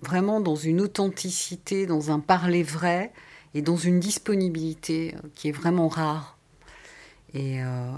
vraiment 0.00 0.40
dans 0.40 0.56
une 0.56 0.80
authenticité, 0.80 1.86
dans 1.86 2.10
un 2.10 2.18
parler 2.18 2.64
vrai 2.64 3.12
et 3.54 3.62
dans 3.62 3.76
une 3.76 4.00
disponibilité 4.00 5.14
qui 5.36 5.50
est 5.50 5.52
vraiment 5.52 5.86
rare. 5.86 6.36
Et, 7.32 7.62
euh, 7.62 7.92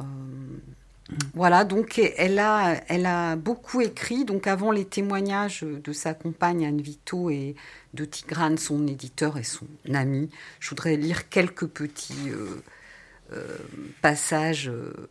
Voilà, 1.34 1.64
donc 1.64 1.98
elle 1.98 2.38
a, 2.38 2.82
elle 2.88 3.04
a 3.06 3.36
beaucoup 3.36 3.80
écrit. 3.80 4.24
Donc 4.24 4.46
avant 4.46 4.70
les 4.70 4.86
témoignages 4.86 5.62
de 5.62 5.92
sa 5.92 6.14
compagne 6.14 6.64
Anne 6.64 6.80
Vito 6.80 7.28
et 7.28 7.54
de 7.92 8.04
Tigrane, 8.04 8.56
son 8.56 8.86
éditeur 8.86 9.36
et 9.36 9.42
son 9.42 9.66
ami, 9.92 10.30
je 10.60 10.70
voudrais 10.70 10.96
lire 10.96 11.28
quelques 11.28 11.66
petits 11.66 12.30
euh, 12.30 12.62
euh, 13.32 13.58
passages 14.00 14.68
euh, 14.68 15.10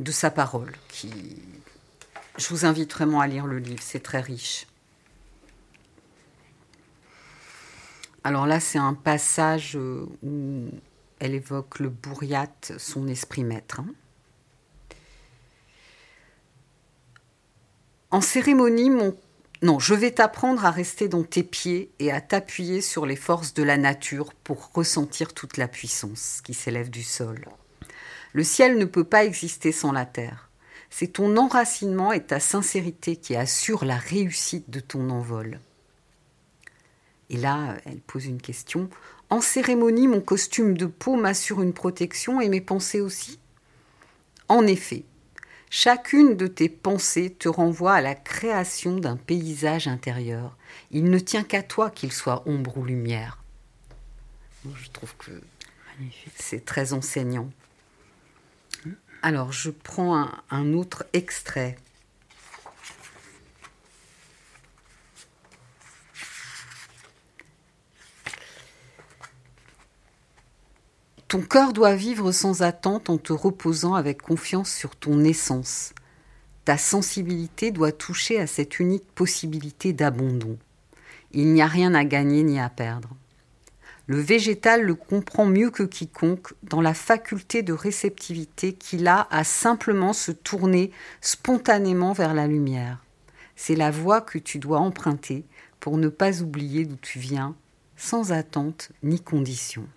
de 0.00 0.10
sa 0.10 0.30
parole. 0.30 0.72
Qui, 0.88 1.12
je 2.36 2.48
vous 2.48 2.66
invite 2.66 2.92
vraiment 2.92 3.20
à 3.20 3.28
lire 3.28 3.46
le 3.46 3.58
livre, 3.58 3.82
c'est 3.82 4.02
très 4.02 4.20
riche. 4.20 4.66
Alors 8.24 8.46
là, 8.46 8.58
c'est 8.58 8.78
un 8.78 8.94
passage 8.94 9.76
où 10.22 10.70
elle 11.20 11.34
évoque 11.34 11.78
le 11.78 11.90
bourriat, 11.90 12.50
son 12.78 13.06
esprit 13.06 13.44
maître. 13.44 13.80
Hein. 13.80 13.94
En 18.14 18.20
cérémonie, 18.20 18.90
mon... 18.90 19.18
Non, 19.60 19.80
je 19.80 19.92
vais 19.92 20.12
t'apprendre 20.12 20.64
à 20.64 20.70
rester 20.70 21.08
dans 21.08 21.24
tes 21.24 21.42
pieds 21.42 21.90
et 21.98 22.12
à 22.12 22.20
t'appuyer 22.20 22.80
sur 22.80 23.06
les 23.06 23.16
forces 23.16 23.54
de 23.54 23.64
la 23.64 23.76
nature 23.76 24.32
pour 24.34 24.70
ressentir 24.72 25.34
toute 25.34 25.56
la 25.56 25.66
puissance 25.66 26.40
qui 26.44 26.54
s'élève 26.54 26.90
du 26.90 27.02
sol. 27.02 27.44
Le 28.32 28.44
ciel 28.44 28.78
ne 28.78 28.84
peut 28.84 29.02
pas 29.02 29.24
exister 29.24 29.72
sans 29.72 29.90
la 29.90 30.06
terre. 30.06 30.48
C'est 30.90 31.14
ton 31.14 31.36
enracinement 31.36 32.12
et 32.12 32.22
ta 32.22 32.38
sincérité 32.38 33.16
qui 33.16 33.34
assurent 33.34 33.84
la 33.84 33.96
réussite 33.96 34.70
de 34.70 34.78
ton 34.78 35.10
envol. 35.10 35.58
Et 37.30 37.36
là, 37.36 37.76
elle 37.84 38.00
pose 38.00 38.26
une 38.26 38.40
question. 38.40 38.88
En 39.28 39.40
cérémonie, 39.40 40.06
mon 40.06 40.20
costume 40.20 40.78
de 40.78 40.86
peau 40.86 41.16
m'assure 41.16 41.62
une 41.62 41.74
protection 41.74 42.40
et 42.40 42.48
mes 42.48 42.60
pensées 42.60 43.00
aussi? 43.00 43.40
En 44.46 44.68
effet, 44.68 45.02
Chacune 45.76 46.36
de 46.36 46.46
tes 46.46 46.68
pensées 46.68 47.34
te 47.36 47.48
renvoie 47.48 47.94
à 47.94 48.00
la 48.00 48.14
création 48.14 48.96
d'un 48.96 49.16
paysage 49.16 49.88
intérieur. 49.88 50.56
Il 50.92 51.10
ne 51.10 51.18
tient 51.18 51.42
qu'à 51.42 51.64
toi 51.64 51.90
qu'il 51.90 52.12
soit 52.12 52.44
ombre 52.46 52.78
ou 52.78 52.84
lumière. 52.84 53.42
Je 54.64 54.88
trouve 54.90 55.16
que 55.16 55.32
c'est 56.36 56.64
très 56.64 56.92
enseignant. 56.92 57.50
Alors, 59.20 59.50
je 59.50 59.70
prends 59.70 60.16
un, 60.16 60.42
un 60.48 60.74
autre 60.74 61.06
extrait. 61.12 61.74
Ton 71.34 71.42
cœur 71.42 71.72
doit 71.72 71.96
vivre 71.96 72.30
sans 72.30 72.62
attente 72.62 73.10
en 73.10 73.18
te 73.18 73.32
reposant 73.32 73.94
avec 73.94 74.22
confiance 74.22 74.70
sur 74.72 74.94
ton 74.94 75.24
essence. 75.24 75.92
Ta 76.64 76.78
sensibilité 76.78 77.72
doit 77.72 77.90
toucher 77.90 78.38
à 78.38 78.46
cette 78.46 78.78
unique 78.78 79.10
possibilité 79.16 79.92
d'abandon. 79.92 80.56
Il 81.32 81.52
n'y 81.52 81.60
a 81.60 81.66
rien 81.66 81.92
à 81.92 82.04
gagner 82.04 82.44
ni 82.44 82.60
à 82.60 82.68
perdre. 82.68 83.08
Le 84.06 84.20
végétal 84.20 84.82
le 84.82 84.94
comprend 84.94 85.44
mieux 85.44 85.72
que 85.72 85.82
quiconque 85.82 86.54
dans 86.62 86.80
la 86.80 86.94
faculté 86.94 87.64
de 87.64 87.72
réceptivité 87.72 88.72
qu'il 88.72 89.08
a 89.08 89.26
à 89.32 89.42
simplement 89.42 90.12
se 90.12 90.30
tourner 90.30 90.92
spontanément 91.20 92.12
vers 92.12 92.34
la 92.34 92.46
lumière. 92.46 93.02
C'est 93.56 93.74
la 93.74 93.90
voie 93.90 94.20
que 94.20 94.38
tu 94.38 94.60
dois 94.60 94.78
emprunter 94.78 95.44
pour 95.80 95.98
ne 95.98 96.06
pas 96.06 96.42
oublier 96.42 96.84
d'où 96.84 96.94
tu 96.94 97.18
viens, 97.18 97.56
sans 97.96 98.30
attente 98.30 98.92
ni 99.02 99.18
condition. 99.18 99.88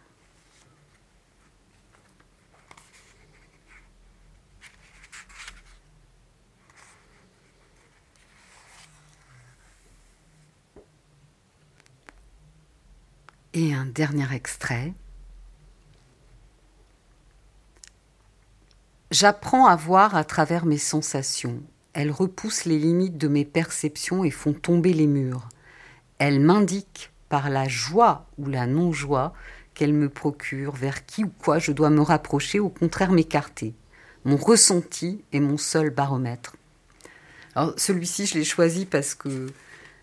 Et 13.60 13.74
un 13.74 13.88
dernier 13.88 14.32
extrait. 14.36 14.94
J'apprends 19.10 19.66
à 19.66 19.76
voir 19.76 20.16
à 20.16 20.24
travers 20.24 20.68
mes 20.68 20.78
sensations. 20.78 21.64
Elles 21.94 22.12
repoussent 22.12 22.66
les 22.66 22.78
limites 22.78 23.18
de 23.18 23.28
mes 23.28 23.46
perceptions 23.46 24.24
et 24.24 24.30
font 24.30 24.54
tomber 24.54 24.94
les 24.94 25.08
murs. 25.08 25.50
Elles 26.20 26.40
m'indiquent 26.40 27.10
par 27.30 27.50
la 27.50 27.68
joie 27.68 28.28
ou 28.38 28.46
la 28.48 28.68
non-joie 28.68 29.34
qu'elles 29.74 29.92
me 29.92 30.10
procurent, 30.10 30.76
vers 30.76 31.08
qui 31.08 31.24
ou 31.24 31.32
quoi 31.40 31.58
je 31.58 31.72
dois 31.72 31.90
me 31.90 32.02
rapprocher, 32.02 32.60
au 32.60 32.70
contraire 32.70 33.12
m'écarter. 33.12 33.74
Mon 34.24 34.38
ressenti 34.38 35.24
est 35.34 35.40
mon 35.40 35.58
seul 35.58 35.90
baromètre. 35.90 36.56
Alors 37.56 37.74
celui-ci, 37.76 38.28
je 38.28 38.36
l'ai 38.36 38.44
choisi 38.44 38.86
parce 38.86 39.16
que 39.16 39.48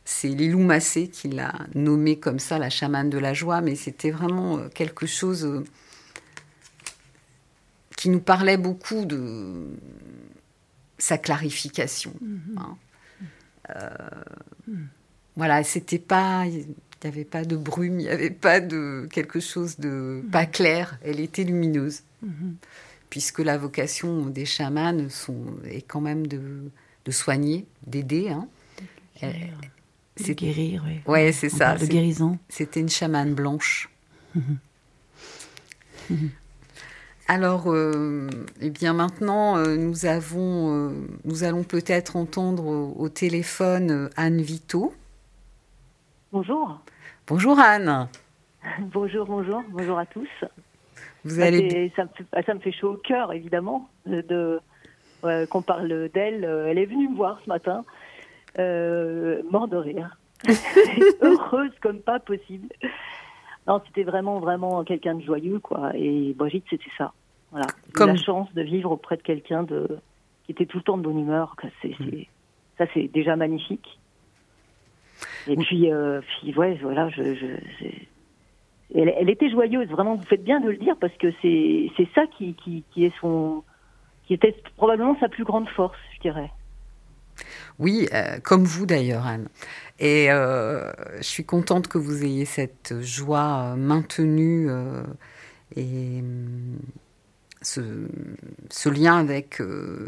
c'est 0.05 0.29
Lilou 0.29 0.61
Massé 0.61 1.09
qui 1.09 1.29
l'a 1.29 1.53
nommé 1.75 2.19
comme 2.19 2.39
ça, 2.39 2.59
la 2.59 2.71
chamane 2.71 3.09
de 3.09 3.19
la 3.19 3.33
joie, 3.33 3.61
mais 3.61 3.75
c'était 3.75 4.11
vraiment 4.11 4.59
euh, 4.59 4.69
quelque 4.69 5.07
chose 5.07 5.47
euh, 5.47 5.65
qui 7.97 8.11
nous 8.11 8.21
parlait 8.21 8.59
beaucoup 8.59 9.07
de 9.07 9.71
sa 10.99 11.17
clarification. 11.17 12.13
Mm-hmm. 12.23 12.59
Hein. 12.59 12.77
Euh, 13.71 13.89
voilà, 15.37 15.65
c'était 15.65 15.99
pas, 15.99 16.45
il 16.47 16.67
n'y 16.67 16.75
avait 17.05 17.25
pas 17.25 17.45
de 17.45 17.57
brume, 17.57 17.99
il 17.99 18.05
n'y 18.05 18.11
avait 18.11 18.31
pas 18.31 18.61
de 18.61 19.09
quelque 19.11 19.41
chose 19.41 19.79
de 19.79 20.23
mm-hmm. 20.23 20.31
pas 20.31 20.45
clair. 20.45 20.99
Elle 21.03 21.19
était 21.19 21.45
lumineuse, 21.45 22.03
puisque 23.09 23.39
la 23.39 23.57
vocation 23.57 24.27
des 24.27 24.45
chamanes 24.45 25.09
sont, 25.09 25.47
est 25.65 25.83
quand 25.83 26.03
même 26.03 26.27
de, 26.27 26.71
soigner, 27.11 27.67
d'aider. 27.87 28.29
Hein. 28.29 28.49
C'est 30.17 30.35
guérir, 30.35 30.83
oui. 30.87 31.01
Ouais, 31.07 31.33
c'est 31.33 31.49
ça. 31.49 31.77
De 31.77 31.87
guérison. 31.87 32.39
C'était 32.49 32.81
une 32.81 32.89
chamane 32.89 33.35
blanche. 33.35 33.89
Alors, 37.27 37.73
euh, 37.73 38.29
eh 38.61 38.71
bien 38.71 38.93
maintenant, 38.93 39.57
euh, 39.57 39.77
nous 39.77 40.05
avons, 40.05 40.89
euh, 40.89 40.91
nous 41.25 41.43
allons 41.43 41.65
peut-être 41.65 42.17
entendre 42.17 42.67
au, 42.67 43.09
téléphone 43.09 44.11
Anne 44.17 44.43
Vito. 44.43 44.93
Bonjour. 46.33 46.81
Bonjour 47.27 47.59
Anne. 47.59 48.09
bonjour, 48.93 49.27
bonjour, 49.27 49.63
bonjour 49.71 49.99
à 49.99 50.05
tous. 50.05 50.29
Vous 51.25 51.41
allez. 51.41 51.91
Ça 51.97 52.05
me, 52.05 52.09
fait, 52.09 52.43
ça 52.45 52.55
me 52.55 52.61
fait 52.61 52.73
chaud 52.73 52.93
au 52.93 52.97
cœur, 52.99 53.33
évidemment, 53.33 53.89
de, 54.05 54.61
qu'on 55.23 55.63
parle 55.63 56.11
d'elle. 56.13 56.45
Elle 56.45 56.77
est 56.77 56.87
venue 56.87 57.09
me 57.09 57.17
voir 57.17 57.41
ce 57.43 57.49
matin 57.49 57.85
euh, 58.59 59.43
mort 59.51 59.69
de 59.69 59.77
rire. 59.77 60.17
Heureuse 61.23 61.73
comme 61.81 62.01
pas 62.01 62.19
possible. 62.19 62.69
Non, 63.67 63.81
c'était 63.87 64.03
vraiment, 64.03 64.41
vraiment 64.41 64.85
quelqu'un 64.85 65.15
de 65.15 65.23
joyeux, 65.23 65.59
quoi. 65.59 65.93
Et 65.95 66.35
Brigitte, 66.35 66.65
c'était 66.69 66.91
ça. 66.99 67.13
Voilà. 67.51 67.67
Comme... 67.95 68.09
la 68.09 68.17
chance 68.17 68.53
de 68.55 68.63
vivre 68.63 68.91
auprès 68.91 69.17
de 69.17 69.23
quelqu'un 69.23 69.63
de 69.63 69.99
qui 70.45 70.53
était 70.53 70.67
tout 70.67 70.77
le 70.79 70.83
temps 70.83 70.99
de 70.99 71.03
bonne 71.03 71.19
humeur. 71.19 71.57
C'est, 71.81 71.99
mm. 71.99 72.25
Ça, 72.77 72.85
c'est 72.93 73.09
déjà 73.09 73.37
magnifique. 73.37 73.99
Et 75.47 75.57
puis, 75.57 75.91
euh, 75.91 76.21
puis, 76.21 76.55
ouais, 76.55 76.79
voilà, 76.83 77.09
je, 77.09 77.35
je 77.35 77.47
elle, 78.95 79.13
elle, 79.17 79.31
était 79.31 79.51
joyeuse. 79.51 79.89
Vraiment, 79.89 80.17
vous 80.17 80.25
faites 80.25 80.45
bien 80.45 80.61
de 80.61 80.71
le 80.71 80.77
dire 80.77 80.97
parce 81.01 81.15
que 81.15 81.33
c'est, 81.41 81.91
c'est 81.97 82.09
ça 82.15 82.27
qui, 82.27 82.55
qui, 82.55 82.85
qui 82.91 83.05
est 83.05 83.13
son, 83.21 83.65
qui 84.27 84.35
était 84.35 84.55
probablement 84.77 85.17
sa 85.21 85.29
plus 85.29 85.45
grande 85.45 85.69
force, 85.69 85.99
je 86.17 86.21
dirais. 86.21 86.51
Oui, 87.79 88.09
euh, 88.13 88.39
comme 88.43 88.65
vous 88.65 88.87
d'ailleurs, 88.87 89.27
Anne. 89.27 89.49
Et 89.99 90.31
euh, 90.31 90.93
je 91.19 91.25
suis 91.25 91.45
contente 91.45 91.89
que 91.89 91.99
vous 91.99 92.25
ayez 92.25 92.45
cette 92.45 92.95
joie 93.01 93.73
euh, 93.73 93.77
maintenue 93.77 94.69
et 95.77 96.23
ce, 97.63 98.89
lien 98.89 99.19
avec 99.19 99.61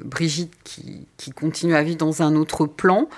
Brigitte 0.05 0.55
qui, 0.65 1.33
continue 1.35 1.75
à 1.75 1.83
vivre 1.83 1.99
dans 1.99 2.23
un 2.23 2.37
autre 2.37 2.67
plan. 2.67 3.09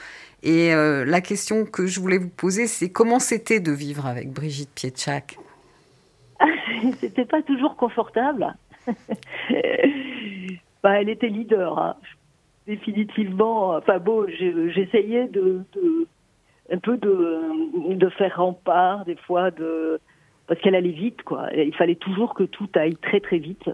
Et 0.42 0.72
la 0.72 1.20
question 1.20 1.64
que 1.64 1.86
je 1.86 2.00
voulais 2.00 2.18
vous 2.18 2.28
poser, 2.28 2.66
c'est 2.68 2.90
comment 2.90 3.18
c'était 3.18 3.60
de 3.60 3.72
vivre 3.72 4.06
avec 4.06 4.30
Brigitte 4.32 4.70
Pietchak 4.74 5.38
C'était 7.00 7.24
pas 7.24 7.42
toujours 7.42 7.76
confortable. 7.76 8.54
bah, 10.82 11.00
elle 11.00 11.08
était 11.08 11.28
leader. 11.28 11.78
Hein 11.78 11.96
définitivement, 12.68 13.74
enfin 13.76 13.98
bon, 13.98 14.26
j'essayais 14.28 15.26
de, 15.28 15.64
un 16.70 16.78
peu 16.78 16.98
de, 16.98 18.08
faire 18.10 18.36
rempart 18.36 19.04
des 19.06 19.16
fois 19.16 19.50
de 19.50 19.98
parce 20.46 20.60
qu'elle 20.60 20.74
allait 20.74 20.90
vite 20.90 21.22
quoi. 21.22 21.48
Il 21.54 21.74
fallait 21.74 21.96
toujours 21.96 22.34
que 22.34 22.44
tout 22.44 22.68
aille 22.74 22.96
très 22.96 23.20
très 23.20 23.38
vite. 23.38 23.70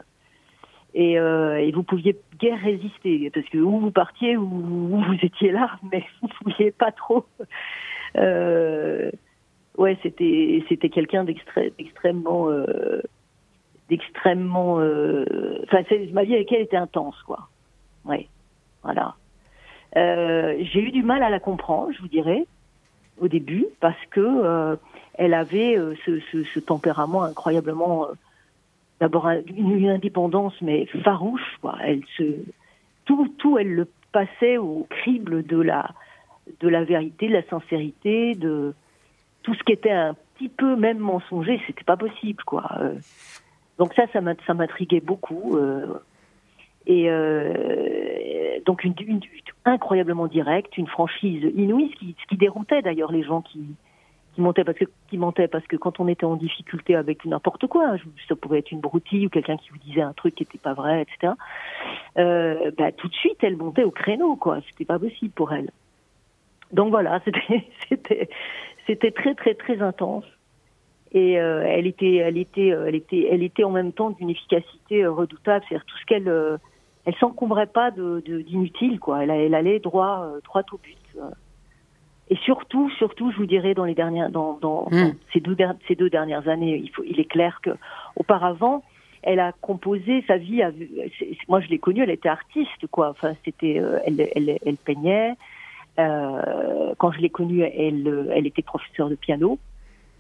Et, 0.97 1.19
euh, 1.19 1.57
et 1.57 1.73
vous 1.73 1.83
pouviez 1.83 2.17
guère 2.39 2.61
résister 2.61 3.29
parce 3.35 3.47
que 3.47 3.59
où 3.59 3.81
vous 3.81 3.91
partiez 3.91 4.37
ou 4.37 4.47
vous 4.47 5.19
étiez 5.23 5.51
là, 5.51 5.71
mais 5.93 6.05
vous 6.23 6.29
pouviez 6.43 6.71
pas 6.71 6.93
trop. 6.93 7.27
Euh, 8.17 9.11
ouais, 9.77 9.99
c'était 10.05 10.63
c'était 10.69 10.89
quelqu'un 10.89 11.25
d'extrêmement 11.25 12.49
euh, 12.49 13.03
d'extrêmement. 13.89 14.75
Enfin, 15.65 15.83
ma 16.13 16.23
vie 16.23 16.37
avec 16.37 16.53
elle 16.53 16.63
était 16.63 16.77
intense 16.77 17.21
quoi 17.23 17.49
Oui, 18.05 18.29
voilà. 18.85 19.15
Euh, 19.97 20.57
j'ai 20.61 20.81
eu 20.81 20.91
du 20.91 21.03
mal 21.03 21.23
à 21.23 21.31
la 21.31 21.41
comprendre, 21.41 21.93
je 21.93 22.01
vous 22.01 22.09
dirais, 22.09 22.47
au 23.21 23.29
début, 23.29 23.67
parce 23.81 23.99
que 24.11 24.21
euh, 24.21 24.77
elle 25.15 25.35
avait 25.35 25.77
euh, 25.77 25.95
ce, 26.05 26.59
tempérament 26.61 27.23
incroyablement, 27.23 28.09
d'abord 29.01 29.29
une, 29.29 29.89
indépendance 29.89 30.55
mais 30.61 30.87
farouche. 31.03 31.59
Elle 31.83 32.03
se, 32.17 32.25
tout, 33.05 33.33
tout, 33.39 33.59
elle 33.59 33.73
le 33.75 33.89
passait 34.13 34.59
au 34.59 34.87
crible 34.91 35.45
de 35.45 35.61
la, 35.61 35.91
de 36.61 36.69
la 36.69 36.85
vérité, 36.85 37.29
de 37.29 37.33
la 37.33 37.45
sincérité, 37.45 38.35
de 38.35 38.75
tout 39.43 39.55
ce 39.55 39.63
qui 39.63 39.73
était 39.73 39.91
un 39.91 40.15
petit 40.35 40.49
peu 40.49 40.75
même 40.77 40.99
mensonger, 40.99 41.61
c'était 41.67 41.85
pas 41.85 41.97
possible, 41.97 42.43
quoi. 42.45 42.69
Donc 43.79 43.95
ça, 43.95 44.05
ça 44.13 44.55
m'intriguait 44.55 45.01
beaucoup. 45.01 45.57
Euh, 46.89 46.93
et 46.93 47.09
euh, 47.09 48.61
donc 48.67 48.85
une, 48.85 48.95
une, 49.07 49.21
incroyablement 49.65 50.27
directe, 50.27 50.77
une 50.77 50.87
franchise 50.87 51.43
inouïe, 51.57 51.91
ce 51.95 51.99
qui, 51.99 52.17
ce 52.31 52.35
déroutait 52.37 52.83
d'ailleurs 52.83 53.13
les 53.13 53.23
gens 53.23 53.43
qui, 53.43 53.65
montaient 54.37 54.65
parce 54.65 54.79
que 54.79 54.85
qui 55.09 55.17
mentaient 55.17 55.47
parce 55.47 55.67
que 55.67 55.77
quand 55.77 56.01
on 56.01 56.09
était 56.09 56.25
en 56.25 56.35
difficulté 56.37 56.97
avec 56.97 57.25
n'importe 57.25 57.67
quoi, 57.69 57.91
hein, 57.91 57.97
ça 58.29 58.35
pouvait 58.35 58.59
être 58.59 58.73
une 58.73 58.81
broutille 58.81 59.27
ou 59.27 59.29
quelqu'un 59.29 59.57
qui 59.57 59.71
vous 59.71 59.79
disait 59.79 60.03
un 60.03 60.13
truc 60.13 60.35
qui 60.35 60.43
n'était 60.43 60.59
pas 60.59 60.75
vrai, 60.75 61.03
etc. 61.03 61.35
Euh, 62.19 62.73
bah, 62.77 62.91
tout 62.91 63.09
de 63.09 63.15
suite, 63.15 63.39
elle 63.43 63.57
montait 63.57 63.85
au 63.85 63.93
créneau, 63.93 64.35
quoi. 64.35 64.59
C'était 64.69 64.85
pas 64.85 64.99
possible 64.99 65.33
pour 65.33 65.53
elle. 65.53 65.71
Donc 66.73 66.91
voilà, 66.91 67.21
c'était 67.89 69.11
très 69.13 69.35
très 69.35 69.55
très 69.55 69.81
intense 69.81 70.25
et 71.13 71.39
euh, 71.39 71.65
elle 71.65 71.87
était 71.87 72.17
elle 72.17 72.37
était 72.37 72.69
elle 72.69 72.97
était 72.97 73.29
elle 73.31 73.43
était 73.45 73.63
en 73.63 73.71
même 73.71 73.93
temps 73.93 74.11
d'une 74.11 74.31
efficacité 74.31 75.07
redoutable, 75.07 75.65
c'est-à-dire 75.69 75.87
tout 75.87 75.97
ce 75.97 76.05
qu'elle 76.07 76.29
euh, 76.29 76.59
elle 77.05 77.15
s'encombrait 77.17 77.67
pas 77.67 77.91
de 77.91 78.21
d'inutile 78.21 78.99
quoi. 79.01 79.23
Elle, 79.23 79.31
elle 79.31 79.55
allait 79.55 79.79
droit 79.79 80.27
droit 80.45 80.63
au 80.73 80.79
but. 80.79 80.99
Et 82.31 82.37
surtout, 82.37 82.91
surtout, 82.97 83.31
je 83.33 83.37
vous 83.37 83.47
dirais 83.47 83.75
dans 83.75 83.85
les 83.85 83.95
dernières, 83.95 84.31
dans, 84.31 84.59
dans, 84.59 84.87
mmh. 84.91 84.91
dans 84.91 85.13
ces 85.33 85.41
deux 85.41 85.57
ces 85.87 85.95
deux 85.95 86.09
dernières 86.09 86.49
années, 86.49 86.81
il 86.83 86.91
faut, 86.91 87.03
il 87.05 87.21
est 87.21 87.27
clair 87.27 87.61
que 87.63 87.71
auparavant, 88.17 88.83
elle 89.23 89.41
a 89.41 89.53
composé 89.53 90.25
sa 90.27 90.37
vie. 90.37 90.63
À, 90.63 90.71
moi, 91.49 91.61
je 91.61 91.69
l'ai 91.69 91.79
connue, 91.79 92.03
elle 92.03 92.11
était 92.11 92.29
artiste, 92.29 92.87
quoi. 92.91 93.11
Enfin, 93.11 93.33
c'était, 93.45 93.79
euh, 93.79 93.99
elle, 94.07 94.29
elle, 94.35 94.59
elle, 94.65 94.77
peignait. 94.77 95.35
Euh, 95.99 96.95
quand 96.99 97.13
je 97.13 97.21
l'ai 97.21 97.31
connue, 97.31 97.63
elle, 97.63 98.31
elle 98.35 98.47
était 98.47 98.63
professeure 98.63 99.09
de 99.09 99.15
piano. 99.15 99.59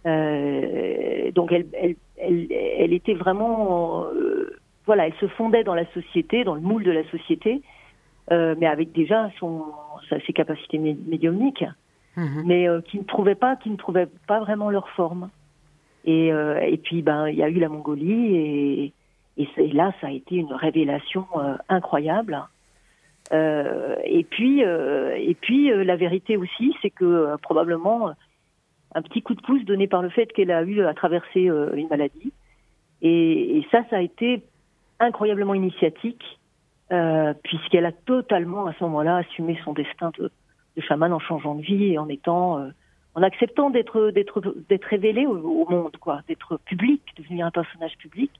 Euh, 0.06 1.30
donc, 1.32 1.52
elle, 1.52 1.66
elle, 1.72 1.96
elle, 2.18 2.46
elle, 2.52 2.92
était 2.92 3.14
vraiment, 3.14 4.04
euh, 4.14 4.58
voilà, 4.86 5.06
elle 5.06 5.14
se 5.14 5.26
fondait 5.28 5.64
dans 5.64 5.74
la 5.74 5.86
société, 5.92 6.44
dans 6.44 6.54
le 6.54 6.60
moule 6.60 6.84
de 6.84 6.90
la 6.90 7.04
société, 7.10 7.62
euh, 8.32 8.54
mais 8.58 8.66
avec 8.66 8.92
déjà 8.92 9.30
son, 9.38 9.64
ses 10.26 10.32
capacités 10.32 10.78
médiumniques, 10.78 11.64
mmh. 12.16 12.42
mais 12.44 12.66
qui 12.86 12.98
ne 12.98 13.04
trouvaient 13.04 13.34
pas, 13.34 13.56
qui 13.56 13.70
ne 13.70 13.76
trouvaient 13.76 14.08
pas 14.26 14.40
vraiment 14.40 14.70
leur 14.70 14.88
forme. 14.90 15.30
Et, 16.04 16.32
euh, 16.32 16.60
et 16.60 16.76
puis, 16.76 17.02
ben, 17.02 17.28
il 17.28 17.36
y 17.36 17.42
a 17.42 17.48
eu 17.48 17.58
la 17.58 17.68
Mongolie 17.68 18.36
et, 18.36 18.92
et 19.36 19.72
là, 19.72 19.92
ça 20.00 20.08
a 20.08 20.10
été 20.10 20.36
une 20.36 20.52
révélation 20.52 21.26
euh, 21.36 21.56
incroyable. 21.68 22.42
Euh, 23.32 23.96
et 24.04 24.24
puis, 24.24 24.64
euh, 24.64 25.16
et 25.16 25.34
puis 25.34 25.70
la 25.70 25.96
vérité 25.96 26.36
aussi, 26.36 26.74
c'est 26.82 26.90
que 26.90 27.36
probablement 27.42 28.12
un 28.94 29.02
petit 29.02 29.22
coup 29.22 29.34
de 29.34 29.40
pouce 29.40 29.64
donné 29.64 29.86
par 29.86 30.02
le 30.02 30.10
fait 30.10 30.26
qu'elle 30.26 30.50
a 30.50 30.62
eu 30.62 30.82
à 30.82 30.94
traverser 30.94 31.42
une 31.42 31.88
maladie. 31.88 32.32
Et, 33.02 33.58
et, 33.58 33.66
ça, 33.72 33.82
ça 33.90 33.96
a 33.96 34.00
été 34.00 34.42
incroyablement 35.00 35.54
initiatique, 35.54 36.22
puisqu'elle 37.42 37.86
a 37.86 37.92
totalement 37.92 38.66
à 38.66 38.72
ce 38.74 38.84
moment-là 38.84 39.16
assumé 39.16 39.58
son 39.64 39.72
destin 39.72 40.12
de, 40.18 40.30
de 40.76 41.12
en 41.12 41.18
changeant 41.18 41.54
de 41.54 41.62
vie 41.62 41.92
et 41.92 41.98
en 41.98 42.08
étant 42.08 42.68
en 43.14 43.22
acceptant 43.22 43.70
d'être 43.70 44.10
d'être 44.10 44.54
d'être 44.68 44.84
révélée 44.84 45.26
au, 45.26 45.36
au, 45.36 45.70
monde, 45.70 45.96
quoi, 45.98 46.20
d'être 46.28 46.58
public, 46.58 47.02
devenir 47.16 47.46
un 47.46 47.50
personnage 47.50 47.96
public. 47.98 48.30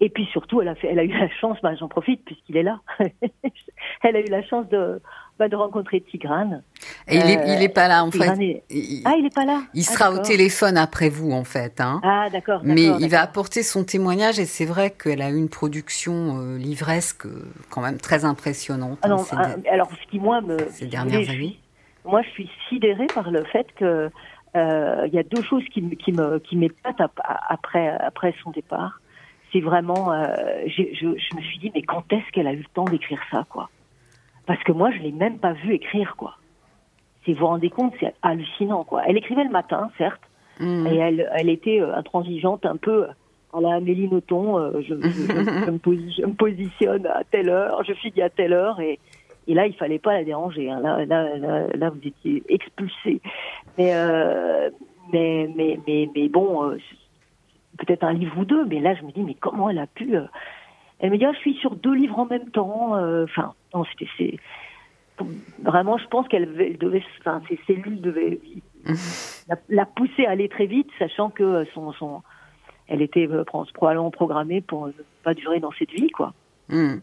Et 0.00 0.10
puis 0.10 0.26
surtout, 0.32 0.60
elle 0.60 0.68
a 0.68 0.74
fait, 0.74 0.88
elle 0.88 0.98
a 0.98 1.04
eu 1.04 1.12
la 1.12 1.28
chance, 1.40 1.56
bah, 1.62 1.74
j'en 1.78 1.88
profite 1.88 2.24
puisqu'il 2.24 2.56
est 2.56 2.62
là. 2.62 2.80
elle 4.02 4.16
a 4.16 4.20
eu 4.20 4.28
la 4.28 4.42
chance 4.42 4.68
de 4.68 5.00
bah, 5.38 5.48
de 5.48 5.56
rencontrer 5.56 6.00
Tigrane. 6.00 6.62
Et 7.08 7.16
il 7.16 7.30
est, 7.30 7.56
il 7.56 7.62
est 7.62 7.68
pas 7.68 7.88
là 7.88 8.04
en 8.04 8.10
fait. 8.10 8.40
Est... 8.40 8.64
Il, 8.70 9.02
ah, 9.04 9.14
il 9.18 9.26
est 9.26 9.34
pas 9.34 9.44
là. 9.44 9.62
Il 9.72 9.84
ah, 9.88 9.92
sera 9.92 10.12
au 10.12 10.18
téléphone 10.18 10.76
après 10.76 11.08
vous 11.08 11.32
en 11.32 11.44
fait. 11.44 11.80
Hein. 11.80 12.00
Ah 12.02 12.28
d'accord. 12.30 12.60
Mais 12.64 12.86
il 13.00 13.08
va 13.08 13.22
apporter 13.22 13.62
son 13.62 13.84
témoignage 13.84 14.38
et 14.38 14.46
c'est 14.46 14.66
vrai 14.66 14.90
qu'elle 14.90 15.22
a 15.22 15.30
eu 15.30 15.36
une 15.36 15.48
production 15.48 16.38
euh, 16.38 16.58
livresque 16.58 17.26
euh, 17.26 17.44
quand 17.70 17.80
même 17.80 17.98
très 17.98 18.24
impressionnante. 18.24 18.98
Ah 19.02 19.08
non, 19.08 19.24
hein, 19.32 19.56
alors 19.70 19.90
ce 19.90 20.10
qui 20.10 20.18
moi 20.18 20.40
me 20.40 20.56
ces 20.70 20.86
dernières 20.86 21.30
années 21.30 21.58
moi, 22.04 22.22
je 22.22 22.28
suis 22.30 22.50
sidérée 22.68 23.06
par 23.06 23.30
le 23.30 23.44
fait 23.44 23.66
que 23.76 24.10
euh, 24.56 25.06
il 25.06 25.14
y 25.14 25.18
a 25.18 25.22
deux 25.22 25.42
choses 25.42 25.64
qui, 25.72 25.96
qui 25.96 26.12
me 26.12 26.38
qui 26.38 26.56
m'épatent 26.56 27.00
après 27.48 27.88
après 27.88 28.34
son 28.42 28.50
départ. 28.50 29.00
C'est 29.54 29.60
vraiment, 29.60 30.12
euh, 30.12 30.34
je, 30.66 30.82
je 30.92 31.06
me 31.06 31.40
suis 31.42 31.58
dit 31.60 31.70
mais 31.72 31.82
quand 31.82 32.02
est-ce 32.12 32.28
qu'elle 32.32 32.48
a 32.48 32.52
eu 32.52 32.58
le 32.58 32.74
temps 32.74 32.86
d'écrire 32.86 33.20
ça 33.30 33.46
quoi? 33.48 33.70
Parce 34.46 34.60
que 34.64 34.72
moi, 34.72 34.90
je 34.90 34.98
l'ai 34.98 35.12
même 35.12 35.38
pas 35.38 35.52
vu 35.52 35.72
écrire 35.74 36.16
quoi. 36.16 36.36
Si 37.24 37.32
vous 37.32 37.38
vous 37.38 37.46
rendez 37.46 37.70
compte, 37.70 37.94
c'est 38.00 38.12
hallucinant 38.22 38.82
quoi. 38.82 39.02
Elle 39.06 39.16
écrivait 39.16 39.44
le 39.44 39.50
matin, 39.50 39.90
certes, 39.96 40.20
mmh. 40.58 40.86
et 40.88 40.96
elle 40.96 41.30
elle 41.34 41.48
était 41.48 41.80
euh, 41.80 41.94
intransigeante 41.94 42.66
un 42.66 42.76
peu 42.76 43.06
à 43.52 43.60
la 43.60 43.76
Amélie 43.76 44.08
Nothomb. 44.08 44.58
Euh, 44.58 44.82
je, 44.82 44.94
me 46.20 46.34
positionne, 46.34 47.06
à 47.06 47.22
telle 47.22 47.48
heure, 47.48 47.84
je 47.84 47.92
finis 47.94 48.22
à 48.22 48.30
telle 48.30 48.52
heure 48.52 48.80
et 48.80 48.98
et 49.46 49.52
là, 49.52 49.66
il 49.66 49.74
fallait 49.74 49.98
pas 49.98 50.14
la 50.14 50.24
déranger. 50.24 50.70
Hein. 50.70 50.80
Là, 50.80 51.04
là, 51.04 51.36
là, 51.36 51.66
là, 51.74 51.90
vous 51.90 52.00
étiez 52.02 52.42
expulsé. 52.48 53.20
Mais, 53.76 53.94
euh, 53.94 54.70
mais, 55.12 55.50
mais, 55.54 55.78
mais, 55.86 56.08
mais 56.16 56.28
bon, 56.30 56.72
peut-être 57.78 58.04
un 58.04 58.12
livre 58.12 58.38
ou 58.38 58.44
deux. 58.44 58.64
Mais 58.66 58.80
là, 58.80 58.94
je 58.94 59.02
me 59.02 59.12
dis, 59.12 59.22
mais 59.22 59.34
comment 59.34 59.70
elle 59.70 59.78
a 59.78 59.86
pu 59.86 60.16
euh... 60.16 60.24
Elle 61.00 61.10
me 61.10 61.18
dit, 61.18 61.24
ah, 61.24 61.32
je 61.32 61.38
suis 61.38 61.54
sur 61.54 61.74
deux 61.74 61.94
livres 61.94 62.18
en 62.18 62.26
même 62.26 62.50
temps. 62.50 62.96
Euh, 62.96 63.24
enfin, 63.24 63.54
c'était, 63.98 64.38
vraiment, 65.62 65.98
je 65.98 66.06
pense 66.06 66.26
qu'elle 66.28 66.78
devait, 66.78 67.02
enfin, 67.20 67.42
ses 67.48 67.58
cellules 67.66 68.00
devaient 68.00 68.40
la, 69.68 69.86
pousser 69.86 70.26
à 70.26 70.30
aller 70.30 70.48
très 70.48 70.66
vite, 70.66 70.88
sachant 70.98 71.30
que 71.30 71.64
son, 71.74 71.92
son, 71.92 72.22
elle 72.88 73.02
était 73.02 73.28
euh, 73.28 73.44
probablement 73.44 74.10
programmée 74.10 74.60
pour 74.60 74.86
ne 74.86 74.92
pas 75.22 75.34
durer 75.34 75.60
dans 75.60 75.72
cette 75.78 75.90
vie, 75.90 76.10
quoi. 76.10 76.32
Mmh. 76.68 76.96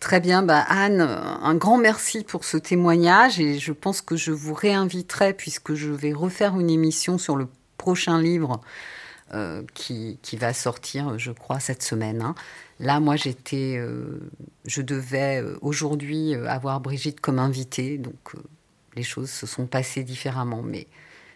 Très 0.00 0.20
bien, 0.20 0.42
bah 0.42 0.64
Anne, 0.68 1.00
un 1.00 1.54
grand 1.54 1.76
merci 1.76 2.24
pour 2.24 2.44
ce 2.44 2.56
témoignage 2.56 3.38
et 3.38 3.58
je 3.58 3.72
pense 3.72 4.00
que 4.00 4.16
je 4.16 4.32
vous 4.32 4.54
réinviterai 4.54 5.34
puisque 5.34 5.74
je 5.74 5.90
vais 5.90 6.12
refaire 6.12 6.58
une 6.58 6.70
émission 6.70 7.18
sur 7.18 7.36
le 7.36 7.48
prochain 7.76 8.20
livre 8.20 8.60
euh, 9.34 9.62
qui, 9.74 10.18
qui, 10.22 10.36
va 10.36 10.52
sortir, 10.52 11.18
je 11.18 11.32
crois, 11.32 11.60
cette 11.60 11.82
semaine. 11.82 12.22
Hein. 12.22 12.34
Là, 12.80 13.00
moi, 13.00 13.16
j'étais, 13.16 13.76
euh, 13.78 14.20
je 14.66 14.82
devais 14.82 15.40
euh, 15.42 15.56
aujourd'hui 15.62 16.34
avoir 16.34 16.80
Brigitte 16.80 17.20
comme 17.20 17.38
invitée, 17.38 17.98
donc 17.98 18.34
euh, 18.34 18.38
les 18.96 19.02
choses 19.02 19.30
se 19.30 19.46
sont 19.46 19.66
passées 19.66 20.02
différemment, 20.02 20.62
mais 20.62 20.86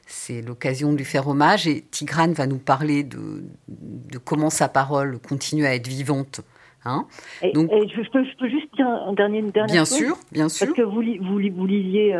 c'est 0.06 0.42
l'occasion 0.42 0.92
de 0.92 0.96
lui 0.96 1.04
faire 1.04 1.28
hommage 1.28 1.68
et 1.68 1.82
Tigrane 1.90 2.32
va 2.32 2.46
nous 2.46 2.58
parler 2.58 3.04
de, 3.04 3.44
de 3.68 4.18
comment 4.18 4.50
sa 4.50 4.68
parole 4.68 5.18
continue 5.18 5.66
à 5.66 5.74
être 5.74 5.88
vivante 5.88 6.40
Hein 6.84 7.06
et, 7.42 7.50
Donc, 7.52 7.70
et 7.72 7.88
je, 7.88 7.96
peux, 8.08 8.24
je, 8.24 8.36
peux, 8.36 8.48
juste 8.48 8.72
dire 8.76 8.86
un 8.86 9.12
dernier, 9.12 9.40
une 9.40 9.50
dernière 9.50 9.74
bien 9.74 9.84
chose 9.84 9.98
sûr, 9.98 10.16
bien 10.30 10.48
sûr. 10.48 10.66
Parce 10.66 10.78
que 10.78 10.82
vous, 10.82 11.02
vous, 11.02 11.40
vous 11.56 11.66
lisiez, 11.66 12.14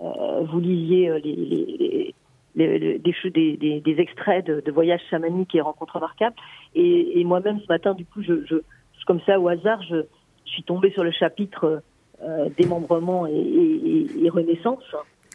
vous 0.00 0.60
lisiez 0.60 1.20
les, 1.22 1.34
les, 1.78 2.14
les, 2.56 2.78
les 2.78 2.98
des, 2.98 3.56
des, 3.56 3.80
des, 3.80 4.00
extraits 4.00 4.44
de, 4.46 4.60
de 4.60 4.72
voyages 4.72 5.02
chamaniques 5.10 5.54
et 5.54 5.60
rencontres 5.60 5.96
remarquables. 5.96 6.36
Et, 6.74 7.20
et 7.20 7.24
moi-même, 7.24 7.60
ce 7.60 7.66
matin, 7.68 7.94
du 7.94 8.04
coup, 8.04 8.22
je, 8.22 8.44
je, 8.46 8.56
comme 9.06 9.20
ça, 9.26 9.38
au 9.38 9.48
hasard, 9.48 9.82
je, 9.82 10.02
je 10.44 10.50
suis 10.50 10.62
tombée 10.62 10.90
sur 10.90 11.04
le 11.04 11.12
chapitre 11.12 11.82
euh, 12.22 12.48
démembrement 12.56 13.26
et, 13.26 13.32
et, 13.32 14.24
et, 14.24 14.28
renaissance. 14.30 14.84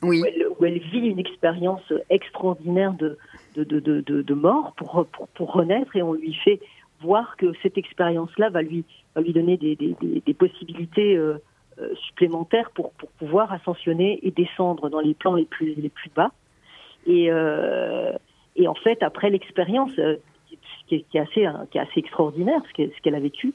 Oui. 0.03 0.22
Où, 0.22 0.26
elle, 0.26 0.47
où 0.59 0.65
elle 0.65 0.80
vit 0.80 1.07
une 1.07 1.19
expérience 1.19 1.93
extraordinaire 2.09 2.93
de, 2.93 3.17
de, 3.55 3.63
de, 3.63 3.80
de, 3.80 4.22
de 4.22 4.34
mort 4.34 4.74
pour, 4.76 5.05
pour, 5.11 5.28
pour 5.28 5.53
renaître 5.53 5.95
et 5.95 6.01
on 6.01 6.13
lui 6.13 6.34
fait 6.34 6.59
voir 7.01 7.38
que 7.38 7.53
cette 7.61 7.78
expérience-là 7.78 8.49
va 8.49 8.63
lui, 8.63 8.84
va 9.15 9.22
lui 9.22 9.32
donner 9.32 9.57
des, 9.57 9.76
des, 9.76 9.95
des, 10.01 10.22
des 10.26 10.34
possibilités 10.34 11.15
euh, 11.15 11.38
euh, 11.80 11.93
supplémentaires 12.07 12.72
pour, 12.72 12.91
pour 12.93 13.09
pouvoir 13.11 13.53
ascensionner 13.53 14.19
et 14.24 14.32
descendre 14.32 14.89
dans 14.89 14.99
les 14.99 15.13
plans 15.13 15.36
les 15.36 15.45
plus, 15.45 15.76
les 15.76 15.89
plus 15.89 16.09
bas. 16.15 16.32
Et, 17.07 17.31
euh, 17.31 18.13
et 18.55 18.67
en 18.67 18.75
fait, 18.75 19.01
après 19.03 19.29
l'expérience, 19.29 19.91
euh, 19.99 20.15
qui, 20.87 21.03
qui, 21.03 21.17
est 21.17 21.21
assez, 21.21 21.47
qui 21.71 21.77
est 21.77 21.81
assez 21.81 21.99
extraordinaire, 21.99 22.61
ce 22.75 23.01
qu'elle, 23.01 23.15
a 23.15 23.19
vécu, 23.19 23.53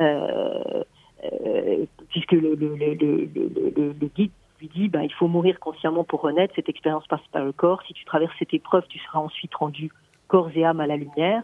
euh, 0.00 0.82
euh, 1.24 1.84
puisque 2.10 2.32
le, 2.32 2.54
le, 2.54 2.76
le, 2.76 2.94
le, 2.94 3.94
le 4.00 4.06
guide 4.14 4.30
lui 4.60 4.68
dit 4.68 4.88
bah, 4.88 5.04
il 5.04 5.12
faut 5.12 5.28
mourir 5.28 5.58
consciemment 5.60 6.04
pour 6.04 6.20
renaître, 6.22 6.54
cette 6.54 6.68
expérience 6.68 7.06
passe 7.06 7.26
par 7.32 7.44
le 7.44 7.52
corps, 7.52 7.82
si 7.86 7.92
tu 7.92 8.04
traverses 8.04 8.34
cette 8.38 8.54
épreuve, 8.54 8.84
tu 8.88 8.98
seras 9.00 9.18
ensuite 9.18 9.54
rendu 9.54 9.90
corps 10.28 10.50
et 10.54 10.64
âme 10.64 10.80
à 10.80 10.86
la 10.86 10.96
lumière. 10.96 11.42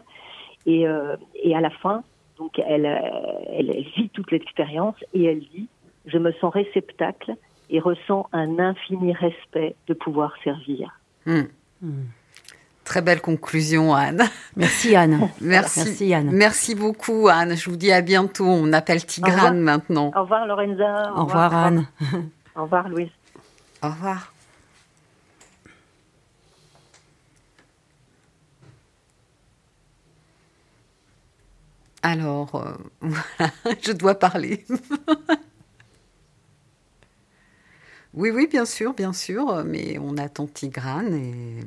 Et, 0.65 0.87
euh, 0.87 1.17
et 1.35 1.55
à 1.55 1.61
la 1.61 1.69
fin, 1.69 2.03
donc 2.37 2.57
elle, 2.59 2.85
elle, 2.85 3.69
elle 3.69 3.83
vit 3.95 4.09
toute 4.09 4.31
l'expérience 4.31 4.95
et 5.13 5.25
elle 5.25 5.39
dit 5.39 5.67
je 6.05 6.17
me 6.17 6.31
sens 6.33 6.53
réceptacle 6.53 7.35
et 7.69 7.79
ressens 7.79 8.27
un 8.31 8.59
infini 8.59 9.13
respect 9.13 9.75
de 9.87 9.93
pouvoir 9.93 10.33
servir. 10.43 10.99
Hmm. 11.25 11.43
Très 12.83 13.01
belle 13.01 13.21
conclusion, 13.21 13.93
Anne. 13.93 14.23
Merci 14.57 14.95
Anne. 14.95 15.29
Merci. 15.39 15.79
Merci 15.79 16.13
Anne. 16.13 16.29
Merci 16.31 16.75
beaucoup, 16.75 17.29
Anne. 17.29 17.55
Je 17.55 17.69
vous 17.69 17.77
dis 17.77 17.91
à 17.91 18.01
bientôt. 18.01 18.45
On 18.45 18.73
appelle 18.73 19.05
Tigrane 19.05 19.59
maintenant. 19.59 20.11
Au 20.15 20.21
revoir 20.21 20.45
Lorenza. 20.45 21.13
Au 21.15 21.25
revoir 21.25 21.55
Anne. 21.55 21.87
Au 22.55 22.63
revoir 22.63 22.89
Louise. 22.89 23.09
Au 23.81 23.87
revoir. 23.89 24.33
Alors, 32.05 32.55
euh, 32.55 32.73
voilà, 33.01 33.51
je 33.81 33.93
dois 33.93 34.15
parler. 34.15 34.65
Oui, 38.13 38.29
oui, 38.31 38.47
bien 38.47 38.65
sûr, 38.65 38.93
bien 38.93 39.13
sûr, 39.13 39.63
mais 39.65 39.97
on 39.99 40.17
attend 40.17 40.47
Tigrane 40.47 41.13
et 41.13 41.59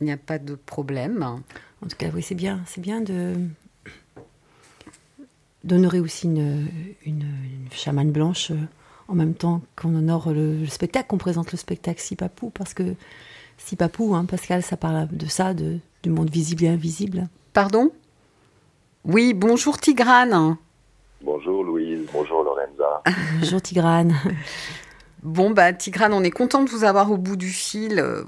il 0.00 0.04
n'y 0.04 0.12
a 0.12 0.16
pas 0.16 0.38
de 0.38 0.54
problème. 0.54 1.22
En 1.22 1.86
tout 1.86 1.96
cas, 1.96 2.10
oui, 2.14 2.22
c'est 2.22 2.34
bien, 2.34 2.62
c'est 2.66 2.80
bien 2.80 3.00
de 3.00 3.34
d'honorer 5.62 6.00
aussi 6.00 6.26
une, 6.26 6.68
une, 7.04 7.22
une 7.22 7.68
chamane 7.72 8.10
blanche 8.10 8.50
euh, 8.50 8.56
en 9.08 9.14
même 9.14 9.34
temps 9.34 9.60
qu'on 9.76 9.94
honore 9.94 10.32
le, 10.32 10.56
le 10.56 10.66
spectacle, 10.66 11.08
qu'on 11.08 11.18
présente 11.18 11.52
le 11.52 11.58
spectacle 11.58 12.00
Sipapou, 12.00 12.48
parce 12.48 12.72
que 12.72 12.94
Sipapou, 13.58 14.14
hein, 14.14 14.24
Pascal, 14.24 14.62
ça 14.62 14.78
parle 14.78 15.08
de 15.08 15.26
ça, 15.26 15.52
de, 15.52 15.78
du 16.02 16.08
monde 16.08 16.30
visible 16.30 16.64
et 16.64 16.68
invisible. 16.68 17.28
Pardon? 17.52 17.92
Oui, 19.04 19.34
bonjour 19.34 19.78
Tigrane. 19.78 20.56
Bonjour 21.22 21.64
Louise, 21.64 22.08
bonjour 22.12 22.42
Lorenza. 22.42 23.02
Bonjour 23.40 23.60
Tigrane. 23.62 24.14
Bon, 25.22 25.50
bah, 25.50 25.74
Tigrane, 25.74 26.14
on 26.14 26.24
est 26.24 26.30
content 26.30 26.64
de 26.64 26.70
vous 26.70 26.82
avoir 26.82 27.12
au 27.12 27.18
bout 27.18 27.36
du 27.36 27.50
fil. 27.50 27.98
euh, 28.00 28.22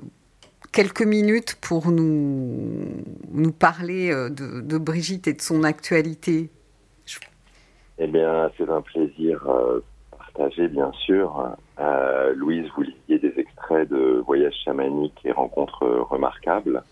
Quelques 0.73 1.01
minutes 1.01 1.57
pour 1.63 1.91
nous, 1.91 3.03
nous 3.31 3.51
parler 3.53 4.11
euh, 4.13 4.29
de, 4.29 4.61
de 4.61 4.77
Brigitte 4.77 5.27
et 5.27 5.33
de 5.33 5.41
son 5.41 5.65
actualité. 5.65 6.51
Eh 7.99 8.07
bien, 8.07 8.51
c'est 8.59 8.69
un 8.69 8.83
plaisir 8.83 9.43
euh, 9.49 9.83
partagé, 10.19 10.69
bien 10.69 10.93
sûr. 11.07 11.55
Euh, 11.81 12.35
Louise, 12.35 12.67
vous 12.77 12.83
lisiez 12.83 13.19
des 13.19 13.33
extraits 13.41 13.89
de 13.89 14.23
Voyage 14.27 14.55
chamanique 14.67 15.19
et 15.25 15.33
Rencontres 15.33 15.87
remarquables, 16.11 16.83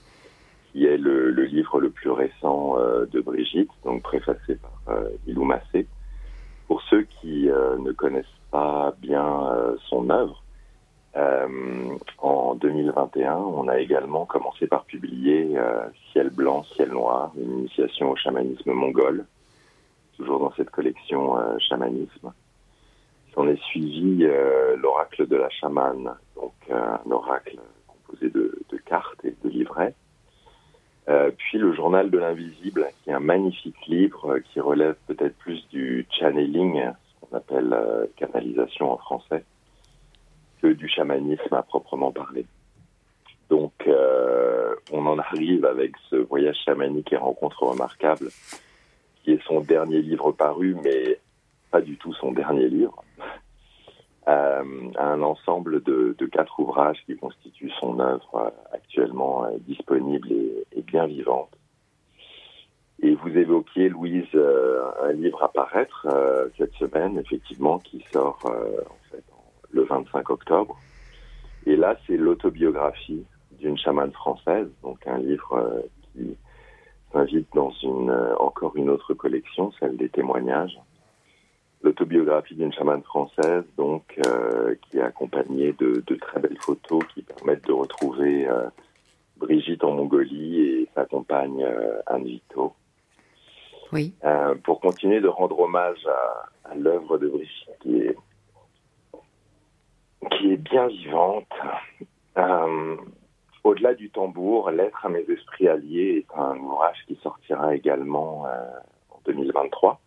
qui 0.73 0.87
est 0.87 0.97
le, 0.97 1.31
livre 1.31 1.81
le 1.81 1.91
plus 1.91 2.11
récent 2.11 2.79
euh, 2.79 3.07
de 3.07 3.21
Brigitte, 3.21 3.71
donc 3.85 4.03
préfacé 4.03 4.57
par 4.57 4.95
euh, 4.95 5.11
Ilou 5.27 5.45
Massé. 5.45 5.87
Pour 6.69 6.83
ceux 6.83 7.03
qui 7.03 7.51
euh, 7.51 7.77
ne 7.79 7.93
connaissent 7.93 8.27
pas 8.51 8.95
bien 9.01 9.53
euh, 9.53 9.77
son 9.89 10.11
œuvre, 10.11 10.43
en 12.19 12.55
2021, 12.55 13.35
on 13.35 13.67
a 13.67 13.81
également 13.81 14.27
commencé 14.27 14.69
par 14.69 14.85
publier 14.85 15.59
Ciel 16.13 16.31
blanc, 16.31 16.63
ciel 16.77 16.91
noir, 16.91 17.33
une 17.37 17.59
initiation 17.59 18.13
au 18.13 18.17
chamanisme 18.17 18.71
mongol, 18.71 19.27
toujours 20.17 20.39
dans 20.39 20.53
cette 20.53 20.71
collection 20.71 21.37
chamanisme. 21.59 22.33
On 23.37 23.49
est 23.49 23.61
suivi 23.61 24.25
l'oracle 24.77 25.27
de 25.27 25.35
la 25.35 25.51
chamane, 25.51 26.15
donc 26.37 26.55
un 26.71 27.11
oracle 27.11 27.59
composé 27.89 28.31
de 28.31 28.77
cartes 28.87 29.25
et 29.25 29.35
de 29.43 29.49
livrets. 29.51 29.97
Euh, 31.11 31.33
puis 31.37 31.59
le 31.59 31.73
journal 31.73 32.09
de 32.09 32.19
l'invisible, 32.19 32.87
qui 33.03 33.11
est 33.11 33.13
un 33.13 33.21
magnifique 33.21 33.87
livre 33.89 34.35
euh, 34.35 34.41
qui 34.41 34.61
relève 34.61 34.95
peut-être 35.09 35.37
plus 35.39 35.67
du 35.69 36.07
channeling, 36.17 36.81
ce 36.81 37.27
qu'on 37.27 37.37
appelle 37.37 37.73
euh, 37.73 38.07
canalisation 38.17 38.93
en 38.93 38.97
français, 38.97 39.43
que 40.63 40.69
du 40.69 40.89
chamanisme 40.89 41.53
à 41.53 41.63
proprement 41.63 42.13
parler. 42.13 42.47
Donc 43.49 43.73
on 44.93 45.07
en 45.07 45.19
arrive 45.19 45.65
avec 45.65 45.95
ce 46.09 46.15
voyage 46.15 46.59
chamanique 46.65 47.13
et 47.13 47.17
rencontre 47.17 47.65
remarquable, 47.65 48.29
qui 49.25 49.33
est 49.33 49.43
son 49.45 49.61
dernier 49.61 50.03
livre 50.03 50.31
paru, 50.31 50.77
mais 50.85 51.19
pas 51.73 51.81
du 51.81 51.97
tout 51.97 52.15
son 52.15 52.31
dernier 52.31 52.69
livre, 52.69 53.03
euh, 54.31 54.63
un 54.99 55.23
ensemble 55.23 55.83
de, 55.83 56.15
quatre 56.31 56.61
ouvrages 56.61 56.99
qui 57.05 57.17
constituent 57.17 57.73
son 57.81 57.99
œuvre 57.99 58.35
euh, 58.37 58.51
actuellement 58.73 59.45
euh, 59.45 59.57
disponible 59.67 60.31
et, 60.31 60.83
bien 60.83 61.07
vivante. 61.07 61.51
Et 63.03 63.15
vous 63.15 63.37
évoquiez, 63.37 63.89
Louise, 63.89 64.29
un 65.03 65.13
livre 65.13 65.43
à 65.43 65.53
paraître 65.53 66.07
cette 66.59 66.75
semaine, 66.75 67.17
effectivement, 67.19 67.79
qui 67.79 68.05
sort 68.13 68.41
le 69.71 69.83
25 69.85 70.29
octobre. 70.31 70.77
Et 71.65 71.77
là, 71.77 71.97
c'est 72.07 72.17
l'autobiographie 72.17 73.25
d'une 73.53 73.79
chamane 73.79 74.13
française, 74.13 74.69
donc 74.83 75.07
un 75.07 75.19
livre 75.19 75.83
qui 76.13 76.37
s'invite 77.13 77.49
dans 77.55 77.71
une 77.83 78.11
encore 78.39 78.77
une 78.77 78.91
autre 78.91 79.15
collection, 79.15 79.73
celle 79.79 79.97
des 79.97 80.09
témoignages. 80.09 80.77
L'autobiographie 81.83 82.55
d'une 82.55 82.73
chamane 82.73 83.03
française, 83.03 83.65
donc, 83.79 84.21
euh, 84.27 84.75
qui 84.83 84.99
est 84.99 85.03
accompagnée 85.03 85.73
de, 85.73 86.03
de 86.07 86.15
très 86.15 86.39
belles 86.39 86.59
photos 86.61 87.03
qui 87.15 87.23
permettent 87.23 87.67
de 87.67 87.73
retrouver 87.73 88.47
euh, 88.47 88.69
Brigitte 89.39 89.83
en 89.83 89.93
Mongolie 89.93 90.61
et 90.61 90.89
sa 90.95 91.07
compagne 91.07 91.65
euh, 91.65 92.03
Anne 92.07 92.25
Vito. 92.25 92.75
Oui. 93.93 94.13
Pour 94.63 94.81
continuer 94.81 95.21
de 95.21 95.27
rendre 95.27 95.59
hommage 95.59 96.07
à, 96.07 96.71
à 96.71 96.75
l'œuvre 96.77 97.19
de 97.19 97.29
Brigitte 97.29 97.71
qui 97.81 97.97
est, 97.97 98.17
qui 100.31 100.53
est 100.53 100.57
bien 100.59 100.87
vivante. 100.87 101.51
Au-delà 103.65 103.95
du 103.95 104.11
tambour, 104.11 104.71
Lettre 104.71 105.07
à 105.07 105.09
mes 105.09 105.25
esprits 105.29 105.67
alliés 105.67 106.25
est 106.25 106.39
un 106.39 106.57
ouvrage 106.59 106.99
qui 107.09 107.17
sortira 107.17 107.75
également 107.75 108.45
en 109.11 109.21
2023. 109.27 110.01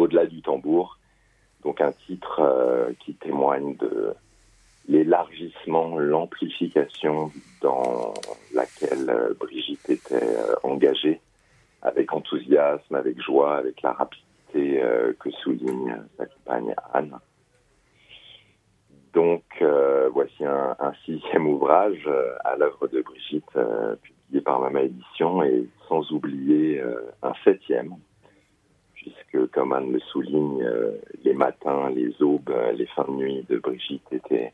Au-delà 0.00 0.24
du 0.24 0.40
tambour, 0.40 0.96
donc 1.62 1.82
un 1.82 1.92
titre 1.92 2.40
euh, 2.40 2.90
qui 3.00 3.12
témoigne 3.16 3.76
de 3.76 4.14
l'élargissement, 4.88 5.98
l'amplification 5.98 7.30
dans 7.60 8.14
laquelle 8.54 9.10
euh, 9.10 9.34
Brigitte 9.38 9.90
était 9.90 10.14
euh, 10.14 10.54
engagée. 10.62 11.20
Avec 11.82 12.14
enthousiasme, 12.14 12.94
avec 12.94 13.20
joie, 13.20 13.58
avec 13.58 13.82
la 13.82 13.92
rapidité 13.92 14.82
que 15.18 15.30
souligne 15.30 15.96
sa 16.18 16.26
compagne 16.26 16.74
Anne. 16.92 17.18
Donc 19.14 19.44
voici 20.12 20.44
un, 20.44 20.76
un 20.78 20.92
sixième 21.06 21.46
ouvrage 21.46 22.06
à 22.44 22.56
l'œuvre 22.56 22.86
de 22.88 23.00
Brigitte, 23.00 23.58
publié 24.02 24.42
par 24.42 24.60
Mama 24.60 24.82
Édition, 24.82 25.42
et 25.42 25.66
sans 25.88 26.10
oublier 26.12 26.82
un 27.22 27.32
septième, 27.44 27.94
puisque 29.00 29.50
comme 29.50 29.72
Anne 29.72 29.92
le 29.92 30.00
souligne, 30.00 30.62
euh, 30.62 30.92
les 31.24 31.32
matins, 31.34 31.90
les 31.90 32.22
aubes, 32.22 32.50
euh, 32.50 32.72
les 32.72 32.86
fins 32.86 33.04
de 33.08 33.12
nuit 33.12 33.44
de 33.48 33.58
Brigitte 33.58 34.06
étaient 34.12 34.52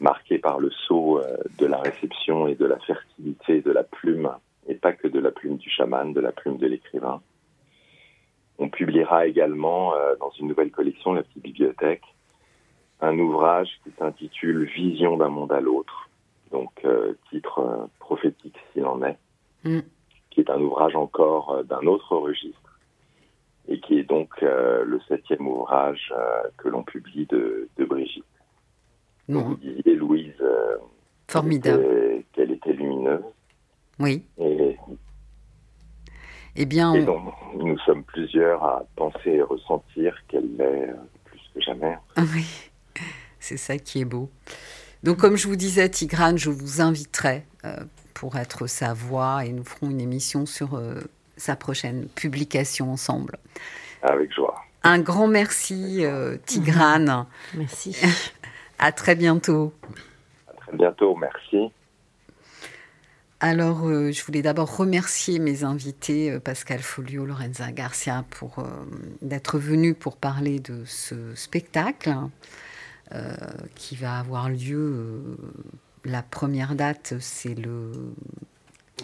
marqués 0.00 0.38
par 0.38 0.58
le 0.60 0.70
sceau 0.70 1.18
euh, 1.18 1.36
de 1.58 1.66
la 1.66 1.78
réception 1.78 2.46
et 2.46 2.54
de 2.54 2.66
la 2.66 2.78
fertilité 2.80 3.62
de 3.62 3.70
la 3.70 3.82
plume 3.82 4.30
et 4.68 4.74
pas 4.74 4.92
que 4.92 5.08
de 5.08 5.18
la 5.18 5.30
plume 5.30 5.56
du 5.56 5.70
chaman, 5.70 6.12
de 6.12 6.20
la 6.20 6.32
plume 6.32 6.58
de 6.58 6.66
l'écrivain. 6.66 7.20
On 8.58 8.68
publiera 8.68 9.26
également 9.26 9.94
dans 10.20 10.30
une 10.38 10.48
nouvelle 10.48 10.70
collection, 10.70 11.14
la 11.14 11.22
petite 11.22 11.42
bibliothèque, 11.42 12.04
un 13.00 13.18
ouvrage 13.18 13.70
qui 13.82 13.90
s'intitule 13.98 14.64
Vision 14.64 15.16
d'un 15.16 15.30
monde 15.30 15.50
à 15.50 15.60
l'autre, 15.60 16.10
donc 16.52 16.70
euh, 16.84 17.14
titre 17.30 17.60
euh, 17.60 17.86
prophétique 17.98 18.58
s'il 18.72 18.84
en 18.84 19.02
est, 19.02 19.16
Mm. 19.64 19.80
qui 20.30 20.40
est 20.40 20.50
un 20.50 20.60
ouvrage 20.60 20.96
encore 20.96 21.50
euh, 21.50 21.62
d'un 21.62 21.86
autre 21.86 22.16
registre 22.16 22.69
et 23.68 23.80
qui 23.80 23.98
est 23.98 24.04
donc 24.04 24.30
euh, 24.42 24.84
le 24.84 25.00
septième 25.08 25.46
ouvrage 25.46 26.12
euh, 26.16 26.42
que 26.58 26.68
l'on 26.68 26.82
publie 26.82 27.26
de, 27.26 27.68
de 27.76 27.84
Brigitte. 27.84 28.24
Vous 29.28 29.40
Bon, 29.42 29.58
disiez, 29.62 29.94
Louise, 29.94 30.32
euh, 30.40 30.76
formidable. 31.28 31.84
qu'elle 32.32 32.50
était- 32.50 32.72
lumineuse. 32.72 33.22
Oui. 33.98 34.24
Et 34.38 34.76
Eh 36.56 36.66
bien, 36.66 36.94
Et 36.94 37.02
on- 37.02 37.04
donc, 37.06 37.34
nous 37.56 37.78
sommes 37.80 38.02
plusieurs 38.04 38.62
à 38.64 38.84
penser 38.96 39.30
et 39.30 39.42
ressentir 39.42 40.16
qu'elle 40.28 40.56
l'est 40.56 40.92
plus 41.24 41.40
que 41.54 41.60
jamais. 41.60 41.96
Ah 42.16 42.22
Oui, 42.34 42.44
c'est 43.38 43.56
ça 43.56 43.78
qui 43.78 44.00
est 44.00 44.04
beau. 44.04 44.28
Donc, 45.04 45.18
comme 45.18 45.36
je 45.36 45.46
vous 45.46 45.56
disais, 45.56 45.88
Tigrane, 45.88 46.38
je 46.38 46.50
vous 46.50 46.80
inviterai 46.80 47.44
pour 48.14 48.36
être 48.36 48.66
sa 48.66 48.92
voix 48.94 49.44
et 49.46 49.52
nous 49.52 49.64
ferons 49.64 49.90
une 49.90 50.00
émission 50.00 50.44
sur 50.44 50.74
sa 51.40 51.56
prochaine 51.56 52.06
publication 52.08 52.92
ensemble. 52.92 53.36
Avec 54.02 54.32
joie. 54.32 54.54
Un 54.82 54.98
grand 54.98 55.26
merci, 55.26 56.04
euh, 56.04 56.36
Tigrane. 56.46 57.26
Merci. 57.54 57.96
À 58.78 58.92
très 58.92 59.14
bientôt. 59.14 59.74
À 60.48 60.52
très 60.54 60.76
bientôt. 60.76 61.14
Merci. 61.16 61.70
Alors, 63.40 63.86
euh, 63.86 64.10
je 64.10 64.22
voulais 64.24 64.42
d'abord 64.42 64.76
remercier 64.76 65.38
mes 65.38 65.64
invités, 65.64 66.30
euh, 66.30 66.40
Pascal 66.40 66.80
Folio, 66.80 67.26
Lorenza 67.26 67.72
Garcia, 67.72 68.24
pour 68.30 68.58
euh, 68.58 68.64
d'être 69.22 69.58
venus 69.58 69.96
pour 69.98 70.16
parler 70.16 70.60
de 70.60 70.84
ce 70.84 71.34
spectacle 71.34 72.14
euh, 73.12 73.34
qui 73.74 73.96
va 73.96 74.18
avoir 74.18 74.48
lieu. 74.50 74.76
euh, 74.78 75.36
la 76.04 76.22
première 76.22 76.74
date, 76.74 77.14
c'est 77.20 77.54
le 77.54 77.92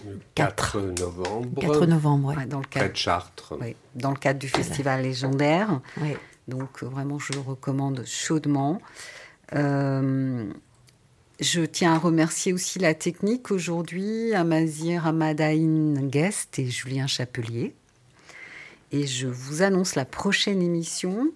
Le 0.04 0.18
4 0.34 0.80
novembre, 1.00 1.60
4 1.60 1.86
novembre, 1.86 2.28
ouais. 2.28 2.36
ouais, 2.36 2.46
dans 2.46 2.58
le 2.58 2.66
près 2.66 2.80
cadre, 2.80 2.92
de 2.92 2.96
Chartres. 2.96 3.58
ouais, 3.60 3.76
dans 3.94 4.10
le 4.10 4.16
cadre 4.16 4.38
du 4.38 4.48
festival 4.48 5.02
légendaire. 5.02 5.80
Ouais. 6.00 6.16
Donc 6.48 6.82
euh, 6.82 6.86
vraiment, 6.86 7.18
je 7.18 7.32
le 7.32 7.40
recommande 7.40 8.04
chaudement. 8.06 8.80
Euh, 9.54 10.44
je 11.40 11.60
tiens 11.62 11.94
à 11.94 11.98
remercier 11.98 12.52
aussi 12.52 12.78
la 12.78 12.94
technique 12.94 13.50
aujourd'hui, 13.50 14.34
Amazir 14.34 15.06
Amadaïn 15.06 15.94
Guest 16.08 16.58
et 16.58 16.66
Julien 16.66 17.06
Chapelier. 17.06 17.74
Et 18.92 19.06
je 19.06 19.26
vous 19.26 19.62
annonce 19.62 19.94
la 19.96 20.04
prochaine 20.04 20.62
émission. 20.62 21.30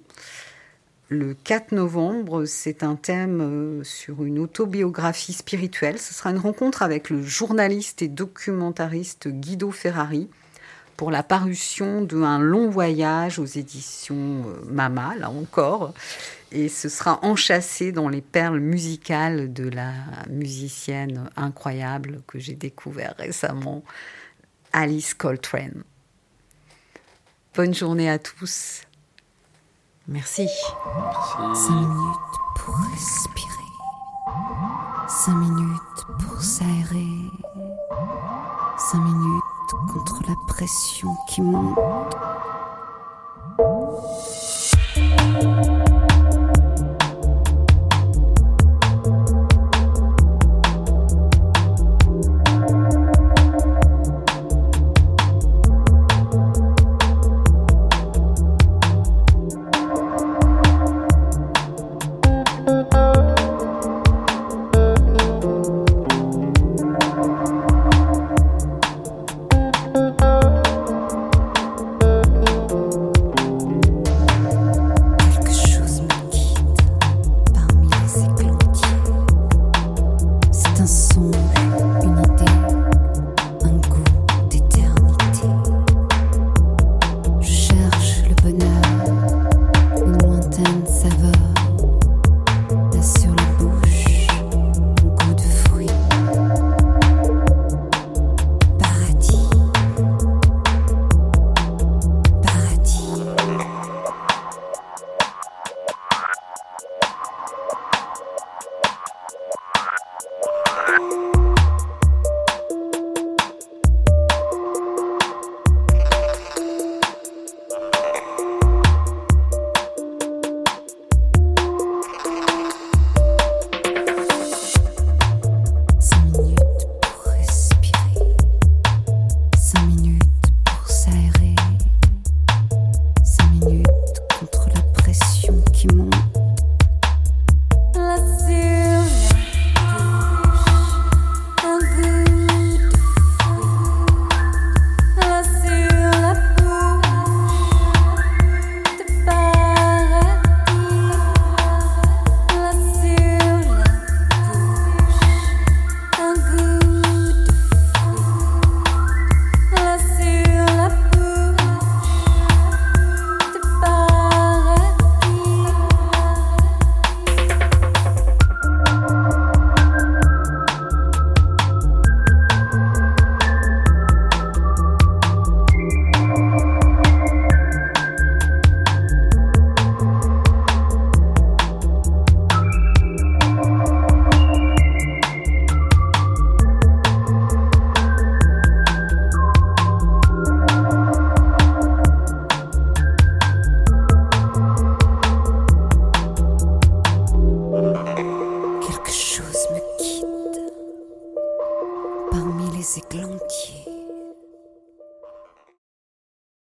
Le 1.13 1.35
4 1.35 1.73
novembre, 1.73 2.45
c'est 2.45 2.85
un 2.85 2.95
thème 2.95 3.41
euh, 3.41 3.83
sur 3.83 4.23
une 4.23 4.39
autobiographie 4.39 5.33
spirituelle. 5.33 5.99
Ce 5.99 6.15
sera 6.15 6.31
une 6.31 6.39
rencontre 6.39 6.83
avec 6.83 7.11
le 7.11 7.21
journaliste 7.21 8.01
et 8.01 8.07
documentariste 8.07 9.27
Guido 9.27 9.73
Ferrari 9.73 10.29
pour 10.97 11.11
la 11.11 11.25
parution 11.25 12.01
d'un 12.01 12.39
long 12.39 12.71
voyage 12.71 13.41
aux 13.41 13.45
éditions 13.45 14.45
euh, 14.47 14.65
Mama, 14.71 15.17
là 15.19 15.31
encore. 15.31 15.95
Et 16.53 16.69
ce 16.69 16.89
sera 16.89 17.19
enchâssé 17.25 17.91
dans 17.91 18.09
les 18.09 18.21
perles 18.21 18.61
musicales 18.61 19.53
de 19.53 19.69
la 19.69 19.93
musicienne 20.29 21.29
incroyable 21.35 22.23
que 22.29 22.39
j'ai 22.39 22.55
découvert 22.55 23.17
récemment, 23.19 23.83
Alice 24.73 25.15
Coltrane. 25.15 25.83
Bonne 27.57 27.75
journée 27.75 28.09
à 28.09 28.21
tous. 28.21 28.83
Merci. 30.11 30.49
Merci. 30.99 31.67
5 31.69 31.73
minutes 31.73 32.17
pour 32.57 32.75
respirer. 32.93 33.51
Cinq 35.07 35.35
minutes 35.37 36.07
pour 36.19 36.41
s'aérer. 36.41 37.31
Cinq 38.77 38.99
minutes 38.99 39.45
contre 39.93 40.21
la 40.27 40.35
pression 40.49 41.15
qui 41.29 41.43
monte. 41.43 41.79